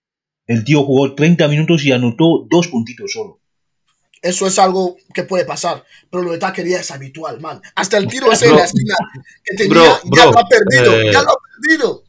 El 0.48 0.64
tío 0.64 0.82
jugó 0.82 1.14
30 1.14 1.46
minutos 1.48 1.84
y 1.84 1.92
anotó 1.92 2.46
dos 2.50 2.66
puntitos 2.68 3.12
solo. 3.12 3.40
Eso 4.24 4.46
es 4.46 4.58
algo 4.58 4.96
que 5.12 5.22
puede 5.24 5.44
pasar. 5.44 5.84
Pero 6.10 6.22
lo 6.22 6.32
de 6.32 6.38
Tucker 6.38 6.66
ya 6.66 6.80
es 6.80 6.90
habitual, 6.90 7.40
man. 7.40 7.60
Hasta 7.74 7.98
el 7.98 8.06
tiro 8.08 8.32
ese 8.32 8.46
en 8.46 8.50
Bro, 8.52 8.58
la 8.58 8.64
esquina 8.64 8.94
que 9.44 9.56
tenía, 9.56 9.72
bro, 9.74 9.98
ya 10.16 10.24
lo 10.26 10.38
ha 10.38 10.48
perdido. 10.48 11.00
eh, 11.00 11.10
ya 11.12 11.22
lo 11.22 11.30
ha 11.30 11.36
perdido. 11.60 12.04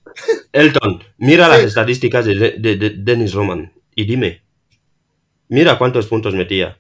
Elton, 0.54 1.04
mira 1.18 1.48
las 1.50 1.60
estadísticas 1.64 2.26
de, 2.26 2.36
de- 2.58 2.76
de 2.78 2.90
Dennis 2.98 3.34
Roman 3.34 3.74
y 3.94 4.06
dime, 4.06 4.44
mira 5.50 5.78
cuántos 5.78 6.08
puntos 6.08 6.34
metía. 6.34 6.78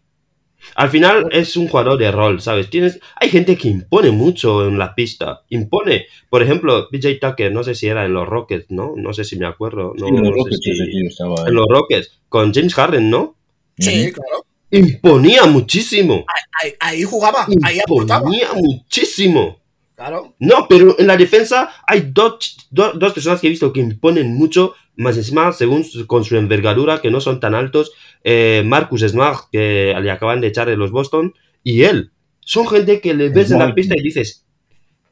Al 0.75 0.89
final 0.89 1.27
es 1.31 1.57
un 1.57 1.67
jugador 1.67 1.97
de 1.99 2.09
rol, 2.11 2.41
¿sabes? 2.41 2.69
Tienes, 2.69 2.99
hay 3.17 3.29
gente 3.29 3.55
que 3.57 3.67
impone 3.67 4.09
mucho 4.11 4.65
en 4.67 4.79
la 4.79 4.95
pista, 4.95 5.43
impone. 5.49 6.07
Por 6.29 6.41
ejemplo, 6.41 6.87
PJ 6.89 7.19
Tucker, 7.19 7.51
no 7.51 7.63
sé 7.63 7.75
si 7.75 7.87
era 7.87 8.05
en 8.05 8.13
los 8.13 8.27
Rockets, 8.27 8.71
¿no? 8.71 8.93
No 8.95 9.13
sé 9.13 9.25
si 9.25 9.37
me 9.37 9.45
acuerdo. 9.45 9.93
No, 9.97 10.07
Sí, 10.07 10.15
en 10.15 10.23
los 10.23 10.23
no 10.23 10.29
sé 10.29 10.37
Rockets 10.39 10.59
si- 10.63 11.05
estaba 11.07 11.35
en 11.47 11.53
los 11.53 11.65
Rockets, 11.69 12.19
con 12.29 12.53
James 12.53 12.73
Harden, 12.73 13.09
¿no? 13.09 13.35
Sí, 13.77 14.11
claro. 14.13 14.45
Imponía 14.77 15.45
muchísimo. 15.45 16.25
Ahí, 16.61 16.73
ahí 16.79 17.03
jugaba, 17.03 17.45
ahí 17.63 17.79
aportaba. 17.79 18.21
Imponía 18.25 18.47
muchísimo. 18.53 19.59
Claro. 19.95 20.35
No, 20.39 20.67
pero 20.67 20.95
en 20.99 21.07
la 21.07 21.15
defensa 21.15 21.69
hay 21.87 22.09
dos, 22.11 22.57
do- 22.69 22.93
dos 22.93 23.13
personas 23.13 23.39
que 23.39 23.47
he 23.47 23.49
visto 23.49 23.71
que 23.71 23.79
imponen 23.79 24.33
mucho, 24.35 24.73
más 24.97 25.15
encima, 25.15 25.51
según 25.53 25.85
su- 25.85 26.05
con 26.05 26.25
su 26.25 26.35
envergadura, 26.35 27.01
que 27.01 27.09
no 27.11 27.21
son 27.21 27.39
tan 27.39 27.55
altos, 27.55 27.93
eh, 28.23 28.63
Marcus 28.65 29.01
Smart, 29.01 29.45
que 29.51 29.95
le 30.01 30.11
acaban 30.11 30.41
de 30.41 30.47
echar 30.47 30.67
de 30.67 30.75
los 30.75 30.91
Boston, 30.91 31.33
y 31.63 31.83
él. 31.83 32.11
Son 32.41 32.67
gente 32.67 32.99
que 32.99 33.13
le 33.13 33.29
ves 33.29 33.51
en 33.51 33.59
la 33.59 33.73
pista 33.73 33.95
y 33.97 34.03
dices, 34.03 34.45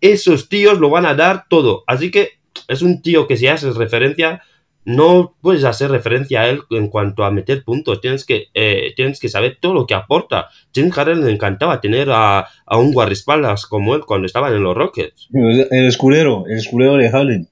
esos 0.01 0.49
tíos 0.49 0.79
lo 0.79 0.89
van 0.89 1.05
a 1.05 1.15
dar 1.15 1.45
todo. 1.49 1.83
Así 1.87 2.11
que 2.11 2.31
es 2.67 2.81
un 2.81 3.01
tío 3.01 3.25
que 3.25 3.37
si 3.37 3.47
haces 3.47 3.75
referencia, 3.75 4.41
no 4.85 5.35
puedes 5.41 5.63
hacer 5.63 5.89
referencia 5.91 6.41
a 6.41 6.49
él 6.49 6.61
en 6.71 6.89
cuanto 6.89 7.23
a 7.23 7.31
meter 7.31 7.63
puntos. 7.63 8.01
Tienes 8.01 8.25
que, 8.25 8.47
eh, 8.53 8.93
tienes 8.95 9.19
que 9.19 9.29
saber 9.29 9.57
todo 9.61 9.73
lo 9.73 9.85
que 9.87 9.93
aporta. 9.93 10.49
James 10.75 10.93
Harden 10.93 11.23
le 11.25 11.31
encantaba 11.31 11.79
tener 11.81 12.09
a, 12.11 12.47
a 12.65 12.77
un 12.77 12.91
guardaespaldas 12.93 13.65
como 13.65 13.95
él 13.95 14.01
cuando 14.05 14.25
estaban 14.25 14.53
en 14.53 14.63
los 14.63 14.75
Rockets. 14.75 15.27
El 15.33 15.87
escudero, 15.87 16.45
el 16.47 16.57
escudero 16.57 16.97
de 16.97 17.09
Harden. 17.09 17.49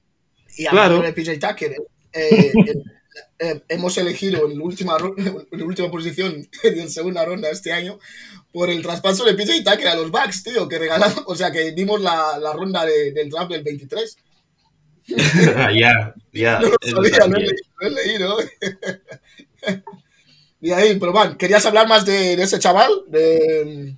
Y 0.58 0.66
Claro. 0.66 1.00
de 1.00 1.12
PJ 1.14 1.38
Tucker, 1.38 1.72
eh, 2.12 2.52
eh, 2.66 2.74
eh, 3.38 3.60
hemos 3.68 3.96
elegido 3.98 4.46
en 4.50 4.58
la, 4.58 4.64
última, 4.64 4.96
en 5.16 5.58
la 5.58 5.64
última 5.64 5.90
posición 5.90 6.46
en 6.62 6.90
segunda 6.90 7.24
ronda 7.24 7.48
este 7.50 7.72
año 7.72 7.98
por 8.52 8.68
el 8.68 8.82
traspaso 8.82 9.24
de 9.24 9.32
PJ 9.34 9.64
Tucker 9.64 9.88
a 9.88 9.94
los 9.96 10.10
Bucks, 10.10 10.42
tío, 10.42 10.68
que 10.68 10.78
regalamos, 10.78 11.22
o 11.26 11.34
sea, 11.34 11.50
que 11.50 11.72
dimos 11.72 12.02
la, 12.02 12.38
la 12.38 12.52
ronda 12.52 12.84
de- 12.84 13.12
del 13.12 13.30
draft 13.30 13.50
del 13.50 13.62
23. 13.62 14.16
Ya, 15.06 16.14
ya. 16.32 16.60
No 16.60 16.68
lo 16.68 16.76
sabía, 16.82 17.26
lo 17.26 17.36
he 17.36 17.46
lo 17.80 17.86
he 17.86 17.90
leído. 17.90 18.36
y 20.60 20.70
ahí, 20.70 20.98
pero 20.98 21.12
man, 21.12 21.36
¿querías 21.36 21.66
hablar 21.66 21.88
más 21.88 22.04
de, 22.06 22.36
de 22.36 22.42
ese 22.42 22.58
chaval? 22.58 22.90
De, 23.08 23.94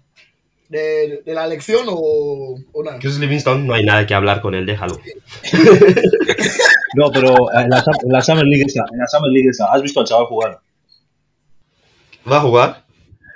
de, 0.69 1.23
de 1.25 1.35
la 1.35 1.45
elección 1.45 1.87
o, 1.89 2.57
o 2.73 2.85
nada? 2.85 2.99
Chris 2.99 3.19
Livingston, 3.19 3.67
no 3.67 3.75
hay 3.75 3.85
nada 3.85 4.07
que 4.07 4.15
hablar 4.15 4.41
con 4.41 4.55
él, 4.55 4.67
déjalo. 4.67 4.99
No, 6.97 7.11
pero 7.11 7.35
en 7.53 7.71
la, 7.71 7.83
en 8.05 8.13
la 8.13 8.23
Summer 8.23 8.45
League 8.45 8.65
esta, 8.69 8.85
en 8.93 8.99
la 8.99 9.09
Summer 9.09 9.31
League 9.33 9.49
esta, 9.51 9.67
¿has 9.73 9.83
visto 9.83 9.99
al 9.99 10.07
chaval 10.07 10.27
jugar? 10.27 10.61
¿Va 12.31 12.37
a 12.37 12.41
jugar? 12.41 12.85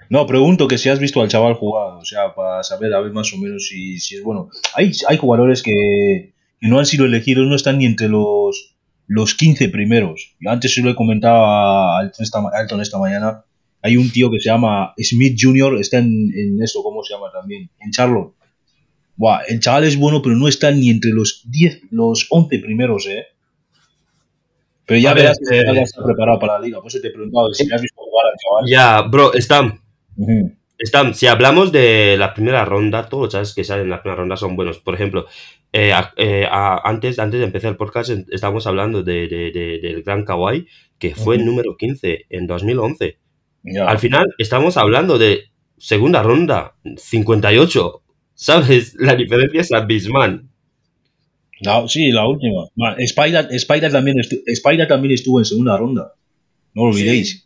No, 0.09 0.27
pregunto 0.27 0.69
que 0.69 0.79
si 0.79 0.89
has 0.89 0.99
visto 0.99 1.21
al 1.21 1.29
chaval 1.29 1.55
jugar, 1.55 1.99
o 1.99 2.05
sea, 2.05 2.35
para 2.35 2.63
saber 2.63 2.95
a 2.95 3.01
ver 3.01 3.13
más 3.13 3.33
o 3.35 3.37
menos 3.37 3.67
si, 3.67 3.99
si 3.99 4.17
es 4.17 4.23
bueno. 4.23 4.49
Hay, 4.75 4.93
hay 5.09 5.17
jugadores 5.19 5.63
que, 5.63 6.33
que 6.61 6.69
no 6.69 6.79
han 6.79 6.87
sido 6.87 7.07
elegidos, 7.07 7.47
no 7.47 7.55
están 7.55 7.79
ni 7.79 7.87
entre 7.87 8.09
los, 8.09 8.77
los 9.07 9.35
15 9.35 9.69
primeros. 9.69 10.35
Yo 10.41 10.51
antes 10.51 10.75
se 10.75 10.83
lo 10.83 10.91
he 10.91 10.95
comentado 10.95 11.45
a 11.45 11.99
Alton 11.99 12.25
esta, 12.25 12.41
Alton 12.53 12.83
mañana. 13.01 13.45
Hay 13.83 13.97
un 13.97 14.11
tío 14.11 14.31
que 14.31 14.41
se 14.41 14.51
llama 14.51 14.93
Smith 14.99 15.39
Jr., 15.41 15.79
está 15.79 15.99
en, 15.99 16.33
en 16.35 16.63
esto, 16.63 16.83
¿cómo 16.83 17.03
se 17.05 17.15
llama 17.15 17.27
también? 17.33 17.71
En 17.79 17.91
Charlotte. 17.93 18.35
Buah, 19.17 19.43
el 19.49 19.61
chaval 19.61 19.85
es 19.85 19.97
bueno, 19.97 20.23
pero 20.23 20.37
no 20.37 20.47
está 20.47 20.71
ni 20.71 20.91
entre 20.91 21.11
los 21.11 21.43
10, 21.45 21.83
los 21.91 22.27
11 22.31 22.59
primeros, 22.61 23.07
¿eh? 23.09 23.27
Pero 24.87 25.01
ya 25.01 25.11
A 25.11 25.15
ver, 25.15 25.25
verás 25.25 25.39
que 25.39 25.59
eh, 25.59 25.75
ya 25.75 25.83
está 25.83 26.03
preparado 26.03 26.39
para 26.39 26.55
la 26.55 26.61
liga. 26.61 26.79
Por 26.79 26.87
eso 26.87 27.01
te 27.01 27.09
he 27.09 27.11
preguntado 27.11 27.53
si 27.53 27.71
has 27.71 27.83
visto 27.83 28.01
jugar 28.01 28.27
al 28.27 28.33
chaval. 28.39 28.71
Ya, 28.71 29.03
bro, 29.03 29.33
Stam. 29.35 29.81
Ujú. 30.17 30.53
Stam, 30.81 31.15
si 31.15 31.27
hablamos 31.27 31.73
de 31.73 32.17
la 32.17 32.33
primera 32.33 32.65
ronda, 32.65 33.09
todos 33.09 33.25
los 33.25 33.33
chavales 33.33 33.55
que 33.55 33.65
salen 33.65 33.85
en 33.85 33.91
la 33.91 34.01
primera 34.01 34.21
ronda 34.21 34.37
son 34.37 34.57
buenos. 34.57 34.79
Por 34.79 34.95
ejemplo, 34.95 35.27
eh, 35.73 35.93
eh, 36.17 36.47
a- 36.51 36.81
antes, 36.89 37.19
antes 37.19 37.41
de 37.41 37.47
empezar 37.47 37.71
el 37.73 37.77
podcast, 37.77 38.11
estábamos 38.31 38.67
hablando 38.67 39.03
de, 39.03 39.29
de- 39.29 39.51
de- 39.53 39.79
del 39.83 40.03
gran 40.03 40.25
Kawhi, 40.25 40.67
que 40.99 41.15
fue 41.15 41.37
el 41.37 41.45
número 41.45 41.77
15 41.77 42.27
en 42.31 42.47
2011. 42.47 43.19
Ya. 43.65 43.87
Al 43.87 43.99
final, 43.99 44.27
estamos 44.39 44.77
hablando 44.77 45.19
de 45.19 45.45
segunda 45.77 46.23
ronda, 46.23 46.75
58. 46.97 48.03
¿Sabes? 48.35 48.95
La 48.99 49.15
diferencia 49.17 49.61
es 49.61 49.73
abismal. 49.73 50.45
La- 51.61 51.87
sí, 51.89 52.13
la 52.13 52.27
última. 52.27 52.67
Ma, 52.77 52.95
Spider, 52.99 53.49
Spider, 53.51 53.91
también 53.91 54.17
estu- 54.19 54.43
Spider 54.47 54.87
también 54.87 55.15
estuvo 55.15 55.41
en 55.41 55.45
segunda 55.45 55.77
ronda. 55.77 56.13
No 56.75 56.85
lo 56.85 56.91
olvidéis. 56.91 57.45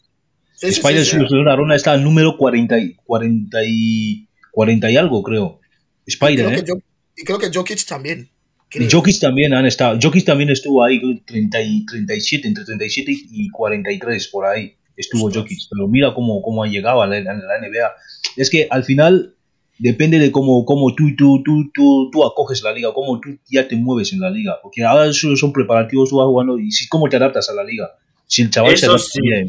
Sí, 0.55 0.67
sí, 0.71 0.81
Spider 0.81 1.05
sí, 1.05 1.11
sí. 1.13 1.17
en 1.17 1.29
segunda 1.29 1.57
ronda 1.57 1.75
está 1.77 1.93
al 1.93 2.05
número 2.05 2.37
40 2.37 2.79
y, 2.79 2.95
40 3.05 3.59
y, 3.65 4.29
40 4.53 4.91
y 4.91 4.97
algo, 4.99 5.23
creo. 5.23 5.61
Spider, 6.07 6.47
Creo 6.63 6.77
¿eh? 6.77 6.83
Y 7.17 7.25
creo 7.25 7.39
que 7.39 7.51
Jokic 7.53 7.85
también. 7.87 8.29
Creo. 8.69 8.89
Jokic 8.91 9.21
también 9.21 9.53
han 9.55 9.67
estado. 9.67 9.99
Jokic 10.01 10.25
también 10.25 10.51
estuvo 10.51 10.83
ahí, 10.83 10.99
creo, 11.01 11.19
30 11.27 11.63
y 11.63 11.87
37, 11.87 12.49
entre 12.49 12.65
37 12.65 13.13
y 13.31 13.51
43, 13.51 14.29
por 14.29 14.47
ahí. 14.47 14.75
Estuvo 14.97 15.27
Ostras. 15.27 15.45
Jokic. 15.45 15.59
Pero 15.71 15.89
mira 15.89 16.15
cómo, 16.15 16.41
cómo 16.43 16.65
ha 16.65 16.69
llegado 16.69 17.03
a 17.03 17.07
la, 17.07 17.17
a 17.17 17.21
la 17.23 17.59
NBA. 17.61 17.93
Es 18.37 18.49
que 18.51 18.67
al 18.71 18.85
final 18.85 19.35
depende 19.79 20.19
de 20.19 20.31
cómo, 20.31 20.65
cómo 20.65 20.95
tú, 20.95 21.15
tú, 21.17 21.43
tú, 21.45 21.71
tú, 21.75 22.11
tú 22.13 22.25
acoges 22.25 22.63
la 22.63 22.73
liga, 22.73 22.93
cómo 22.95 23.21
tú 23.21 23.31
ya 23.51 23.67
te 23.67 23.77
mueves 23.77 24.13
en 24.13 24.21
la 24.21 24.31
liga. 24.31 24.59
Porque 24.63 24.85
ahora 24.85 25.13
son 25.13 25.53
preparativos, 25.53 26.11
tú 26.11 26.17
vas 26.17 26.27
jugando 26.27 26.59
y 26.59 26.71
si, 26.71 26.89
cómo 26.89 27.09
te 27.09 27.17
adaptas 27.17 27.49
a 27.51 27.55
la 27.55 27.65
liga. 27.65 27.91
Si 28.27 28.43
el 28.43 28.51
chaval 28.51 28.79
se 28.79 28.87
Eso 28.87 28.93
adapta 28.93 29.11
sí. 29.13 29.21
bien. 29.21 29.49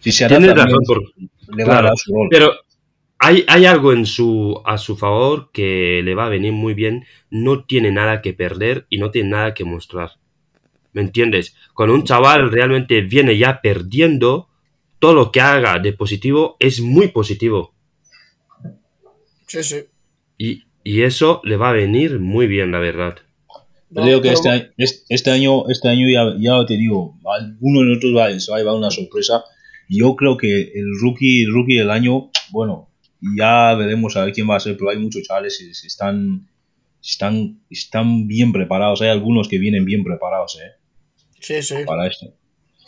Si 0.00 0.12
se 0.12 0.24
adapta 0.24 0.38
Tienes 0.38 0.54
bien, 0.54 0.66
razón, 0.66 0.82
por, 0.86 1.56
le 1.56 1.64
va 1.64 1.70
a 1.70 1.74
claro, 1.74 1.88
dar 1.88 1.96
su 1.96 2.12
rol. 2.12 2.28
Pero 2.30 2.52
hay, 3.18 3.44
hay 3.48 3.64
algo 3.66 3.92
en 3.92 4.06
su, 4.06 4.60
a 4.64 4.78
su 4.78 4.96
favor 4.96 5.50
que 5.52 6.02
le 6.04 6.14
va 6.14 6.26
a 6.26 6.30
venir 6.30 6.52
muy 6.52 6.74
bien. 6.74 7.04
No 7.30 7.64
tiene 7.64 7.90
nada 7.90 8.22
que 8.22 8.32
perder 8.34 8.86
y 8.90 8.98
no 8.98 9.10
tiene 9.10 9.30
nada 9.30 9.54
que 9.54 9.64
mostrar. 9.64 10.10
¿Me 10.92 11.02
entiendes? 11.02 11.54
Cuando 11.74 11.94
un 11.94 12.04
chaval 12.04 12.50
realmente 12.50 13.00
viene 13.02 13.36
ya 13.36 13.60
perdiendo, 13.60 14.48
todo 14.98 15.14
lo 15.14 15.30
que 15.32 15.40
haga 15.40 15.78
de 15.78 15.92
positivo 15.92 16.56
es 16.58 16.80
muy 16.80 17.08
positivo. 17.08 17.74
Sí, 19.46 19.62
sí. 19.62 19.76
Y, 20.38 20.64
y 20.84 21.02
eso 21.02 21.40
le 21.44 21.56
va 21.56 21.70
a 21.70 21.74
venir 21.74 22.18
muy 22.18 22.46
bien, 22.46 22.72
la 22.72 22.78
verdad. 22.78 23.16
Yo 23.90 24.04
digo 24.04 24.20
que 24.20 24.28
pero- 24.28 24.34
este, 24.34 24.48
año- 24.50 24.64
este, 24.76 25.14
este 25.14 25.30
año, 25.30 25.68
este 25.68 25.88
año 25.88 26.08
ya, 26.08 26.34
ya 26.38 26.66
te 26.66 26.74
digo, 26.76 27.16
alguno 27.24 27.80
de 27.80 27.86
nosotros 27.86 28.16
va, 28.16 28.40
se 28.40 28.50
va 28.50 28.56
a 28.56 28.60
llevar 28.60 28.74
una 28.76 28.90
sorpresa. 28.90 29.44
Yo 29.88 30.16
creo 30.16 30.36
que 30.36 30.72
el 30.74 30.86
rookie, 31.00 31.42
el 31.44 31.52
rookie 31.52 31.76
del 31.76 31.90
año, 31.90 32.30
bueno, 32.50 32.88
ya 33.36 33.74
veremos 33.74 34.16
a 34.16 34.24
ver 34.24 34.34
quién 34.34 34.48
va 34.48 34.56
a 34.56 34.60
ser, 34.60 34.76
pero 34.76 34.90
hay 34.90 34.98
muchos 34.98 35.22
chavales 35.22 35.58
que 35.58 35.86
están, 35.86 36.48
están, 37.02 37.60
están 37.70 38.26
bien 38.26 38.52
preparados. 38.52 39.02
Hay 39.02 39.08
algunos 39.08 39.48
que 39.48 39.58
vienen 39.58 39.84
bien 39.84 40.04
preparados, 40.04 40.58
¿eh? 40.62 40.72
Sí, 41.40 41.62
sí. 41.62 41.76
Para 41.86 42.06
esto. 42.06 42.32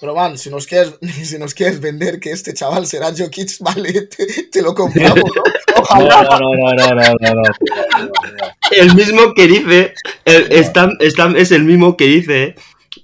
Pero, 0.00 0.14
man, 0.14 0.38
si 0.38 0.50
nos 0.50 0.66
quieres, 0.66 0.94
si 1.24 1.38
nos 1.38 1.54
quieres 1.54 1.80
vender 1.80 2.20
que 2.20 2.30
este 2.30 2.54
chaval 2.54 2.86
será 2.86 3.12
Jokic, 3.16 3.50
vale, 3.60 4.02
te, 4.02 4.44
te 4.44 4.62
lo 4.62 4.74
compramos, 4.74 5.16
¿no? 5.16 5.42
No, 5.76 5.82
Ojalá. 5.82 6.22
no, 6.22 6.38
no, 6.38 6.74
no, 6.74 6.94
no, 6.94 6.94
no, 6.94 7.14
no, 7.20 7.34
no. 7.34 8.48
El 8.70 8.94
mismo 8.94 9.32
que 9.34 9.46
dice, 9.46 9.94
el, 10.24 10.64
Stam, 10.64 10.90
Stam 11.00 11.36
es 11.36 11.50
el 11.52 11.64
mismo 11.64 11.96
que 11.96 12.06
dice 12.06 12.54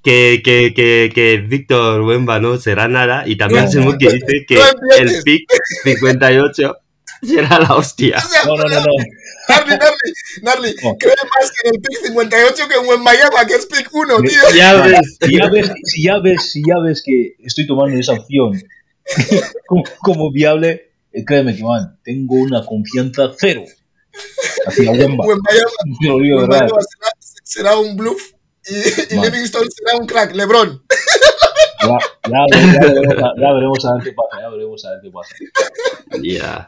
que, 0.03 0.43
que, 0.45 0.75
que, 0.75 1.11
que 1.15 1.39
Víctor 1.39 2.03
Wemba 2.03 2.41
no 2.41 2.59
será 2.59 2.89
nada 2.89 3.25
y 3.27 3.37
también 3.37 3.65
es 3.65 3.75
el 3.75 3.85
mismo 3.85 3.99
que 3.99 4.13
dice 4.13 4.45
que 4.47 4.59
el 4.99 5.23
pick 5.23 5.49
58 5.85 6.77
será 7.35 7.59
la 7.59 7.75
hostia. 7.77 8.17
O 8.19 8.29
sea, 8.29 8.45
No, 8.45 8.57
no, 8.57 8.65
no, 8.65 8.81
no. 8.81 8.93
Narly, 9.49 9.71
Narly, 9.77 10.13
Narly, 10.43 10.75
No. 10.83 10.97
cree 10.99 11.15
más 11.39 11.53
en 11.65 11.75
el 11.75 11.81
pick 11.81 11.99
58 12.07 12.69
que 12.69 12.75
en 12.77 12.87
Wembayama, 12.87 13.47
que 13.47 13.55
es 13.55 13.67
pick 13.67 13.89
1, 13.93 14.17
tío. 14.23 14.41
Ya 14.57 14.75
ves. 14.83 15.19
Si 15.21 15.37
ya 15.37 15.49
ves, 15.49 15.71
si 15.85 16.03
ya 16.05 16.19
ves, 16.19 16.51
si 16.53 16.63
ya 16.67 16.75
ves 16.83 17.03
que 17.05 17.35
estoy 17.41 17.67
tomando 17.67 17.99
esa 17.99 18.13
opción 18.13 18.63
como, 19.67 19.83
como 20.01 20.33
viable, 20.33 20.93
eh, 21.13 21.25
créeme 21.25 21.55
que 21.57 21.63
man, 21.63 21.99
tengo 22.03 22.37
una 22.37 22.65
confianza 22.65 23.33
cero 23.39 23.65
hacia 24.67 24.91
Wemba. 24.93 25.27
Wembayama 25.27 25.71
será, 26.81 27.11
será 27.43 27.77
un 27.79 27.97
bluff 27.97 28.33
y, 28.67 29.15
y. 29.15 29.21
Livingston 29.21 29.69
será 29.71 29.99
un 29.99 30.07
crack, 30.07 30.35
LeBron. 30.35 30.83
Ya, 31.85 31.99
ya, 32.31 32.63
ya 32.73 32.81
veremos, 32.81 33.23
a- 33.23 33.35
ya 33.41 33.53
veremos 33.53 33.85
a 33.85 33.95
ver 33.95 34.03
qué 34.05 34.13
pasa, 34.13 34.41
ya 34.41 34.49
veremos 34.51 34.85
a 34.85 34.91
ver 34.91 35.01
qué 35.03 35.11
pasa. 35.11 35.35
Man. 36.15 36.67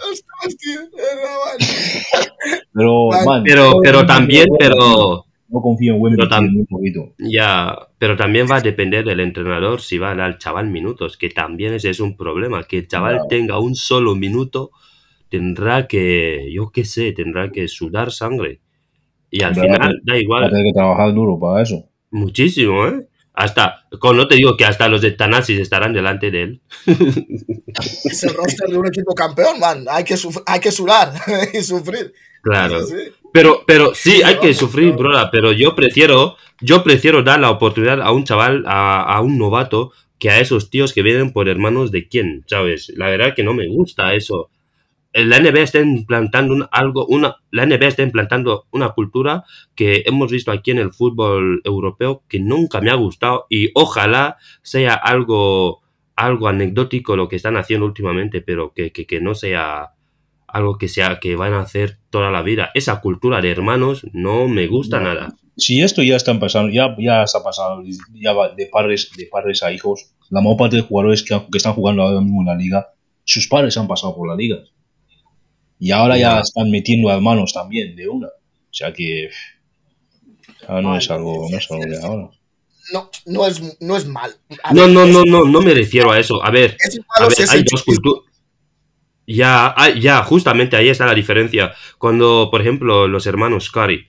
Pero, 2.73 3.09
Man, 3.25 3.43
Pero, 3.45 3.81
pero 3.83 4.07
también, 4.07 4.47
pero 4.59 5.25
No 5.49 5.61
confío 5.63 5.95
en 5.95 6.01
Wemba 6.03 6.27
pero 6.29 6.47
poquito. 6.69 7.15
ya, 7.19 7.75
pero 7.99 8.17
también 8.17 8.47
va 8.51 8.57
a 8.57 8.61
depender 8.61 9.05
del 9.05 9.21
entrenador 9.21 9.81
si 9.81 9.97
va 9.97 10.11
a 10.11 10.15
dar 10.17 10.27
al 10.27 10.39
chaval 10.39 10.67
minutos, 10.69 11.17
que 11.17 11.31
también 11.31 11.73
ese 11.75 11.91
es 11.91 12.01
un 12.01 12.17
problema, 12.17 12.65
que 12.65 12.79
el 12.79 12.89
chaval 12.89 13.15
Claro. 13.15 13.29
tenga 13.29 13.59
un 13.61 13.75
solo 13.77 14.15
minuto, 14.17 14.73
tendrá 15.29 15.87
que, 15.87 16.51
yo 16.53 16.71
qué 16.71 16.85
sé, 16.85 17.13
tendrá 17.13 17.51
que 17.51 17.69
sudar 17.69 18.11
sangre. 18.11 18.61
Y 19.31 19.43
al 19.43 19.55
final 19.55 20.01
da 20.05 20.13
Va 20.15 20.19
a 20.19 20.21
igual, 20.21 20.51
tener 20.51 20.65
que 20.65 20.73
trabajar 20.73 21.15
duro 21.15 21.39
para 21.39 21.63
eso. 21.63 21.85
muchísimo, 22.11 22.87
¿eh? 22.87 23.07
Hasta, 23.37 23.85
con, 24.01 24.17
no 24.17 24.27
te 24.27 24.37
digo 24.37 24.57
que 24.57 24.65
hasta 24.65 24.89
los 24.89 25.03
de 25.03 25.13
Tanasis 25.13 25.61
estarán 25.61 25.93
delante 25.93 26.31
de 26.31 26.43
él. 26.43 26.61
Es 28.05 28.25
el 28.25 28.33
roster 28.33 28.71
de 28.71 28.79
un 28.79 28.87
equipo 28.87 29.15
campeón, 29.15 29.61
man. 29.61 29.85
Hay 29.91 30.03
que, 30.03 30.17
hay 30.47 30.61
que 30.61 30.73
sudar 30.73 31.13
y 31.53 31.63
sufrir. 31.63 32.15
Claro. 32.43 32.83
Sí. 32.87 32.95
Pero, 33.35 33.65
pero 33.67 33.95
sí, 33.95 34.23
hay 34.23 34.39
que 34.39 34.55
sufrir, 34.55 34.95
broda, 34.95 35.31
pero 35.31 35.53
yo 35.53 35.75
prefiero, 35.75 36.37
yo 36.63 36.83
prefiero 36.83 37.23
dar 37.23 37.39
la 37.39 37.51
oportunidad 37.51 38.01
a 38.01 38.11
un 38.11 38.25
chaval, 38.25 38.65
a, 38.67 39.03
a 39.03 39.21
un 39.21 39.37
novato, 39.37 39.93
que 40.19 40.31
a 40.31 40.41
esos 40.41 40.71
tíos 40.71 40.95
que 40.95 41.03
vienen 41.03 41.35
por 41.35 41.51
hermanos 41.51 41.91
de 41.91 42.09
quién, 42.09 42.45
¿sabes? 42.47 42.91
La 42.97 43.11
verdad 43.11 43.35
que 43.37 43.45
no 43.45 43.53
me 43.53 43.69
gusta 43.69 44.15
eso. 44.15 44.49
La 45.25 45.39
NBA 45.39 45.63
está 45.63 45.81
implantando 45.81 46.55
un- 46.55 46.67
algo, 46.71 47.07
una, 47.07 47.37
la 47.51 47.65
NBA 47.67 47.89
está 47.89 48.03
implantando 48.03 48.67
una 48.71 48.91
cultura 48.91 49.45
que 49.75 50.03
hemos 50.07 50.31
visto 50.31 50.51
aquí 50.53 50.71
en 50.73 50.79
el 50.79 50.93
fútbol 50.93 51.63
europeo 51.65 52.23
que 52.29 52.39
nunca 52.41 52.81
me 52.81 52.91
ha 52.91 52.95
gustado 52.95 53.47
y 53.49 53.71
ojalá 53.75 54.37
sea 54.63 54.95
algo, 54.95 55.81
algo 56.17 56.49
anecdótico 56.49 57.17
lo 57.17 57.29
que 57.29 57.37
están 57.37 57.57
haciendo 57.57 57.87
últimamente, 57.87 58.43
pero 58.43 58.73
que, 58.75 58.93
que, 58.93 59.07
que 59.07 59.21
no 59.21 59.35
sea 59.35 59.93
algo 60.49 60.79
que 60.79 60.89
sea 60.89 61.19
que 61.21 61.35
van 61.37 61.55
a 61.55 61.61
hacer 61.61 61.99
toda 62.11 62.31
la 62.31 62.43
vida. 62.43 62.71
Esa 62.75 63.01
cultura 63.01 63.41
de 63.41 63.51
hermanos 63.51 64.07
no 64.13 64.49
me 64.49 64.67
gusta 64.67 64.99
No. 65.01 65.05
nada. 65.15 65.35
Si 65.59 65.81
esto 65.81 66.03
ya 66.03 66.17
está 66.17 66.39
pasando, 66.39 66.71
ya, 66.71 66.95
ya 66.99 67.23
está 67.23 67.43
pasando, 67.43 67.83
ya 68.13 68.33
va 68.35 68.51
de 68.51 68.67
padres, 68.67 69.11
de 69.17 69.27
padres 69.27 69.63
a 69.63 69.73
hijos, 69.73 70.13
la 70.29 70.43
mayor 70.43 70.59
parte 70.59 70.77
de 70.77 70.83
jugadores 70.83 71.23
que, 71.23 71.35
que 71.51 71.57
están 71.57 71.73
jugando 71.73 72.03
ahora 72.03 72.21
mismo 72.21 72.43
en 72.43 72.47
la 72.49 72.55
liga, 72.55 72.89
sus 73.25 73.49
padres 73.49 73.77
han 73.79 73.89
pasado 73.89 74.15
por 74.15 74.29
la 74.29 74.37
liga. 74.37 74.59
Y 75.79 75.91
ahora 75.91 76.17
ya 76.17 76.41
están 76.41 76.71
metiendo 76.71 77.11
hermanos 77.11 77.53
también 77.53 77.95
de 77.97 78.09
una. 78.09 78.29
O 78.29 78.73
sea 78.79 78.93
que 78.93 79.31
ah, 80.69 80.81
no 80.81 80.97
es 80.97 81.11
algo, 81.11 81.49
no 81.51 81.57
es 81.59 81.71
algo 81.71 81.85
de 81.85 82.03
ahora. 82.03 82.31
No, 82.93 83.11
no 83.27 83.47
es, 83.47 83.81
no 83.81 83.97
es 83.97 84.07
mal. 84.07 84.31
A 84.63 84.73
No, 84.73 84.83
ver, 84.83 84.91
no, 84.91 85.07
no, 85.07 85.25
no, 85.25 85.45
no 85.45 85.61
me 85.61 85.75
refiero 85.75 86.13
a 86.13 86.19
eso. 86.21 86.43
A 86.45 86.51
ver, 86.51 86.77
Es 86.79 87.01
a 87.19 87.27
ver, 87.27 87.49
hay 87.51 87.59
el 87.61 87.65
dos 87.65 87.83
culturas. 87.83 88.23
Ya, 89.27 89.75
ya, 89.99 90.23
justamente 90.23 90.77
ahí 90.77 90.89
está 90.89 91.05
la 91.05 91.15
diferencia. 91.15 91.73
Cuando, 91.99 92.49
por 92.51 92.61
ejemplo, 92.61 93.09
los 93.09 93.27
hermanos 93.27 93.71
Curry, 93.73 94.07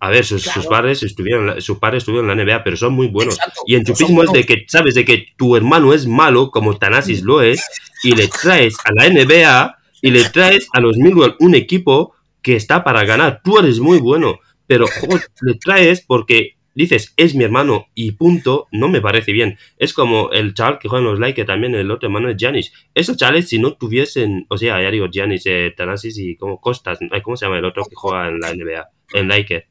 a 0.00 0.10
ver, 0.10 0.24
sus, 0.26 0.42
sus 0.42 0.52
Claro. 0.52 0.68
padres 0.68 1.02
estuvieron, 1.02 1.48
en 1.48 1.54
la- 1.56 1.60
sus 1.62 1.78
padres 1.78 2.02
estuvieron 2.02 2.30
en 2.30 2.36
la 2.36 2.42
NBA, 2.44 2.62
pero 2.62 2.76
son 2.76 2.92
muy 2.92 3.06
buenos. 3.06 3.36
Exacto, 3.36 3.62
Y 3.66 3.74
son 3.76 3.84
chupismo 3.84 4.22
es 4.22 4.32
de 4.32 4.44
que, 4.44 4.64
sabes, 4.68 4.94
de 4.94 5.04
que 5.06 5.28
tu 5.38 5.56
hermano 5.56 5.94
es 5.94 6.06
malo, 6.06 6.50
como 6.50 6.76
Tanasis 6.76 7.22
lo 7.22 7.40
es, 7.40 7.64
y 8.02 8.14
le 8.14 8.28
traes 8.42 8.76
a 8.84 8.92
la 8.94 9.06
NBA 9.08 9.78
y 10.02 10.10
le 10.10 10.24
traes 10.24 10.68
a 10.72 10.80
los 10.80 10.96
Millwall 10.96 11.36
un 11.40 11.54
equipo 11.54 12.14
que 12.42 12.56
está 12.56 12.84
para 12.84 13.04
ganar. 13.04 13.40
Tú 13.44 13.58
eres 13.58 13.80
muy 13.80 13.98
bueno, 13.98 14.40
pero 14.66 14.86
joder, 14.86 15.22
le 15.42 15.54
traes 15.54 16.00
porque 16.00 16.56
dices, 16.74 17.12
es 17.16 17.34
mi 17.34 17.44
hermano 17.44 17.86
y 17.94 18.12
punto, 18.12 18.68
no 18.72 18.88
me 18.88 19.00
parece 19.00 19.32
bien. 19.32 19.58
Es 19.76 19.92
como 19.92 20.30
el 20.30 20.54
chaval 20.54 20.78
que 20.78 20.88
juega 20.88 21.04
en 21.04 21.10
los 21.10 21.20
Lakers 21.20 21.46
también, 21.46 21.74
el 21.74 21.90
otro 21.90 22.06
hermano 22.08 22.30
es 22.30 22.36
Giannis. 22.36 22.72
Esos 22.94 23.16
chavales, 23.16 23.48
si 23.48 23.58
no 23.58 23.74
tuviesen, 23.74 24.46
o 24.48 24.56
sea, 24.56 24.80
ya 24.82 24.90
digo, 24.90 25.08
Giannis, 25.10 25.42
eh, 25.46 25.72
Tanasis 25.76 26.18
y 26.18 26.36
como 26.36 26.60
Costas, 26.60 26.98
¿cómo 27.22 27.36
se 27.36 27.46
llama 27.46 27.58
el 27.58 27.64
otro 27.64 27.84
que 27.84 27.94
juega 27.94 28.28
en 28.28 28.40
la 28.40 28.54
NBA? 28.54 28.88
En 29.14 29.28
Lakers. 29.28 29.66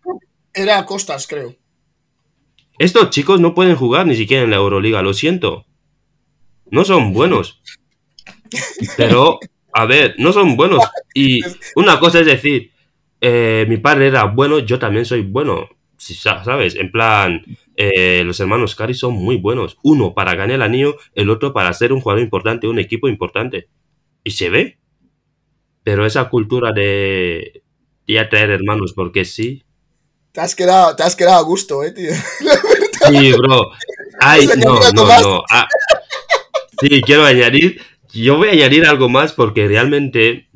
Era 0.53 0.85
Costas, 0.85 1.27
creo. 1.27 1.55
Estos 2.77 3.09
chicos 3.09 3.39
no 3.39 3.53
pueden 3.53 3.75
jugar 3.75 4.05
ni 4.05 4.15
siquiera 4.15 4.43
en 4.43 4.51
la 4.51 4.57
Euroliga, 4.57 5.01
lo 5.01 5.13
siento. 5.13 5.65
No 6.71 6.85
son 6.85 7.13
buenos. 7.13 7.61
Pero, 8.97 9.39
a 9.79 9.85
ver, 9.85 10.15
no 10.17 10.33
son 10.33 10.57
buenos. 10.57 10.83
Y 11.13 11.39
una 11.75 11.99
cosa 11.99 12.19
es 12.19 12.25
decir, 12.25 12.71
eh, 13.21 13.65
mi 13.69 13.77
padre 13.77 14.07
era 14.07 14.25
bueno, 14.25 14.59
yo 14.59 14.77
también 14.77 15.05
soy 15.05 15.21
bueno. 15.21 15.69
¿Sabes? 15.97 16.75
En 16.75 16.91
plan, 16.91 17.43
eh, 17.75 18.23
los 18.25 18.39
hermanos 18.39 18.75
Cari 18.75 18.93
son 18.93 19.13
muy 19.13 19.37
buenos. 19.37 19.77
Uno 19.83 20.13
para 20.13 20.35
ganar 20.35 20.55
el 20.55 20.61
anillo, 20.61 20.97
el 21.13 21.29
otro 21.29 21.53
para 21.53 21.73
ser 21.73 21.93
un 21.93 22.01
jugador 22.01 22.21
importante, 22.23 22.67
un 22.67 22.79
equipo 22.79 23.07
importante. 23.07 23.67
Y 24.23 24.31
se 24.31 24.49
ve. 24.49 24.77
Pero 25.83 26.05
esa 26.05 26.29
cultura 26.29 26.71
de, 26.73 27.63
de 28.07 28.19
atraer 28.19 28.49
hermanos, 28.51 28.93
porque 28.93 29.25
sí, 29.25 29.63
Te 30.31 30.41
has 30.41 30.55
quedado, 30.55 30.95
te 30.95 31.03
has 31.03 31.15
quedado 31.15 31.39
a 31.39 31.43
gusto, 31.43 31.83
eh, 31.83 31.91
tío. 31.91 32.11
Sí, 33.09 33.31
bro. 33.33 33.71
Ay, 34.19 34.47
no, 34.57 34.79
no, 34.93 35.21
no. 35.21 35.43
Ah, 35.49 35.65
sí, 36.81 37.01
quiero 37.01 37.25
añadir. 37.25 37.81
Yo 38.13 38.37
voy 38.37 38.49
a 38.49 38.51
añadir 38.51 38.85
algo 38.85 39.09
más 39.09 39.33
porque 39.33 39.67
realmente 39.67 40.49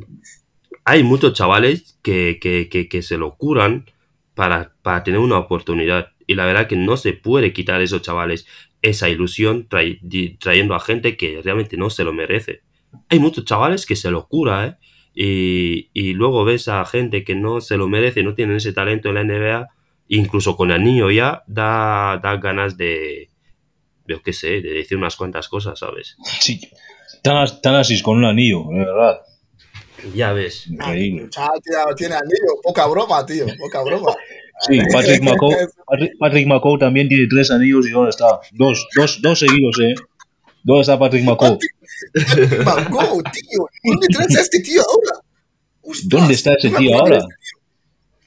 hay 0.86 1.04
muchos 1.04 1.34
chavales 1.34 1.97
que, 2.01 2.39
que, 2.41 2.68
que, 2.89 3.01
se 3.01 3.18
lo 3.18 3.36
curan 3.36 3.86
para, 4.34 4.74
para 4.82 5.04
tener 5.04 5.20
una 5.20 5.38
oportunidad. 5.38 6.12
Y 6.28 6.36
la 6.36 6.45
verdad 6.45 6.68
que 6.68 6.76
no 6.76 6.97
se 6.97 7.14
puede 7.14 7.54
quitar 7.54 7.80
a 7.80 7.84
esos 7.84 8.01
chavales 8.01 8.47
esa 8.82 9.10
ilusión 9.10 9.68
trayendo 9.68 10.76
a 10.76 10.80
gente 10.80 11.16
que 11.16 11.41
realmente 11.41 11.78
no 11.78 11.89
se 11.89 12.04
lo 12.04 12.12
merece. 12.12 12.62
Hay 13.10 13.20
muchos 13.20 13.45
chavales 13.45 13.86
que 13.86 13.95
se 13.95 14.12
lo 14.12 14.28
cura, 14.28 14.68
¿eh? 14.68 14.76
Y, 15.16 15.89
y 15.93 16.14
luego 16.14 16.43
ves 16.43 16.68
a 16.68 16.84
gente 16.86 17.24
que 17.24 17.36
no 17.36 17.62
se 17.62 17.78
lo 17.78 17.88
merece, 17.88 18.24
no 18.24 18.34
tienen 18.34 18.58
ese 18.58 18.74
talento 18.74 19.10
en 19.10 19.16
la 19.16 19.24
NBA, 19.24 19.68
incluso 20.08 20.58
con 20.58 20.72
el 20.72 20.84
niño 20.84 21.12
ya, 21.12 21.43
da, 21.47 22.20
da 22.22 22.38
ganas 22.38 22.78
de, 22.78 23.30
yo 24.08 24.22
qué 24.22 24.34
sé, 24.34 24.62
de 24.62 24.74
decir 24.74 24.97
unas 24.97 25.16
cuantas 25.16 25.47
cosas, 25.47 25.80
¿sabes? 25.80 26.18
Sí, 26.39 26.60
tan, 27.24 27.61
tan 27.61 27.76
así 27.76 27.99
con 28.01 28.17
un 28.17 28.26
anillo, 28.26 28.65
de 28.69 28.80
verdad. 28.80 29.21
Ya 30.13 30.34
ves. 30.34 30.67
Increíble. 30.67 31.30
Tío, 31.30 31.95
tiene 31.95 32.15
anillo. 32.15 32.61
Poca 32.61 32.86
broma, 32.88 33.26
tío. 33.26 33.45
Poca 33.57 33.82
broma. 33.84 34.13
Sí, 34.67 34.80
Patrick 34.91 35.24
McCaw, 35.24 35.49
Patrick, 35.88 36.11
Patrick 36.19 36.47
también 36.80 37.09
tiene 37.09 37.28
tres 37.28 37.49
anillos 37.51 37.88
y 37.88 37.91
¿dónde 37.91 38.11
está? 38.11 38.39
Dos, 38.51 38.86
dos, 38.95 39.19
dos 39.21 39.39
seguidos, 39.39 39.76
¿eh? 39.82 39.95
¿Dónde 40.63 40.82
está 40.82 40.99
Patrick 40.99 41.24
McCaw? 41.24 41.57
Mango, 42.63 43.24
tío. 43.24 43.67
¿Dónde 43.84 44.07
traes 44.07 44.38
a 44.38 44.41
este 44.41 44.59
tío 44.61 44.82
ahora? 44.82 45.19
Ostras, 45.82 46.07
¿Dónde 46.07 46.34
está 46.34 46.53
ese 46.53 46.69
tío 46.69 46.97
ahora? 46.99 47.19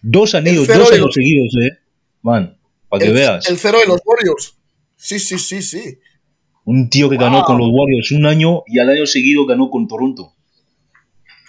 Dos 0.03 0.35
anillos, 0.35 0.67
dos 0.67 0.77
de 0.91 0.97
años 0.97 1.07
los- 1.07 1.15
seguidos, 1.15 1.55
¿eh? 1.63 1.79
Man, 2.23 2.59
para 2.89 3.01
que 3.01 3.09
el, 3.09 3.15
veas. 3.15 3.49
El 3.49 3.59
cero 3.59 3.79
de 3.79 3.87
los 3.87 4.01
Warriors. 4.05 4.57
Sí, 4.97 5.19
sí, 5.19 5.39
sí, 5.39 5.63
sí. 5.63 5.99
Un 6.67 6.91
tío 6.91 7.09
que 7.09 7.17
ganó 7.17 7.45
con 7.45 7.59
los 7.59 7.69
Warriors 7.71 8.11
un 8.11 8.27
año 8.27 8.65
y 8.67 8.81
al 8.81 8.91
año 8.91 9.07
seguido 9.07 9.47
ganó 9.47 9.71
con 9.71 9.87
Toronto. 9.87 10.35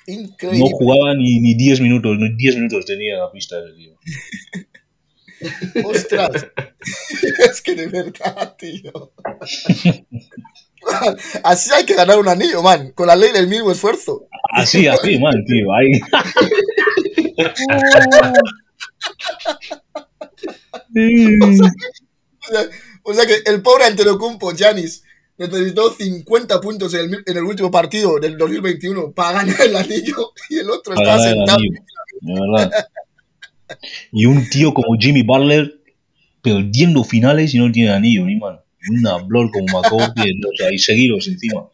Increíble. 0.05 0.59
No 0.59 0.68
jugaba 0.68 1.15
ni, 1.15 1.39
ni 1.39 1.55
10 1.55 1.82
minutos, 1.82 2.18
ni 2.18 2.36
10 2.36 2.55
minutos 2.55 2.86
tenía 2.86 3.15
en 3.15 3.20
la 3.20 3.32
pista 3.32 3.57
ese 3.59 3.76
tío. 3.76 3.97
Ostras. 5.86 6.47
es 7.49 7.61
que 7.61 7.76
de 7.76 7.88
verdad, 7.88 8.55
tío. 8.57 9.11
Man, 10.86 11.18
Así 11.43 11.72
hay 11.74 11.86
que 11.86 11.95
ganar 11.95 12.20
un 12.20 12.28
anillo, 12.28 12.61
man. 12.61 12.91
Con 12.91 13.07
la 13.07 13.15
ley 13.15 13.32
del 13.32 13.47
mismo 13.47 13.72
esfuerzo. 13.72 14.28
Así, 14.53 14.88
así, 14.88 15.18
man, 15.20 15.43
tío. 15.45 15.68
Ahí. 15.74 15.99
O 21.41 22.53
sea, 22.53 22.70
o 23.03 23.13
sea 23.13 23.26
que 23.26 23.41
el 23.45 23.61
pobre 23.61 23.86
Antetokounmpo, 23.86 24.53
Giannis, 24.53 25.03
necesitó 25.38 25.92
50 25.94 26.60
puntos 26.62 26.94
en 26.94 27.14
el, 27.14 27.24
en 27.26 27.38
el 27.38 27.44
último 27.44 27.70
partido 27.72 28.20
del 28.20 28.38
2021 28.38 29.12
para 29.12 29.40
ganar 29.44 29.62
el 29.62 29.76
anillo 29.76 30.32
y 30.50 30.58
el 30.60 30.70
otro 30.70 30.96
Para 30.96 31.16
está 31.16 31.30
el 31.30 31.36
sentado. 31.38 31.58
anillo. 31.60 31.82
Y 34.12 34.26
un 34.26 34.50
tío 34.50 34.74
como 34.74 34.98
Jimmy 35.00 35.24
Butler 35.24 35.80
perdiendo 36.42 37.04
finales 37.04 37.54
y 37.54 37.58
no 37.60 37.72
tiene 37.72 37.92
anillo, 37.92 38.26
ni 38.26 38.38
man. 38.38 38.60
Una 38.90 39.18
blur 39.18 39.52
como 39.52 39.66
McCoy, 39.82 40.02
o 40.06 40.58
sea, 40.58 40.72
y 40.72 40.78
seguiros 40.80 41.28
encima. 41.28 41.68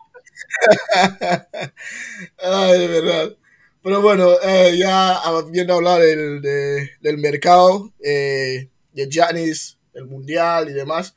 Ay, 2.41 2.79
de 2.79 2.87
verdad. 2.87 3.33
Pero 3.83 4.01
bueno, 4.01 4.29
eh, 4.43 4.75
ya 4.77 5.15
habiendo 5.17 5.73
hablado 5.75 5.99
del, 5.99 6.41
de- 6.41 6.89
del 7.01 7.17
mercado, 7.17 7.91
eh, 8.03 8.69
de 8.93 9.07
Giannis, 9.09 9.77
del 9.93 10.05
mundial 10.05 10.69
y 10.69 10.73
demás, 10.73 11.13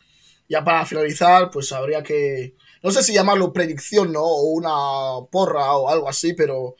ya 0.48 0.64
para 0.64 0.86
finalizar, 0.86 1.50
pues 1.50 1.72
habría 1.72 2.02
que, 2.02 2.54
no 2.82 2.90
sé 2.90 3.02
si 3.02 3.12
llamarlo 3.12 3.52
predicción, 3.52 4.12
¿no? 4.12 4.22
O 4.22 4.52
una 4.52 5.26
porra 5.30 5.76
o 5.76 5.88
algo 5.88 6.08
así, 6.08 6.34
pero 6.34 6.76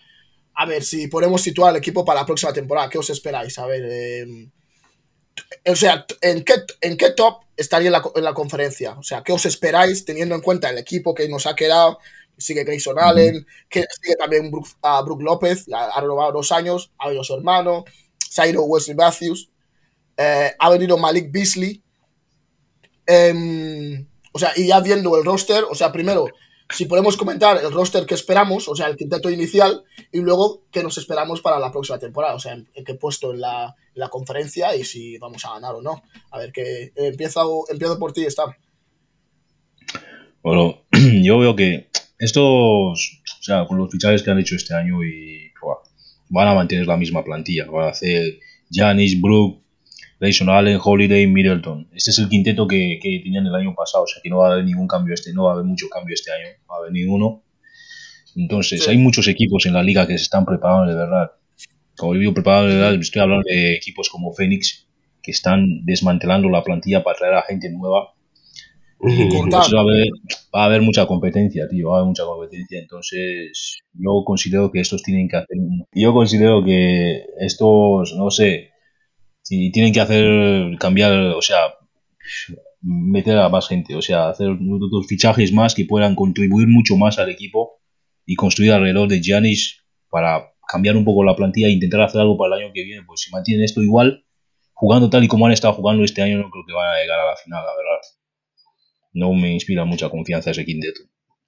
a 0.55 0.67
ver, 0.67 0.85
si 0.85 1.09
podemos 1.09 1.43
situar 1.43 1.71
al 1.71 1.77
equipo 1.77 2.05
para 2.05 2.21
la 2.21 2.27
próxima 2.27 2.53
temporada, 2.53 2.89
¿qué 2.89 2.99
os 2.99 3.11
esperáis? 3.11 3.59
A 3.59 3.67
ver, 3.67 3.83
eh, 3.85 4.51
o 5.67 5.77
sea, 5.77 6.07
¿en 6.21 6.45
qué, 6.45 6.55
¿en 6.81 6.97
qué 6.97 7.11
top 7.11 7.43
estaría 7.57 7.89
en 7.89 7.93
la, 7.93 8.03
en 8.14 8.25
la 8.25 8.35
conferencia? 8.35 8.93
O 8.99 9.03
sea, 9.03 9.23
¿qué 9.23 9.33
os 9.33 9.45
esperáis 9.47 10.05
teniendo 10.05 10.35
en 10.35 10.41
cuenta 10.41 10.71
el 10.71 10.79
equipo 10.79 11.14
que 11.14 11.29
nos 11.29 11.47
ha 11.47 11.55
quedado? 11.55 11.99
Sigue 12.39 12.64
Grayson 12.64 12.99
Allen, 12.99 13.47
que 13.69 13.85
sigue 14.01 14.17
también 14.17 14.51
Brook, 14.51 14.69
a 14.83 15.03
Brook 15.03 15.23
López, 15.23 15.67
ha, 15.73 15.87
ha 15.87 16.01
renovado 16.01 16.33
dos 16.33 16.53
años, 16.53 16.93
ha 16.99 17.07
venido 17.07 17.25
su 17.25 17.35
hermano, 17.35 17.85
se 18.19 18.43
ha 18.43 18.47
ido 18.47 18.62
Wesley 18.64 18.97
Matthews, 18.97 19.51
eh, 20.17 20.55
ha 20.59 20.71
venido 20.71 20.97
Malik 20.99 21.31
Beasley. 21.31 21.83
Em, 23.07 24.07
o 24.33 24.39
sea, 24.39 24.53
y 24.57 24.67
ya 24.67 24.81
viendo 24.81 25.17
el 25.17 25.25
roster, 25.25 25.65
o 25.71 25.75
sea, 25.75 25.93
primero, 25.93 26.27
si 26.71 26.87
podemos 26.87 27.17
comentar 27.17 27.63
el 27.63 27.73
roster 27.73 28.05
que 28.07 28.15
esperamos, 28.15 28.69
o 28.69 28.75
sea, 28.75 28.89
el 28.89 28.97
quinteto 28.97 29.31
inicial, 29.31 29.85
y 30.13 30.21
luego 30.21 30.65
qué 30.71 30.83
nos 30.83 30.99
esperamos 30.99 31.41
para 31.41 31.59
la 31.59 31.71
próxima 31.71 31.99
temporada, 31.99 32.35
o 32.35 32.41
sea, 32.41 32.55
en, 32.55 32.69
en 32.75 32.85
qué 32.85 32.95
puesto 32.95 33.33
en 33.33 33.41
la, 33.41 33.75
la 33.95 34.09
conferencia 34.09 34.75
y 34.77 34.85
si 34.85 35.19
vamos 35.19 35.45
a 35.45 35.55
ganar 35.55 35.75
o 35.75 35.83
no. 35.83 36.03
A 36.31 36.39
ver, 36.39 36.53
que 36.53 36.93
empiezo, 36.97 37.65
empiezo 37.69 37.99
por 37.99 38.13
ti, 38.13 38.25
Stan. 38.27 38.51
Bueno, 40.43 40.83
yo 41.23 41.39
veo 41.39 41.57
que 41.57 41.89
estos, 42.19 42.43
o 42.43 43.43
sea, 43.43 43.67
con 43.67 43.79
los 43.79 43.91
fichajes 43.91 44.23
que 44.23 44.31
han 44.31 44.39
hecho 44.39 44.57
este 44.57 44.75
año 44.75 45.03
y 45.03 45.51
van 46.29 46.49
a 46.49 46.55
mantener 46.55 46.87
la 46.87 46.97
misma 46.97 47.25
plantilla. 47.25 47.67
Van 47.67 47.87
a 47.87 47.91
hacer 47.91 48.39
Giannis, 48.71 49.21
Brook, 49.21 49.63
Grayson 50.19 50.49
Allen, 50.49 50.79
Holiday, 50.83 51.27
Middleton. 51.27 51.89
Este 51.93 52.11
es 52.11 52.19
el 52.19 52.29
quinteto 52.29 52.67
que, 52.67 52.99
que 53.03 53.21
tenían 53.23 53.47
el 53.47 53.55
año 53.55 53.75
pasado, 53.75 54.05
o 54.05 54.07
sea 54.07 54.21
que 54.23 54.31
no 54.31 54.39
va 54.39 54.49
a 54.49 54.53
haber 54.53 54.64
ningún 54.64 54.89
cambio 54.89 55.14
este, 55.14 55.33
no 55.33 55.45
va 55.45 55.51
a 55.51 55.55
haber 55.55 55.67
mucho 55.67 55.89
cambio 55.89 56.14
este 56.14 56.31
año, 56.33 56.49
no 56.67 56.73
va 56.73 56.77
a 56.77 56.79
haber 56.81 56.93
ninguno. 56.93 57.43
Entonces, 58.35 58.85
Sí. 58.85 58.91
hay 58.91 58.99
muchos 58.99 59.29
equipos 59.29 59.67
en 59.67 59.75
la 59.75 59.83
liga 59.83 60.07
que 60.07 60.17
se 60.19 60.25
están 60.25 60.45
preparando 60.45 60.91
de 60.91 60.97
verdad. 60.97 61.31
Como 61.97 62.14
yo 62.14 62.21
digo 62.21 62.35
preparando 62.35 62.69
de 62.69 62.75
verdad, 62.77 62.95
estoy 62.95 63.23
hablando 63.23 63.45
de 63.49 63.75
equipos 63.75 64.09
como 64.11 64.33
Phoenix, 64.33 64.87
que 65.23 65.31
están 65.31 65.85
desmantelando 65.85 66.49
la 66.49 66.62
plantilla 66.62 67.03
para 67.03 67.19
traer 67.19 67.35
a 67.35 67.43
gente 67.43 67.71
nueva 67.71 68.17
entonces 69.01 69.75
va 69.75 69.81
a, 69.81 69.83
haber, 69.83 70.09
va 70.55 70.62
a 70.62 70.64
haber 70.64 70.83
mucha 70.83 71.07
competencia, 71.07 71.69
tío, 71.69 71.91
va 71.91 71.97
a 71.97 71.99
haber 71.99 72.09
mucha 72.09 72.25
competencia. 72.25 72.79
Entonces, 72.79 73.81
yo 73.93 74.23
considero 74.25 74.71
que 74.73 74.81
estos 74.81 75.03
tienen 75.03 75.29
que 75.29 75.37
hacer. 75.37 75.57
Yo 75.93 76.12
considero 76.12 76.64
que 76.64 77.25
estos, 77.39 78.14
no 78.17 78.31
sé, 78.31 78.71
si 79.47 79.70
tienen 79.70 79.92
que 79.92 80.01
hacer, 80.01 80.76
cambiar, 80.80 81.12
o 81.12 81.40
sea, 81.40 81.74
meter 82.82 83.38
a 83.38 83.49
más 83.49 83.68
gente, 83.68 83.94
o 83.94 84.03
sea, 84.03 84.28
hacer 84.28 84.49
otros 84.49 85.07
fichajes 85.07 85.53
más 85.53 85.76
que 85.76 85.84
puedan 85.84 86.16
contribuir 86.16 86.66
mucho 86.66 86.97
más 86.97 87.20
al 87.20 87.30
equipo 87.30 87.80
y 88.24 88.34
construir 88.34 88.72
alrededor 88.72 89.09
de 89.09 89.20
Giannis 89.20 89.84
para 90.11 90.53
cambiar 90.66 90.97
un 90.97 91.05
poco 91.05 91.22
la 91.22 91.36
plantilla 91.36 91.68
e 91.68 91.70
intentar 91.70 92.01
hacer 92.01 92.22
algo 92.22 92.36
para 92.36 92.57
el 92.57 92.64
año 92.64 92.72
que 92.74 92.82
viene. 92.82 93.05
Pues 93.07 93.20
si 93.20 93.30
mantienen 93.30 93.64
esto 93.64 93.84
igual, 93.84 94.24
jugando 94.72 95.11
tal 95.11 95.22
y 95.22 95.28
como 95.28 95.47
han 95.47 95.53
estado 95.53 95.74
jugando 95.74 96.03
este 96.03 96.22
año, 96.22 96.38
no 96.38 96.51
creo 96.51 96.64
que 96.66 96.72
van 96.72 96.97
a 96.97 97.01
llegar 97.01 97.20
a 97.20 97.26
la 97.26 97.36
final, 97.36 97.64
la 97.64 97.76
verdad 97.76 98.01
no 99.12 99.32
me 99.32 99.53
inspira 99.53 99.84
mucha 99.84 100.11
confianza 100.11 100.51
ese 100.51 100.64
quinteto. 100.64 101.03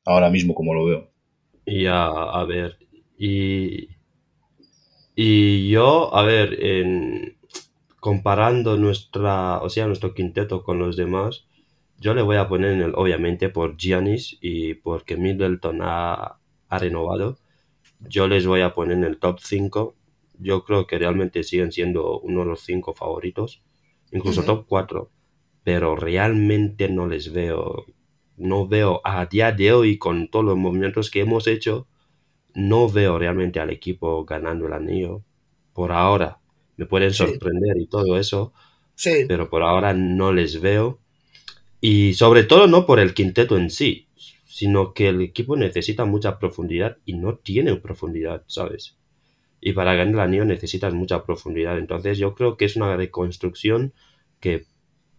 Ahora 0.04 0.30
mismo 0.30 0.54
como 0.54 0.72
lo 0.72 0.84
veo. 0.84 1.10
Y 1.66 1.86
a, 1.86 2.06
a 2.06 2.44
ver, 2.44 2.78
y, 3.18 3.88
y 5.16 5.68
yo, 5.68 6.14
a 6.14 6.22
ver, 6.22 6.64
en, 6.64 7.37
comparando 8.00 8.76
nuestra, 8.76 9.58
o 9.60 9.68
sea, 9.70 9.86
nuestro 9.86 10.14
quinteto 10.14 10.62
con 10.62 10.78
los 10.78 10.96
demás, 10.96 11.46
yo 11.98 12.14
le 12.14 12.22
voy 12.22 12.36
a 12.36 12.48
poner 12.48 12.72
en 12.72 12.82
el, 12.82 12.92
obviamente, 12.94 13.48
por 13.48 13.76
Giannis 13.76 14.38
y 14.40 14.74
porque 14.74 15.16
Middleton 15.16 15.80
ha, 15.82 16.38
ha 16.68 16.78
renovado, 16.78 17.38
yo 18.00 18.28
les 18.28 18.46
voy 18.46 18.60
a 18.60 18.74
poner 18.74 18.98
en 18.98 19.04
el 19.04 19.18
top 19.18 19.40
5. 19.40 19.96
Yo 20.38 20.64
creo 20.64 20.86
que 20.86 20.98
realmente 20.98 21.42
siguen 21.42 21.72
siendo 21.72 22.20
uno 22.20 22.40
de 22.40 22.46
los 22.46 22.60
cinco 22.60 22.94
favoritos, 22.94 23.62
incluso 24.12 24.44
top 24.44 24.66
4, 24.68 25.10
pero 25.64 25.96
realmente 25.96 26.88
no 26.88 27.06
les 27.08 27.32
veo, 27.32 27.86
no 28.36 28.68
veo 28.68 29.00
a 29.04 29.26
día 29.26 29.52
de 29.52 29.72
hoy 29.72 29.98
con 29.98 30.28
todos 30.28 30.44
los 30.44 30.56
movimientos 30.56 31.10
que 31.10 31.20
hemos 31.20 31.48
hecho, 31.48 31.88
no 32.54 32.88
veo 32.88 33.18
realmente 33.18 33.60
al 33.60 33.70
equipo 33.70 34.24
ganando 34.24 34.66
el 34.66 34.72
anillo. 34.74 35.24
Por 35.72 35.92
ahora, 35.92 36.37
me 36.78 36.86
pueden 36.86 37.10
Sí. 37.12 37.18
sorprender 37.18 37.76
y 37.76 37.86
todo 37.86 38.18
eso, 38.18 38.54
Sí, 38.94 39.26
pero 39.28 39.50
por 39.50 39.62
ahora 39.62 39.92
no 39.92 40.32
les 40.32 40.60
veo. 40.62 40.98
Y 41.80 42.14
sobre 42.14 42.44
todo 42.44 42.66
no 42.66 42.86
por 42.86 42.98
el 43.00 43.14
quinteto 43.14 43.56
en 43.58 43.70
sí, 43.70 44.08
sino 44.46 44.94
que 44.94 45.08
el 45.10 45.20
equipo 45.20 45.56
necesita 45.56 46.04
mucha 46.06 46.38
profundidad 46.38 46.96
y 47.04 47.12
no 47.12 47.36
tiene 47.36 47.76
profundidad, 47.76 48.42
¿sabes? 48.48 48.96
Y 49.60 49.72
para 49.72 49.94
ganar 49.94 50.14
el 50.14 50.20
anillo 50.20 50.44
necesitas 50.44 50.94
mucha 50.94 51.24
profundidad. 51.24 51.78
Entonces 51.78 52.18
yo 52.18 52.34
creo 52.34 52.56
que 52.56 52.64
es 52.64 52.76
una 52.76 52.96
reconstrucción 52.96 53.92
que 54.40 54.66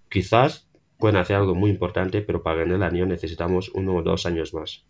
quizás 0.10 0.68
pueden 0.98 1.18
hacer 1.18 1.38
algo 1.38 1.56
muy 1.56 1.70
importante, 1.70 2.22
pero 2.22 2.44
para 2.44 2.60
ganar 2.60 2.76
el 2.78 2.84
anillo 2.84 3.06
necesitamos 3.06 3.70
uno 3.74 3.96
o 3.96 4.02
dos 4.04 4.26
años 4.26 4.54
más. 4.54 4.84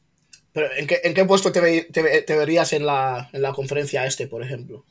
pero 0.53 0.67
¿en 0.77 0.87
qué, 0.87 0.97
en 1.03 1.13
qué 1.13 1.25
puesto 1.25 1.51
te, 1.51 1.61
ve- 1.61 1.87
te 1.91 2.21
te 2.23 2.35
verías 2.37 2.73
en 2.73 2.85
la, 2.85 3.29
en 3.33 3.41
la 3.43 3.53
conferencia 3.53 4.05
este, 4.05 4.27
por 4.27 4.43
ejemplo? 4.43 4.83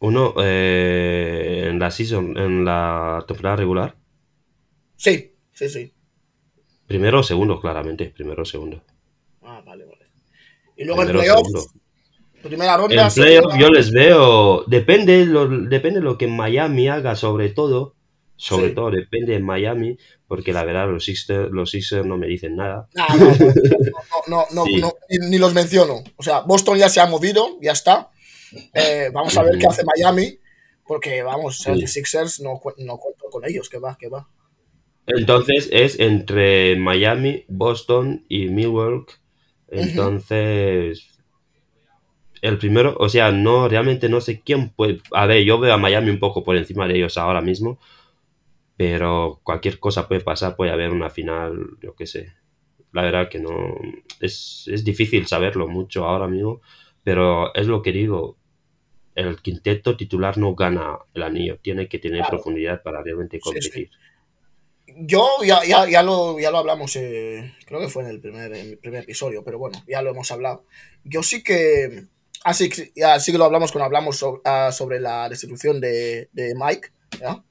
Uno, 0.00 0.34
eh, 0.42 1.66
en 1.70 1.78
la 1.78 1.90
season, 1.90 2.36
en 2.38 2.64
la 2.64 3.24
temporada 3.26 3.56
regular, 3.56 3.96
Sí, 4.96 5.32
sí, 5.52 5.68
sí. 5.68 5.92
primero 6.86 7.20
o 7.20 7.22
segundo, 7.22 7.60
claramente, 7.60 8.06
primero 8.06 8.42
o 8.42 8.46
segundo. 8.46 8.82
Ah, 9.42 9.62
vale, 9.66 9.84
vale. 9.84 10.06
Y 10.76 10.84
luego 10.84 11.00
Primero 11.02 11.18
playoffs, 11.20 11.48
segundo. 11.50 11.66
primera 12.42 12.76
ronda. 12.76 13.06
En 13.08 13.12
playoff 13.14 13.54
yo 13.58 13.68
les 13.70 13.90
veo, 13.90 14.64
depende 14.66 15.24
lo, 15.26 15.48
depende 15.48 16.00
lo 16.00 16.16
que 16.16 16.26
Miami 16.28 16.88
haga 16.88 17.16
sobre 17.16 17.48
todo, 17.50 17.94
sobre 18.36 18.68
Sí. 18.68 18.74
todo 18.76 18.90
depende 18.92 19.32
de 19.32 19.40
Miami, 19.40 19.98
porque 20.28 20.52
la 20.52 20.64
verdad 20.64 20.88
los 20.88 21.04
Sixers, 21.06 21.50
los 21.50 21.70
Sixers 21.72 22.06
no 22.06 22.16
me 22.18 22.28
dicen 22.28 22.54
nada. 22.54 22.88
No, 22.94 23.06
no, 23.08 23.26
no, 23.26 23.36
no, 24.28 24.46
no, 24.52 24.64
Sí. 24.66 24.76
no, 24.80 24.92
ni, 25.08 25.30
ni 25.30 25.38
los 25.38 25.54
menciono. 25.54 26.04
O 26.16 26.22
sea, 26.22 26.40
Boston 26.42 26.78
ya 26.78 26.88
se 26.88 27.00
ha 27.00 27.06
movido, 27.06 27.58
ya 27.60 27.72
está. 27.72 28.10
Eh, 28.74 29.10
vamos 29.12 29.36
a 29.36 29.42
ver 29.42 29.58
qué 29.58 29.66
hace 29.66 29.82
Miami, 29.84 30.38
porque 30.86 31.22
vamos, 31.22 31.58
Sí. 31.58 31.70
76ers 31.70 32.40
no, 32.42 32.60
no 32.78 32.98
cuento 32.98 33.26
con 33.30 33.44
ellos, 33.44 33.68
que 33.68 33.78
va, 33.78 33.96
que 33.98 34.08
va. 34.08 34.28
Entonces 35.06 35.68
es 35.72 35.98
entre 36.00 36.76
Miami, 36.76 37.44
Boston 37.48 38.24
y 38.28 38.48
Milwaukee. 38.48 39.14
Entonces, 39.68 41.18
el 42.42 42.58
primero, 42.58 42.96
o 42.98 43.08
sea, 43.08 43.32
no, 43.32 43.68
realmente 43.68 44.08
no 44.08 44.20
sé 44.20 44.40
quién 44.40 44.70
puede. 44.70 45.00
A 45.12 45.26
ver, 45.26 45.44
yo 45.44 45.58
veo 45.58 45.74
a 45.74 45.78
Miami 45.78 46.10
un 46.10 46.18
poco 46.18 46.44
por 46.44 46.56
encima 46.56 46.86
de 46.86 46.96
ellos 46.96 47.18
ahora 47.18 47.40
mismo, 47.40 47.78
pero 48.76 49.40
cualquier 49.42 49.78
cosa 49.78 50.06
puede 50.08 50.20
pasar, 50.20 50.56
puede 50.56 50.70
haber 50.72 50.90
una 50.90 51.10
final, 51.10 51.76
yo 51.82 51.94
qué 51.94 52.06
sé. 52.06 52.32
La 52.92 53.02
verdad 53.02 53.28
que 53.28 53.40
no. 53.40 53.76
Es, 54.20 54.64
es 54.72 54.84
difícil 54.84 55.26
saberlo 55.26 55.68
mucho 55.68 56.04
ahora 56.04 56.28
mismo, 56.28 56.60
pero 57.08 57.54
es 57.54 57.66
lo 57.66 57.80
que 57.80 57.92
digo. 57.92 58.36
El 59.14 59.40
quinteto 59.40 59.96
titular 59.96 60.36
no 60.36 60.54
gana 60.54 60.98
el 61.14 61.22
anillo, 61.22 61.58
tiene 61.62 61.88
que 61.88 61.98
tener 61.98 62.18
Claro. 62.20 62.30
profundidad 62.36 62.82
para 62.82 63.02
realmente 63.02 63.38
Sí, 63.42 63.42
sí. 63.42 63.50
competir. 63.52 63.90
Yo 65.00 65.26
ya, 65.44 65.64
ya, 65.64 65.88
ya, 65.88 66.02
lo, 66.02 66.38
ya 66.38 66.50
lo 66.50 66.58
hablamos, 66.58 66.94
eh, 66.96 67.54
creo 67.66 67.80
que 67.80 67.88
fue 67.88 68.02
en 68.04 68.10
el 68.10 68.20
primer, 68.20 68.54
en 68.54 68.68
el 68.72 68.78
primer 68.78 69.04
episodio, 69.04 69.42
pero 69.42 69.58
bueno, 69.58 69.82
ya 69.88 70.02
lo 70.02 70.10
hemos 70.10 70.30
hablado. 70.30 70.64
Yo 71.04 71.22
sí 71.22 71.42
que, 71.42 72.04
así, 72.44 72.68
que- 72.68 72.92
ya 72.94 73.18
sí 73.20 73.32
que 73.32 73.38
lo 73.38 73.44
hablamos 73.44 73.72
cuando 73.72 73.86
hablamos 73.86 74.16
so- 74.18 74.40
ah, 74.44 74.70
sobre 74.70 75.00
la 75.00 75.28
destitución 75.30 75.80
de, 75.80 76.28
de 76.32 76.54
Mike, 76.54 76.88
¿ya? 77.20 77.42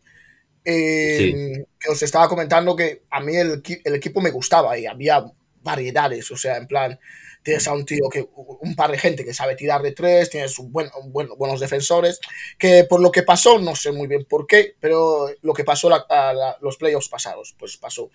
Eh, 0.66 1.66
Que 1.80 1.90
os 1.92 2.02
estaba 2.04 2.28
comentando 2.30 2.76
que 2.76 3.04
a 3.10 3.20
mí 3.22 3.36
el, 3.36 3.62
el 3.84 3.96
equipo 3.96 4.22
me 4.22 4.32
gustaba 4.32 4.78
y 4.78 4.86
había 4.86 5.26
variedades, 5.64 6.30
o 6.32 6.38
sea, 6.38 6.58
en 6.58 6.68
plan, 6.68 7.00
tienes 7.48 7.66
a 7.70 7.72
un 7.72 7.86
tío 7.86 8.10
que, 8.12 8.28
un 8.36 8.76
par 8.76 8.92
de 8.92 8.98
gente 8.98 9.24
que 9.24 9.34
sabe 9.34 9.56
tirar 9.56 9.82
de 9.82 9.94
tres, 9.94 10.30
tienes 10.30 10.60
un 10.60 10.70
buen, 10.70 10.90
un 11.02 11.14
buen- 11.14 11.30
buenos 11.38 11.62
defensores, 11.62 12.20
que 12.60 12.84
por 12.84 13.00
lo 13.00 13.10
que 13.10 13.24
pasó, 13.24 13.58
no 13.58 13.74
sé 13.74 13.94
muy 13.94 14.06
bien 14.06 14.26
por 14.26 14.46
qué, 14.46 14.76
pero 14.82 15.30
lo 15.42 15.54
que 15.54 15.64
pasó 15.64 15.90
la- 15.90 16.58
los 16.60 16.76
playoffs 16.76 17.08
pasados, 17.08 17.56
pues 17.58 17.78
pasó. 17.78 18.10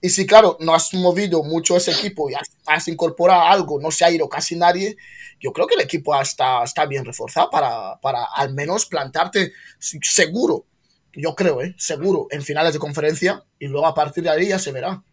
Y 0.00 0.08
si, 0.08 0.26
claro, 0.26 0.56
no 0.58 0.74
has 0.74 0.92
movido 0.94 1.44
mucho 1.44 1.76
ese 1.76 1.92
equipo 1.92 2.28
y 2.28 2.34
has, 2.34 2.88
incorporado 2.88 3.42
algo, 3.42 3.80
no 3.80 3.92
se 3.92 4.04
ha 4.04 4.10
ido 4.10 4.28
casi 4.28 4.56
nadie, 4.56 4.96
yo 5.38 5.52
creo 5.52 5.68
que 5.68 5.76
el 5.76 5.82
equipo 5.82 6.20
está, 6.20 6.64
está 6.64 6.86
bien 6.86 7.04
reforzado 7.04 7.48
para, 7.48 8.00
para 8.00 8.24
al 8.24 8.52
menos 8.52 8.86
plantarte 8.86 9.52
seguro, 9.78 10.64
yo 11.12 11.36
creo, 11.36 11.62
¿eh? 11.62 11.76
seguro, 11.78 12.26
en 12.32 12.42
finales 12.42 12.72
de 12.72 12.80
conferencia 12.80 13.44
y 13.60 13.68
luego 13.68 13.86
a 13.86 13.94
partir 13.94 14.24
de 14.24 14.30
ahí 14.30 14.48
ya 14.48 14.58
se 14.58 14.72
verá. 14.72 15.04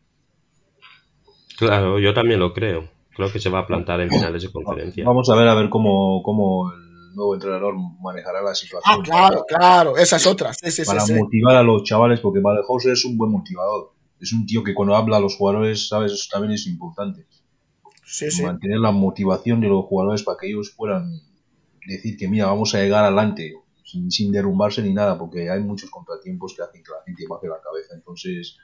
Claro, 1.56 1.99
yo 1.99 2.16
también 2.16 2.39
lo 2.39 2.51
creo. 2.51 2.89
Creo 3.16 3.32
que 3.32 3.39
se 3.39 3.49
va 3.49 3.59
a 3.59 3.68
plantar 3.68 4.01
en 4.01 4.09
finales 4.09 4.43
de 4.43 4.51
conferencia. 4.51 5.05
Vamos 5.05 5.30
a 5.30 5.36
ver 5.36 5.47
a 5.47 5.55
ver 5.55 5.70
cómo, 5.70 6.24
cómo 6.24 6.72
el 6.72 7.16
nuevo 7.16 7.36
entrenador 7.36 7.76
manejará 8.01 8.41
la 8.41 8.55
situación. 8.55 8.99
Ah, 8.99 9.03
claro, 9.03 9.45
claro, 9.47 9.97
esa 9.97 10.16
es 10.16 10.26
otra. 10.26 10.53
Sí, 10.53 10.72
sí, 10.72 10.84
para 10.84 11.01
sí. 11.01 11.14
motivar 11.14 11.55
a 11.55 11.64
los 11.64 11.84
chavales, 11.84 12.20
porque 12.20 12.39
Valdehouse 12.39 12.88
es 12.88 13.05
un 13.05 13.18
buen 13.18 13.32
motivador. 13.32 13.93
Es 14.20 14.34
un 14.34 14.45
tío 14.45 14.64
que 14.64 14.74
cuando 14.74 14.95
habla 14.95 15.18
a 15.18 15.20
los 15.20 15.36
jugadores, 15.36 15.88
¿sabes? 15.88 16.11
Eso 16.11 16.28
también 16.32 16.53
es 16.53 16.66
importante. 16.66 17.28
Sí, 18.05 18.32
sí. 18.32 18.43
Mantener 18.43 18.80
la 18.80 18.91
motivación 18.91 19.61
de 19.61 19.68
los 19.68 19.86
jugadores 19.86 20.24
para 20.24 20.38
que 20.38 20.47
ellos 20.47 20.74
puedan 20.76 21.22
decir 21.86 22.18
que, 22.18 22.28
mira, 22.28 22.45
vamos 22.47 22.74
a 22.74 22.80
llegar 22.80 23.03
adelante 23.03 23.53
sin, 23.84 24.09
sin 24.09 24.32
derrumbarse 24.32 24.82
ni 24.82 24.93
nada, 24.93 25.18
porque 25.18 25.49
hay 25.49 25.61
muchos 25.61 25.89
contratiempos 25.89 26.55
que 26.55 26.64
hacen 26.64 26.84
que 26.84 26.91
la 26.91 27.03
gente 27.05 27.26
baje 27.30 27.47
la 27.47 27.61
cabeza. 27.61 27.93
Entonces, 27.95 28.57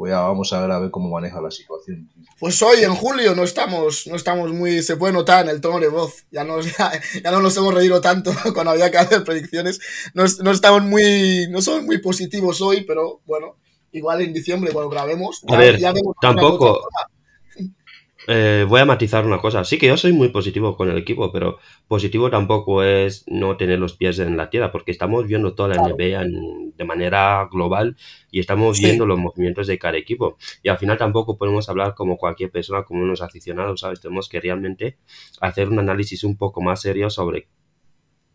pues 0.00 0.12
ya 0.12 0.20
vamos 0.20 0.50
a 0.54 0.62
ver 0.62 0.70
a 0.70 0.78
ver 0.78 0.90
cómo 0.90 1.10
maneja 1.10 1.42
la 1.42 1.50
situación. 1.50 2.08
Pues 2.38 2.62
hoy 2.62 2.84
en 2.84 2.94
julio 2.94 3.34
no 3.34 3.42
estamos, 3.42 4.06
no 4.06 4.16
estamos 4.16 4.50
muy, 4.50 4.82
se 4.82 4.96
puede 4.96 5.12
notar 5.12 5.44
en 5.44 5.50
el 5.50 5.60
tono 5.60 5.78
de 5.78 5.88
voz. 5.88 6.24
Ya, 6.30 6.42
nos, 6.42 6.64
ya, 6.78 6.90
ya 7.22 7.30
no 7.30 7.42
nos 7.42 7.54
hemos 7.58 7.74
reído 7.74 8.00
tanto 8.00 8.32
cuando 8.54 8.70
había 8.72 8.90
que 8.90 8.96
hacer 8.96 9.22
predicciones. 9.24 9.78
No, 10.14 10.24
es- 10.24 10.38
no 10.38 10.52
estamos 10.52 10.82
muy, 10.84 11.48
no 11.50 11.60
somos 11.60 11.82
muy 11.84 11.98
positivos 11.98 12.62
hoy, 12.62 12.84
pero 12.86 13.20
bueno, 13.26 13.56
igual 13.92 14.22
en 14.22 14.32
diciembre 14.32 14.72
cuando 14.72 14.88
grabemos. 14.88 15.42
A 15.46 15.52
ya- 15.52 15.58
ver, 15.58 15.78
ya 15.78 15.92
vemos 15.92 16.16
tampoco- 16.18 16.78
una. 16.78 17.19
Eh, 18.28 18.66
voy 18.68 18.80
a 18.80 18.84
matizar 18.84 19.24
una 19.26 19.38
cosa. 19.38 19.64
Sí 19.64 19.78
que 19.78 19.86
yo 19.86 19.96
soy 19.96 20.12
muy 20.12 20.28
positivo 20.28 20.76
con 20.76 20.90
el 20.90 20.98
equipo, 20.98 21.32
pero 21.32 21.58
positivo 21.88 22.30
tampoco 22.30 22.82
es 22.82 23.24
no 23.26 23.56
tener 23.56 23.78
los 23.78 23.96
pies 23.96 24.18
en 24.18 24.36
la 24.36 24.50
tierra, 24.50 24.70
porque 24.70 24.90
estamos 24.90 25.26
viendo 25.26 25.54
toda 25.54 25.70
la 25.70 25.74
Claro. 25.76 25.94
NBA 25.96 26.22
en- 26.22 26.70
de 26.76 26.84
manera 26.84 27.48
global 27.50 27.96
y 28.30 28.40
estamos 28.40 28.76
Sí. 28.76 28.84
viendo 28.84 29.06
los 29.06 29.18
movimientos 29.18 29.66
de 29.66 29.78
cada 29.78 29.96
equipo. 29.98 30.36
Y 30.62 30.68
al 30.68 30.78
final 30.78 30.96
tampoco 30.98 31.36
podemos 31.38 31.68
hablar 31.68 31.94
como 31.94 32.16
cualquier 32.18 32.50
persona, 32.50 32.84
como 32.84 33.02
unos 33.02 33.22
aficionados, 33.22 33.80
¿sabes? 33.80 34.00
Tenemos 34.00 34.28
que 34.28 34.40
realmente 34.40 34.98
hacer 35.40 35.68
un 35.68 35.78
análisis 35.78 36.22
un 36.24 36.36
poco 36.36 36.60
más 36.60 36.80
serio 36.82 37.10
sobre 37.10 37.48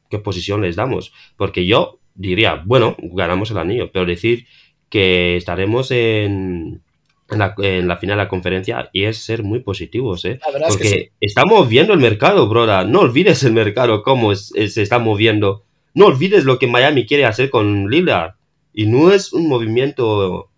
qué 0.10 0.20
posición 0.20 0.62
les 0.62 0.76
damos. 0.76 1.14
Porque 1.38 1.66
yo 1.66 2.00
diría, 2.16 2.62
bueno, 2.66 2.96
ganamos 3.00 3.52
el 3.52 3.58
anillo, 3.60 3.92
pero 3.92 4.06
decir 4.06 4.46
que 4.90 5.36
estaremos 5.38 5.92
en, 5.92 6.84
en, 7.30 7.40
la, 7.40 7.56
en 7.58 7.88
la 7.88 7.98
final 7.98 8.18
de 8.18 8.24
la 8.24 8.30
conferencia 8.30 8.90
y 8.94 9.06
es 9.06 9.18
ser 9.18 9.44
muy 9.44 9.60
positivos, 9.60 10.26
¿eh? 10.26 10.40
Verdad 10.52 10.70
es 10.70 10.76
Porque 10.76 10.90
que 10.90 11.00
sí. 11.00 11.10
estamos 11.22 11.68
viendo 11.68 11.94
el 11.94 12.00
mercado, 12.00 12.48
broda. 12.48 12.84
No 12.86 13.00
olvides 13.02 13.44
el 13.44 13.54
mercado, 13.54 14.04
cómo 14.04 14.32
es- 14.32 14.52
es- 14.56 14.74
se 14.76 14.82
está 14.82 15.00
moviendo. 15.00 15.64
No 15.94 16.06
olvides 16.08 16.44
lo 16.44 16.60
que 16.60 16.68
Miami 16.68 17.06
quiere 17.06 17.26
hacer 17.26 17.50
con 17.50 17.90
Lillard. 17.90 18.34
Y 18.74 18.86
no 18.88 19.12
es 19.12 19.32
un 19.34 19.48
movimiento 19.48 20.52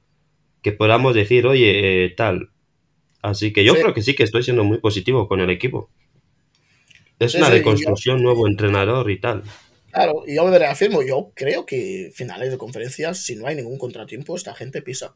que 0.63 0.71
podamos 0.71 1.13
decir, 1.15 1.45
oye, 1.47 2.05
eh, 2.05 2.09
tal. 2.09 2.49
Así 3.21 3.53
que 3.53 3.63
yo 3.63 3.73
Sí. 3.75 3.81
creo 3.81 3.93
que 3.93 4.01
sí 4.01 4.15
que 4.15 4.23
estoy 4.23 4.43
siendo 4.43 4.63
muy 4.63 4.79
positivo 4.79 5.27
con 5.27 5.39
el 5.39 5.49
equipo. 5.49 5.89
Es 7.19 7.31
Sí, 7.33 7.37
una 7.37 7.47
yo- 7.49 7.53
reconstrucción, 7.55 8.21
nuevo 8.21 8.47
entrenador 8.47 9.09
y 9.11 9.19
tal. 9.19 9.43
Claro, 9.91 10.23
y 10.27 10.35
yo 10.35 10.45
me 10.45 10.57
reafirmo, 10.59 11.01
yo 11.01 11.31
creo 11.33 11.65
que 11.65 12.11
finales 12.13 12.51
de 12.51 12.57
conferencias, 12.57 13.23
si 13.23 13.35
no 13.35 13.47
hay 13.47 13.55
ningún 13.55 13.77
contratiempo, 13.79 14.35
esta 14.35 14.53
gente 14.53 14.81
pisa. 14.81 15.15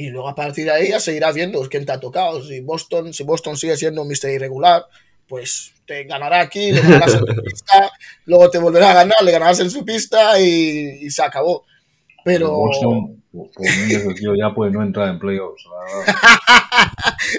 Y 0.00 0.10
luego 0.10 0.28
a 0.28 0.34
partir 0.36 0.66
de 0.66 0.70
ahí 0.70 0.90
ya 0.90 1.00
se 1.00 1.16
irá 1.16 1.32
viendo 1.32 1.60
quién 1.68 1.84
te 1.84 1.90
ha 1.90 1.98
tocado. 1.98 2.40
Si 2.44 2.60
Boston, 2.60 3.12
si 3.12 3.24
Boston 3.24 3.56
sigue 3.56 3.76
siendo 3.76 4.02
un 4.02 4.08
Mr. 4.08 4.30
Irregular, 4.30 4.86
pues 5.26 5.72
te 5.86 6.04
ganará 6.04 6.40
aquí, 6.40 6.70
le 6.70 6.80
ganarás 6.82 7.14
en 7.14 7.26
su 7.26 7.42
pista, 7.42 7.90
luego 8.24 8.48
te 8.48 8.58
volverá 8.58 8.92
a 8.92 8.94
ganar, 8.94 9.16
le 9.24 9.32
ganarás 9.32 9.58
en 9.58 9.70
su 9.70 9.84
pista 9.84 10.38
y 10.38 11.10
se 11.10 11.20
acabó. 11.20 11.64
Pero 12.28 12.50
Boston, 12.50 13.22
por, 13.32 13.50
por 13.52 13.64
mí, 13.64 13.94
ese 13.94 14.12
tío 14.12 14.34
ya 14.34 14.54
puede 14.54 14.70
no 14.70 14.82
entrar 14.82 15.08
en 15.08 15.18
playoffs. 15.18 15.64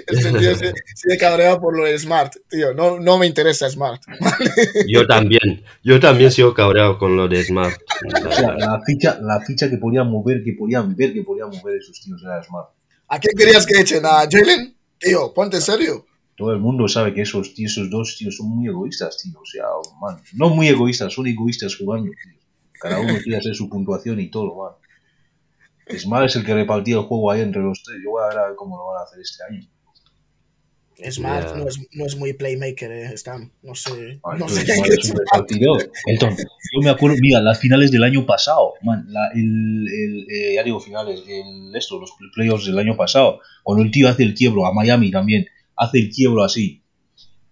este 0.07 0.31
tío 0.39 0.55
se, 0.55 0.73
se 0.95 1.17
cabrea 1.19 1.59
por 1.59 1.77
lo 1.77 1.83
de 1.83 1.99
Smart, 1.99 2.33
tío. 2.49 2.73
No, 2.73 2.99
no 2.99 3.19
me 3.19 3.27
interesa 3.27 3.69
Smart. 3.69 4.01
Yo 4.87 5.05
también. 5.05 5.63
Yo 5.83 5.99
también 5.99 6.31
sigo 6.31 6.55
cabreado 6.55 6.97
con 6.97 7.15
lo 7.15 7.27
de 7.27 7.43
Smart. 7.43 7.79
O 8.27 8.31
sea, 8.31 8.55
la 8.55 8.81
ficha, 8.83 9.19
la 9.21 9.41
ficha 9.41 9.69
que 9.69 9.77
podían 9.77 10.09
mover, 10.09 10.43
que 10.43 10.53
podían 10.53 10.95
ver, 10.95 11.13
que 11.13 11.21
podían 11.21 11.49
mover 11.51 11.77
esos 11.77 12.01
tíos 12.01 12.19
era 12.23 12.41
Smart. 12.41 12.69
¿A 13.09 13.19
quién 13.19 13.37
querías 13.37 13.67
que 13.67 13.79
echen? 13.79 14.03
¿A 14.07 14.27
Jalen? 14.27 14.75
Tío, 14.97 15.31
ponte 15.35 15.57
en 15.57 15.61
serio. 15.61 16.05
Todo 16.35 16.51
el 16.51 16.59
mundo 16.59 16.87
sabe 16.87 17.13
que 17.13 17.21
esos, 17.21 17.53
tíos, 17.53 17.73
esos 17.73 17.91
dos 17.91 18.17
tíos 18.17 18.37
son 18.37 18.49
muy 18.49 18.67
egoístas, 18.67 19.19
tío. 19.21 19.39
O 19.39 19.45
sea, 19.45 19.65
man, 20.01 20.19
no 20.33 20.49
muy 20.49 20.67
egoístas, 20.67 21.13
son 21.13 21.27
egoístas 21.27 21.75
jugando, 21.75 22.09
tío. 22.11 22.39
Cada 22.79 22.99
uno 23.01 23.13
quiere 23.21 23.37
hacer 23.37 23.53
su 23.53 23.69
puntuación 23.69 24.19
y 24.19 24.31
todo, 24.31 24.55
man. 24.55 24.78
Smart 25.97 26.25
es 26.25 26.35
el 26.35 26.45
que 26.45 26.53
repartía 26.53 26.95
el 26.95 27.01
juego 27.03 27.31
ahí 27.31 27.41
entre 27.41 27.61
los 27.61 27.81
tres. 27.83 27.97
Yo 28.03 28.11
voy 28.11 28.23
a 28.23 28.27
ver, 28.29 28.37
a 28.37 28.47
ver 28.47 28.55
cómo 28.55 28.77
lo 28.77 28.85
van 28.87 29.01
a 29.01 29.03
hacer 29.03 29.19
este 29.21 29.43
año. 29.43 29.67
Smart 31.11 31.55
no, 31.55 31.65
es, 31.67 31.79
no 31.93 32.05
es 32.05 32.17
muy 32.17 32.33
playmaker, 32.33 32.91
eh, 32.91 33.05
Stan. 33.13 33.49
No 33.63 33.73
sé. 33.73 34.19
No 34.21 34.33
entonces 34.33 34.65
sé 34.65 34.73
Smart 34.73 34.89
qué 34.89 34.95
es 34.95 35.09
un 35.09 35.17
repartidor. 35.17 35.91
Elton, 36.07 36.35
yo 36.37 36.81
me 36.81 36.89
acuerdo, 36.89 37.15
mira, 37.21 37.39
las 37.41 37.57
finales 37.59 37.89
del 37.91 38.03
año 38.03 38.25
pasado, 38.25 38.73
man, 38.81 39.05
la- 39.07 39.29
el, 39.33 39.87
el, 39.87 40.27
eh, 40.29 40.55
ya 40.55 40.63
digo 40.63 40.79
finales, 40.81 41.23
el, 41.25 41.73
esto, 41.75 41.99
los 41.99 42.11
playoffs 42.35 42.65
del 42.65 42.77
año 42.77 42.97
pasado, 42.97 43.39
cuando 43.63 43.83
el 43.83 43.91
tío 43.91 44.09
hace 44.09 44.23
el 44.23 44.33
quiebro, 44.33 44.65
a 44.65 44.73
Miami 44.73 45.09
también, 45.09 45.45
hace 45.77 45.99
el 45.99 46.09
quiebro 46.09 46.43
así. 46.43 46.83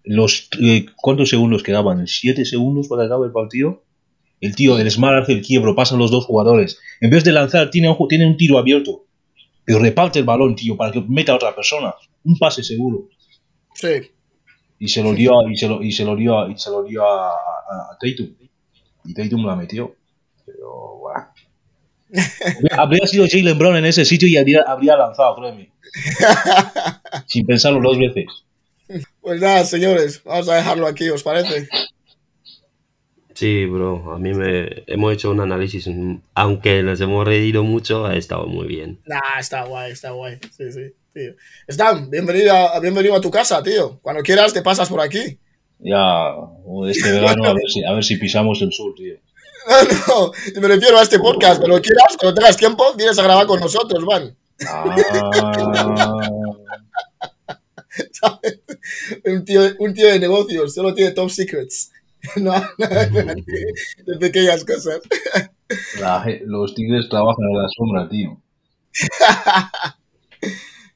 Los, 0.04 0.50
eh, 0.60 0.84
¿Cuántos 0.96 1.30
segundos 1.30 1.62
quedaban? 1.62 2.06
¿Siete 2.06 2.44
segundos 2.44 2.86
para 2.88 3.04
acabe 3.04 3.26
el 3.26 3.32
partido? 3.32 3.82
El 4.40 4.54
tío, 4.54 4.78
el 4.78 4.90
Smart 4.90 5.22
hace 5.22 5.32
el 5.32 5.42
quiebro, 5.42 5.74
pasan 5.74 5.98
los 5.98 6.10
dos 6.10 6.24
jugadores. 6.24 6.78
En 7.00 7.10
vez 7.10 7.24
de 7.24 7.32
lanzar, 7.32 7.70
tiene 7.70 7.88
un, 7.88 7.96
ju- 7.96 8.08
tiene 8.08 8.26
un 8.26 8.36
tiro 8.36 8.58
abierto. 8.58 9.04
Pero 9.64 9.80
reparte 9.80 10.18
el 10.20 10.24
balón, 10.24 10.54
tío, 10.54 10.76
para 10.76 10.92
que 10.92 11.00
meta 11.08 11.32
a 11.32 11.36
otra 11.36 11.54
persona. 11.54 11.94
Un 12.24 12.38
pase 12.38 12.62
seguro 12.62 13.08
Sí. 13.74 14.10
y 14.78 14.88
se 14.88 15.02
lo 15.02 15.12
dio 15.12 15.48
y 15.48 15.56
se 15.56 15.68
lo, 15.68 15.82
y 15.82 15.92
se 15.92 16.04
lo 16.04 16.16
dio 16.16 16.48
y 16.48 16.58
se 16.58 16.70
lo 16.70 16.82
dio 16.84 17.04
a, 17.04 17.28
a, 17.30 17.32
a 17.92 17.98
Tatum 18.00 18.34
y 19.04 19.14
Tatum 19.14 19.46
la 19.46 19.54
metió 19.56 19.94
pero 20.44 20.98
bueno. 20.98 21.26
habría 22.76 23.06
sido 23.06 23.26
Jalen 23.30 23.56
Brown 23.58 23.76
en 23.76 23.84
ese 23.86 24.04
sitio 24.04 24.28
y 24.28 24.36
habría, 24.36 24.62
habría 24.66 24.96
lanzado 24.96 25.36
créeme 25.36 25.70
sin 27.26 27.46
pensarlo 27.46 27.80
dos 27.80 27.98
veces 27.98 28.26
Pues 29.20 29.40
nada, 29.40 29.64
señores, 29.64 30.22
vamos 30.24 30.48
a 30.48 30.56
dejarlo 30.56 30.86
aquí, 30.86 31.08
¿os 31.10 31.22
parece? 31.22 31.68
Sí, 33.38 33.66
bro, 33.66 34.14
a 34.14 34.18
mí 34.18 34.34
me 34.34 34.82
hemos 34.88 35.12
hecho 35.12 35.30
un 35.30 35.38
análisis, 35.38 35.88
aunque 36.34 36.82
nos 36.82 37.00
hemos 37.00 37.24
reído 37.24 37.62
mucho, 37.62 38.04
ha 38.04 38.16
estado 38.16 38.48
muy 38.48 38.66
bien. 38.66 38.98
Nah, 39.06 39.38
está 39.38 39.62
guay, 39.62 39.92
está 39.92 40.10
guay. 40.10 40.40
Sí, 40.56 40.72
sí, 40.72 40.92
tío. 41.14 41.34
Stan, 41.68 42.10
bienvenido 42.10 42.52
a, 42.52 42.80
bienvenido 42.80 43.14
a 43.14 43.20
tu 43.20 43.30
casa, 43.30 43.62
tío. 43.62 44.00
Cuando 44.02 44.24
quieras 44.24 44.52
te 44.52 44.60
pasas 44.60 44.88
por 44.88 45.00
aquí. 45.00 45.38
ya 45.78 46.34
este 46.88 47.12
verano 47.12 47.44
a 47.44 47.52
ver 47.52 47.68
si, 47.68 47.84
a 47.84 47.92
ver 47.92 48.02
si 48.02 48.16
pisamos 48.16 48.60
el 48.60 48.72
sur 48.72 48.92
tío 48.96 49.14
No, 50.08 50.32
no, 50.56 50.60
me 50.60 50.66
refiero 50.66 50.98
a 50.98 51.02
este 51.02 51.20
podcast. 51.20 51.60
Cuando 51.60 51.80
quieras, 51.80 52.16
cuando 52.18 52.34
tengas 52.34 52.56
tiempo, 52.56 52.92
vienes 52.96 53.20
a 53.20 53.22
grabar 53.22 53.46
con 53.46 53.60
nosotros, 53.60 54.02
man. 54.02 54.36
Ah, 54.66 54.96
¿Sabes? 58.10 58.60
Un 59.24 59.44
tío, 59.44 59.60
un 59.78 59.94
tío 59.94 60.08
de 60.08 60.18
negocios, 60.18 60.74
solo 60.74 60.92
tiene 60.92 61.12
top 61.12 61.30
secrets. 61.30 61.92
No, 62.36 62.52
no, 62.78 62.86
de 64.06 64.16
pequeñas 64.18 64.64
cosas. 64.64 65.00
la 66.00 66.24
los 66.46 66.74
tigres 66.74 67.08
trabajan 67.08 67.44
en 67.50 67.62
la 67.62 67.68
sombra 67.76 68.08
tío 68.08 68.40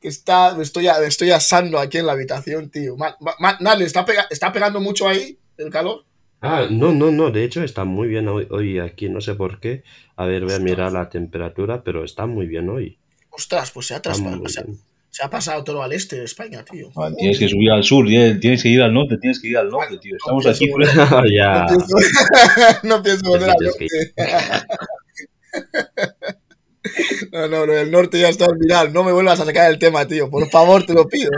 Que 0.00 0.08
está, 0.08 0.54
me 0.56 0.64
estoy, 0.64 0.86
me 1.00 1.06
estoy 1.06 1.30
asando 1.30 1.78
aquí 1.78 1.98
en 1.98 2.06
la 2.06 2.12
habitación, 2.12 2.70
tío. 2.70 2.96
Ma- 2.96 3.16
ma- 3.20 3.36
ma- 3.38 3.56
Nale, 3.60 3.84
¿está, 3.84 4.04
pega- 4.04 4.26
¿está 4.30 4.52
pegando 4.52 4.80
mucho 4.80 5.06
ahí 5.06 5.38
el 5.58 5.70
calor? 5.70 6.04
Ah, 6.40 6.66
no, 6.68 6.90
no, 6.92 7.12
no, 7.12 7.30
de 7.30 7.44
hecho 7.44 7.62
está 7.62 7.84
muy 7.84 8.08
bien 8.08 8.26
hoy, 8.26 8.48
hoy 8.50 8.80
aquí, 8.80 9.08
no 9.08 9.20
sé 9.20 9.34
por 9.36 9.60
qué. 9.60 9.84
A 10.16 10.26
ver, 10.26 10.44
voy 10.44 10.54
a 10.54 10.58
mirar 10.58 10.90
la 10.90 11.08
temperatura, 11.08 11.84
pero 11.84 12.02
está 12.02 12.26
muy 12.26 12.46
bien 12.48 12.68
hoy. 12.68 12.98
Ostras, 13.30 13.70
pues 13.70 13.86
se 13.86 13.94
ha, 13.94 13.98
Está 13.98 14.10
traspa- 14.10 14.36
muy 14.38 14.48
se 14.50 14.60
ha- 14.60 14.64
bien. 14.64 14.80
Se 15.12 15.22
ha 15.22 15.28
pasado 15.28 15.62
todo 15.62 15.82
al 15.82 15.92
este 15.92 16.16
de 16.16 16.24
España, 16.24 16.64
tío. 16.64 16.90
Ah, 16.96 17.10
tienes 17.14 17.38
que 17.38 17.46
subir 17.46 17.70
al 17.70 17.84
sur 17.84 18.06
tienes 18.06 18.62
que 18.62 18.70
ir 18.70 18.80
al 18.80 18.94
norte 18.94 19.18
tienes 19.18 19.40
que 19.40 19.48
ir 19.48 19.58
al 19.58 19.68
norte 19.68 19.98
tío 19.98 20.16
estamos 20.16 20.46
aquí 20.46 20.66
No 20.70 21.26
ya. 21.26 21.66
No 21.66 21.68
pienso, 21.68 21.96
no 22.82 23.02
pienso 23.02 23.28
volver 23.28 23.50
al 23.50 23.56
norte. 23.60 23.86
No, 27.30 27.46
no, 27.46 27.64
no, 27.64 27.72
el 27.72 27.92
norte 27.92 28.18
ya 28.18 28.28
está 28.28 28.46
olvidado. 28.46 28.88
No 28.88 29.04
me 29.04 29.12
vuelvas 29.12 29.38
a 29.38 29.44
sacar 29.44 29.70
el 29.70 29.78
tema, 29.78 30.04
tío. 30.06 30.28
Por 30.28 30.50
favor, 30.50 30.84
te 30.84 30.92
lo 30.92 31.08
pido. 31.08 31.30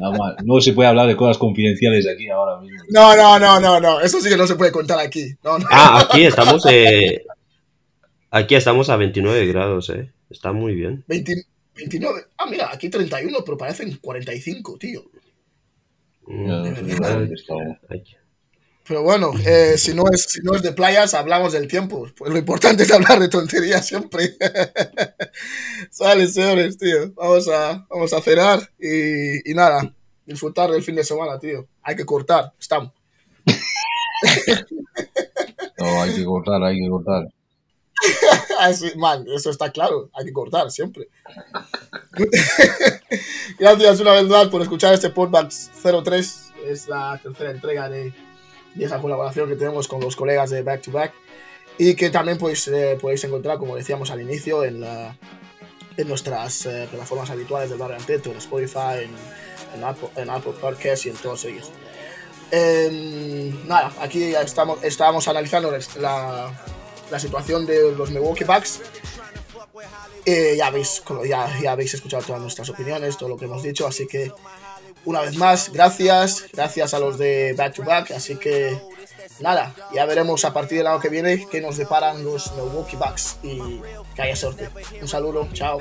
Nada 0.00 0.16
más. 0.16 0.36
No 0.42 0.58
se 0.60 0.72
puede 0.72 0.88
hablar 0.88 1.06
de 1.06 1.16
cosas 1.16 1.36
confidenciales 1.36 2.08
aquí 2.08 2.30
ahora 2.30 2.58
mismo. 2.60 2.78
No, 2.88 3.14
no, 3.14 3.38
no, 3.38 3.60
no, 3.60 3.78
no. 3.78 4.00
Eso 4.00 4.18
sí 4.20 4.30
que 4.30 4.38
no 4.38 4.46
se 4.46 4.56
puede 4.56 4.72
contar 4.72 4.98
aquí. 4.98 5.34
No, 5.44 5.58
no. 5.58 5.66
Ah, 5.70 6.08
aquí 6.08 6.24
estamos, 6.24 6.64
eh, 6.70 7.26
aquí 8.30 8.54
estamos 8.54 8.88
a 8.88 8.96
29 8.96 9.46
grados, 9.46 9.90
eh. 9.90 10.10
Está 10.30 10.52
muy 10.52 10.74
bien. 10.74 11.04
20 11.06 11.44
29. 11.76 12.24
Ah, 12.38 12.46
mira, 12.46 12.70
aquí 12.72 12.88
31, 12.88 13.38
pero 13.44 13.56
parecen 13.56 13.96
45, 13.96 14.78
tío. 14.78 15.04
No. 16.26 16.64
Pero 18.88 19.02
bueno, 19.02 19.32
eh, 19.44 19.76
si, 19.76 19.94
no 19.94 20.04
es, 20.12 20.22
si 20.22 20.40
no 20.42 20.54
es 20.54 20.62
de 20.62 20.72
playas, 20.72 21.14
hablamos 21.14 21.52
del 21.52 21.66
tiempo. 21.66 22.06
Pues 22.16 22.32
lo 22.32 22.38
importante 22.38 22.84
es 22.84 22.92
hablar 22.92 23.18
de 23.18 23.28
tonterías 23.28 23.84
siempre. 23.86 24.36
Sale, 25.90 26.26
señores, 26.28 26.78
tío. 26.78 27.12
Vamos 27.14 27.48
a, 27.48 27.84
vamos 27.90 28.12
a 28.12 28.20
cenar 28.22 28.70
y, 28.78 29.50
y 29.50 29.54
nada, 29.54 29.92
disfrutar 30.24 30.70
del 30.70 30.82
fin 30.82 30.94
de 30.94 31.04
semana, 31.04 31.38
tío. 31.38 31.66
Hay 31.82 31.96
que 31.96 32.04
cortar, 32.04 32.52
estamos. 32.58 32.92
No, 35.78 36.02
hay 36.02 36.14
que 36.14 36.24
cortar, 36.24 36.62
hay 36.64 36.80
que 36.80 36.88
cortar. 36.88 37.28
Así, 38.60 38.92
man, 38.96 39.26
eso 39.34 39.50
está 39.50 39.70
claro, 39.70 40.10
hay 40.14 40.26
que 40.26 40.32
cortar 40.32 40.70
siempre. 40.70 41.08
Gracias 43.58 44.00
una 44.00 44.12
vez 44.12 44.24
más 44.24 44.48
por 44.48 44.62
escuchar 44.62 44.94
este 44.94 45.10
podcast 45.10 45.70
03. 45.82 46.52
Es 46.66 46.88
la 46.88 47.18
tercera 47.22 47.50
entrega 47.50 47.88
de, 47.88 48.12
de 48.74 48.84
esa 48.84 49.00
colaboración 49.00 49.48
que 49.48 49.56
tenemos 49.56 49.88
con 49.88 50.00
los 50.00 50.16
colegas 50.16 50.50
de 50.50 50.62
Back 50.62 50.82
to 50.82 50.92
Back 50.92 51.12
y 51.78 51.94
que 51.94 52.10
también 52.10 52.38
pues, 52.38 52.68
eh, 52.68 52.96
podéis 53.00 53.24
encontrar, 53.24 53.58
como 53.58 53.76
decíamos 53.76 54.10
al 54.10 54.20
inicio, 54.20 54.64
en, 54.64 54.84
nuestras 56.06 56.66
eh, 56.66 56.86
plataformas 56.90 57.30
habituales 57.30 57.70
del 57.70 57.78
Barrio 57.78 57.96
Anteto, 57.96 58.30
en 58.30 58.36
Spotify, 58.36 59.08
en, 59.74 59.84
Apple, 59.84 60.08
en 60.16 60.28
Podcasts 60.60 61.06
y 61.06 61.10
en 61.10 61.16
todos 61.16 61.44
ellos. 61.44 61.70
Em, 62.50 63.66
nada, 63.66 63.92
aquí 64.00 64.34
estamos, 64.34 64.82
estábamos 64.84 65.26
analizando 65.26 65.76
la, 65.98 66.52
la 67.10 67.18
situación 67.18 67.66
de 67.66 67.92
los 67.92 68.10
Milwaukee 68.10 68.44
Bucks. 68.44 68.80
Eh, 70.24 70.54
ya, 70.56 70.66
habéis, 70.66 71.02
ya, 71.28 71.60
ya 71.60 71.72
habéis 71.72 71.94
escuchado 71.94 72.22
todas 72.22 72.42
nuestras 72.42 72.68
opiniones, 72.68 73.16
todo 73.16 73.28
lo 73.28 73.36
que 73.36 73.44
hemos 73.44 73.62
dicho, 73.62 73.86
así 73.86 74.06
que 74.06 74.32
una 75.04 75.20
vez 75.20 75.36
más, 75.36 75.72
gracias, 75.72 76.46
gracias 76.52 76.92
a 76.94 76.98
los 76.98 77.16
de 77.16 77.54
Back 77.56 77.74
to 77.74 77.84
Back, 77.84 78.10
así 78.10 78.36
que 78.36 78.76
nada, 79.38 79.72
ya 79.94 80.04
veremos 80.04 80.44
a 80.44 80.52
partir 80.52 80.78
del 80.78 80.88
año 80.88 80.98
que 80.98 81.10
viene 81.10 81.46
qué 81.48 81.60
nos 81.60 81.76
deparan 81.76 82.24
los 82.24 82.52
Milwaukee 82.54 82.96
Bucks 82.96 83.36
y 83.44 83.80
que 84.16 84.22
haya 84.22 84.34
suerte. 84.34 84.68
Un 85.00 85.06
saludo, 85.06 85.48
chao. 85.52 85.80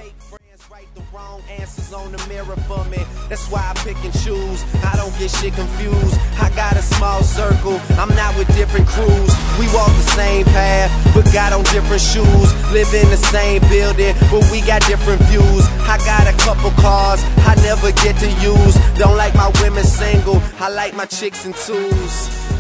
The 0.96 1.04
wrong 1.12 1.42
answers 1.60 1.92
on 1.92 2.10
the 2.14 2.22
mirror 2.28 2.56
for 2.72 2.84
me. 2.86 3.04
That's 3.28 3.52
why 3.52 3.60
I 3.60 3.74
pick 3.84 3.98
and 4.08 4.14
choose. 4.24 4.64
I 4.80 4.96
don't 4.96 5.12
get 5.20 5.30
shit 5.30 5.54
confused. 5.54 6.16
I 6.40 6.50
got 6.56 6.78
a 6.78 6.82
small 6.82 7.22
circle. 7.22 7.80
I'm 8.00 8.08
not 8.16 8.32
with 8.38 8.48
different 8.56 8.88
crews. 8.88 9.32
We 9.60 9.68
walk 9.76 9.92
the 9.92 10.08
same 10.16 10.46
path, 10.46 10.90
but 11.14 11.26
got 11.34 11.52
on 11.52 11.64
different 11.76 12.02
shoes. 12.02 12.48
Live 12.72 12.88
in 12.96 13.10
the 13.12 13.20
same 13.28 13.60
building, 13.68 14.16
but 14.32 14.48
we 14.52 14.62
got 14.62 14.82
different 14.88 15.22
views. 15.28 15.68
I 15.84 16.00
got 16.08 16.32
a 16.32 16.36
couple 16.48 16.72
cars 16.80 17.20
I 17.44 17.56
never 17.68 17.92
get 17.92 18.16
to 18.24 18.32
use. 18.40 18.76
Don't 18.98 19.18
like 19.18 19.36
my 19.36 19.52
women 19.62 19.84
single. 19.84 20.42
I 20.64 20.70
like 20.70 20.96
my 20.96 21.06
chicks 21.06 21.46
in 21.46 21.52
twos. 21.54 22.14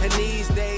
And 0.03 0.11
these 0.13 0.49
days, 0.49 0.74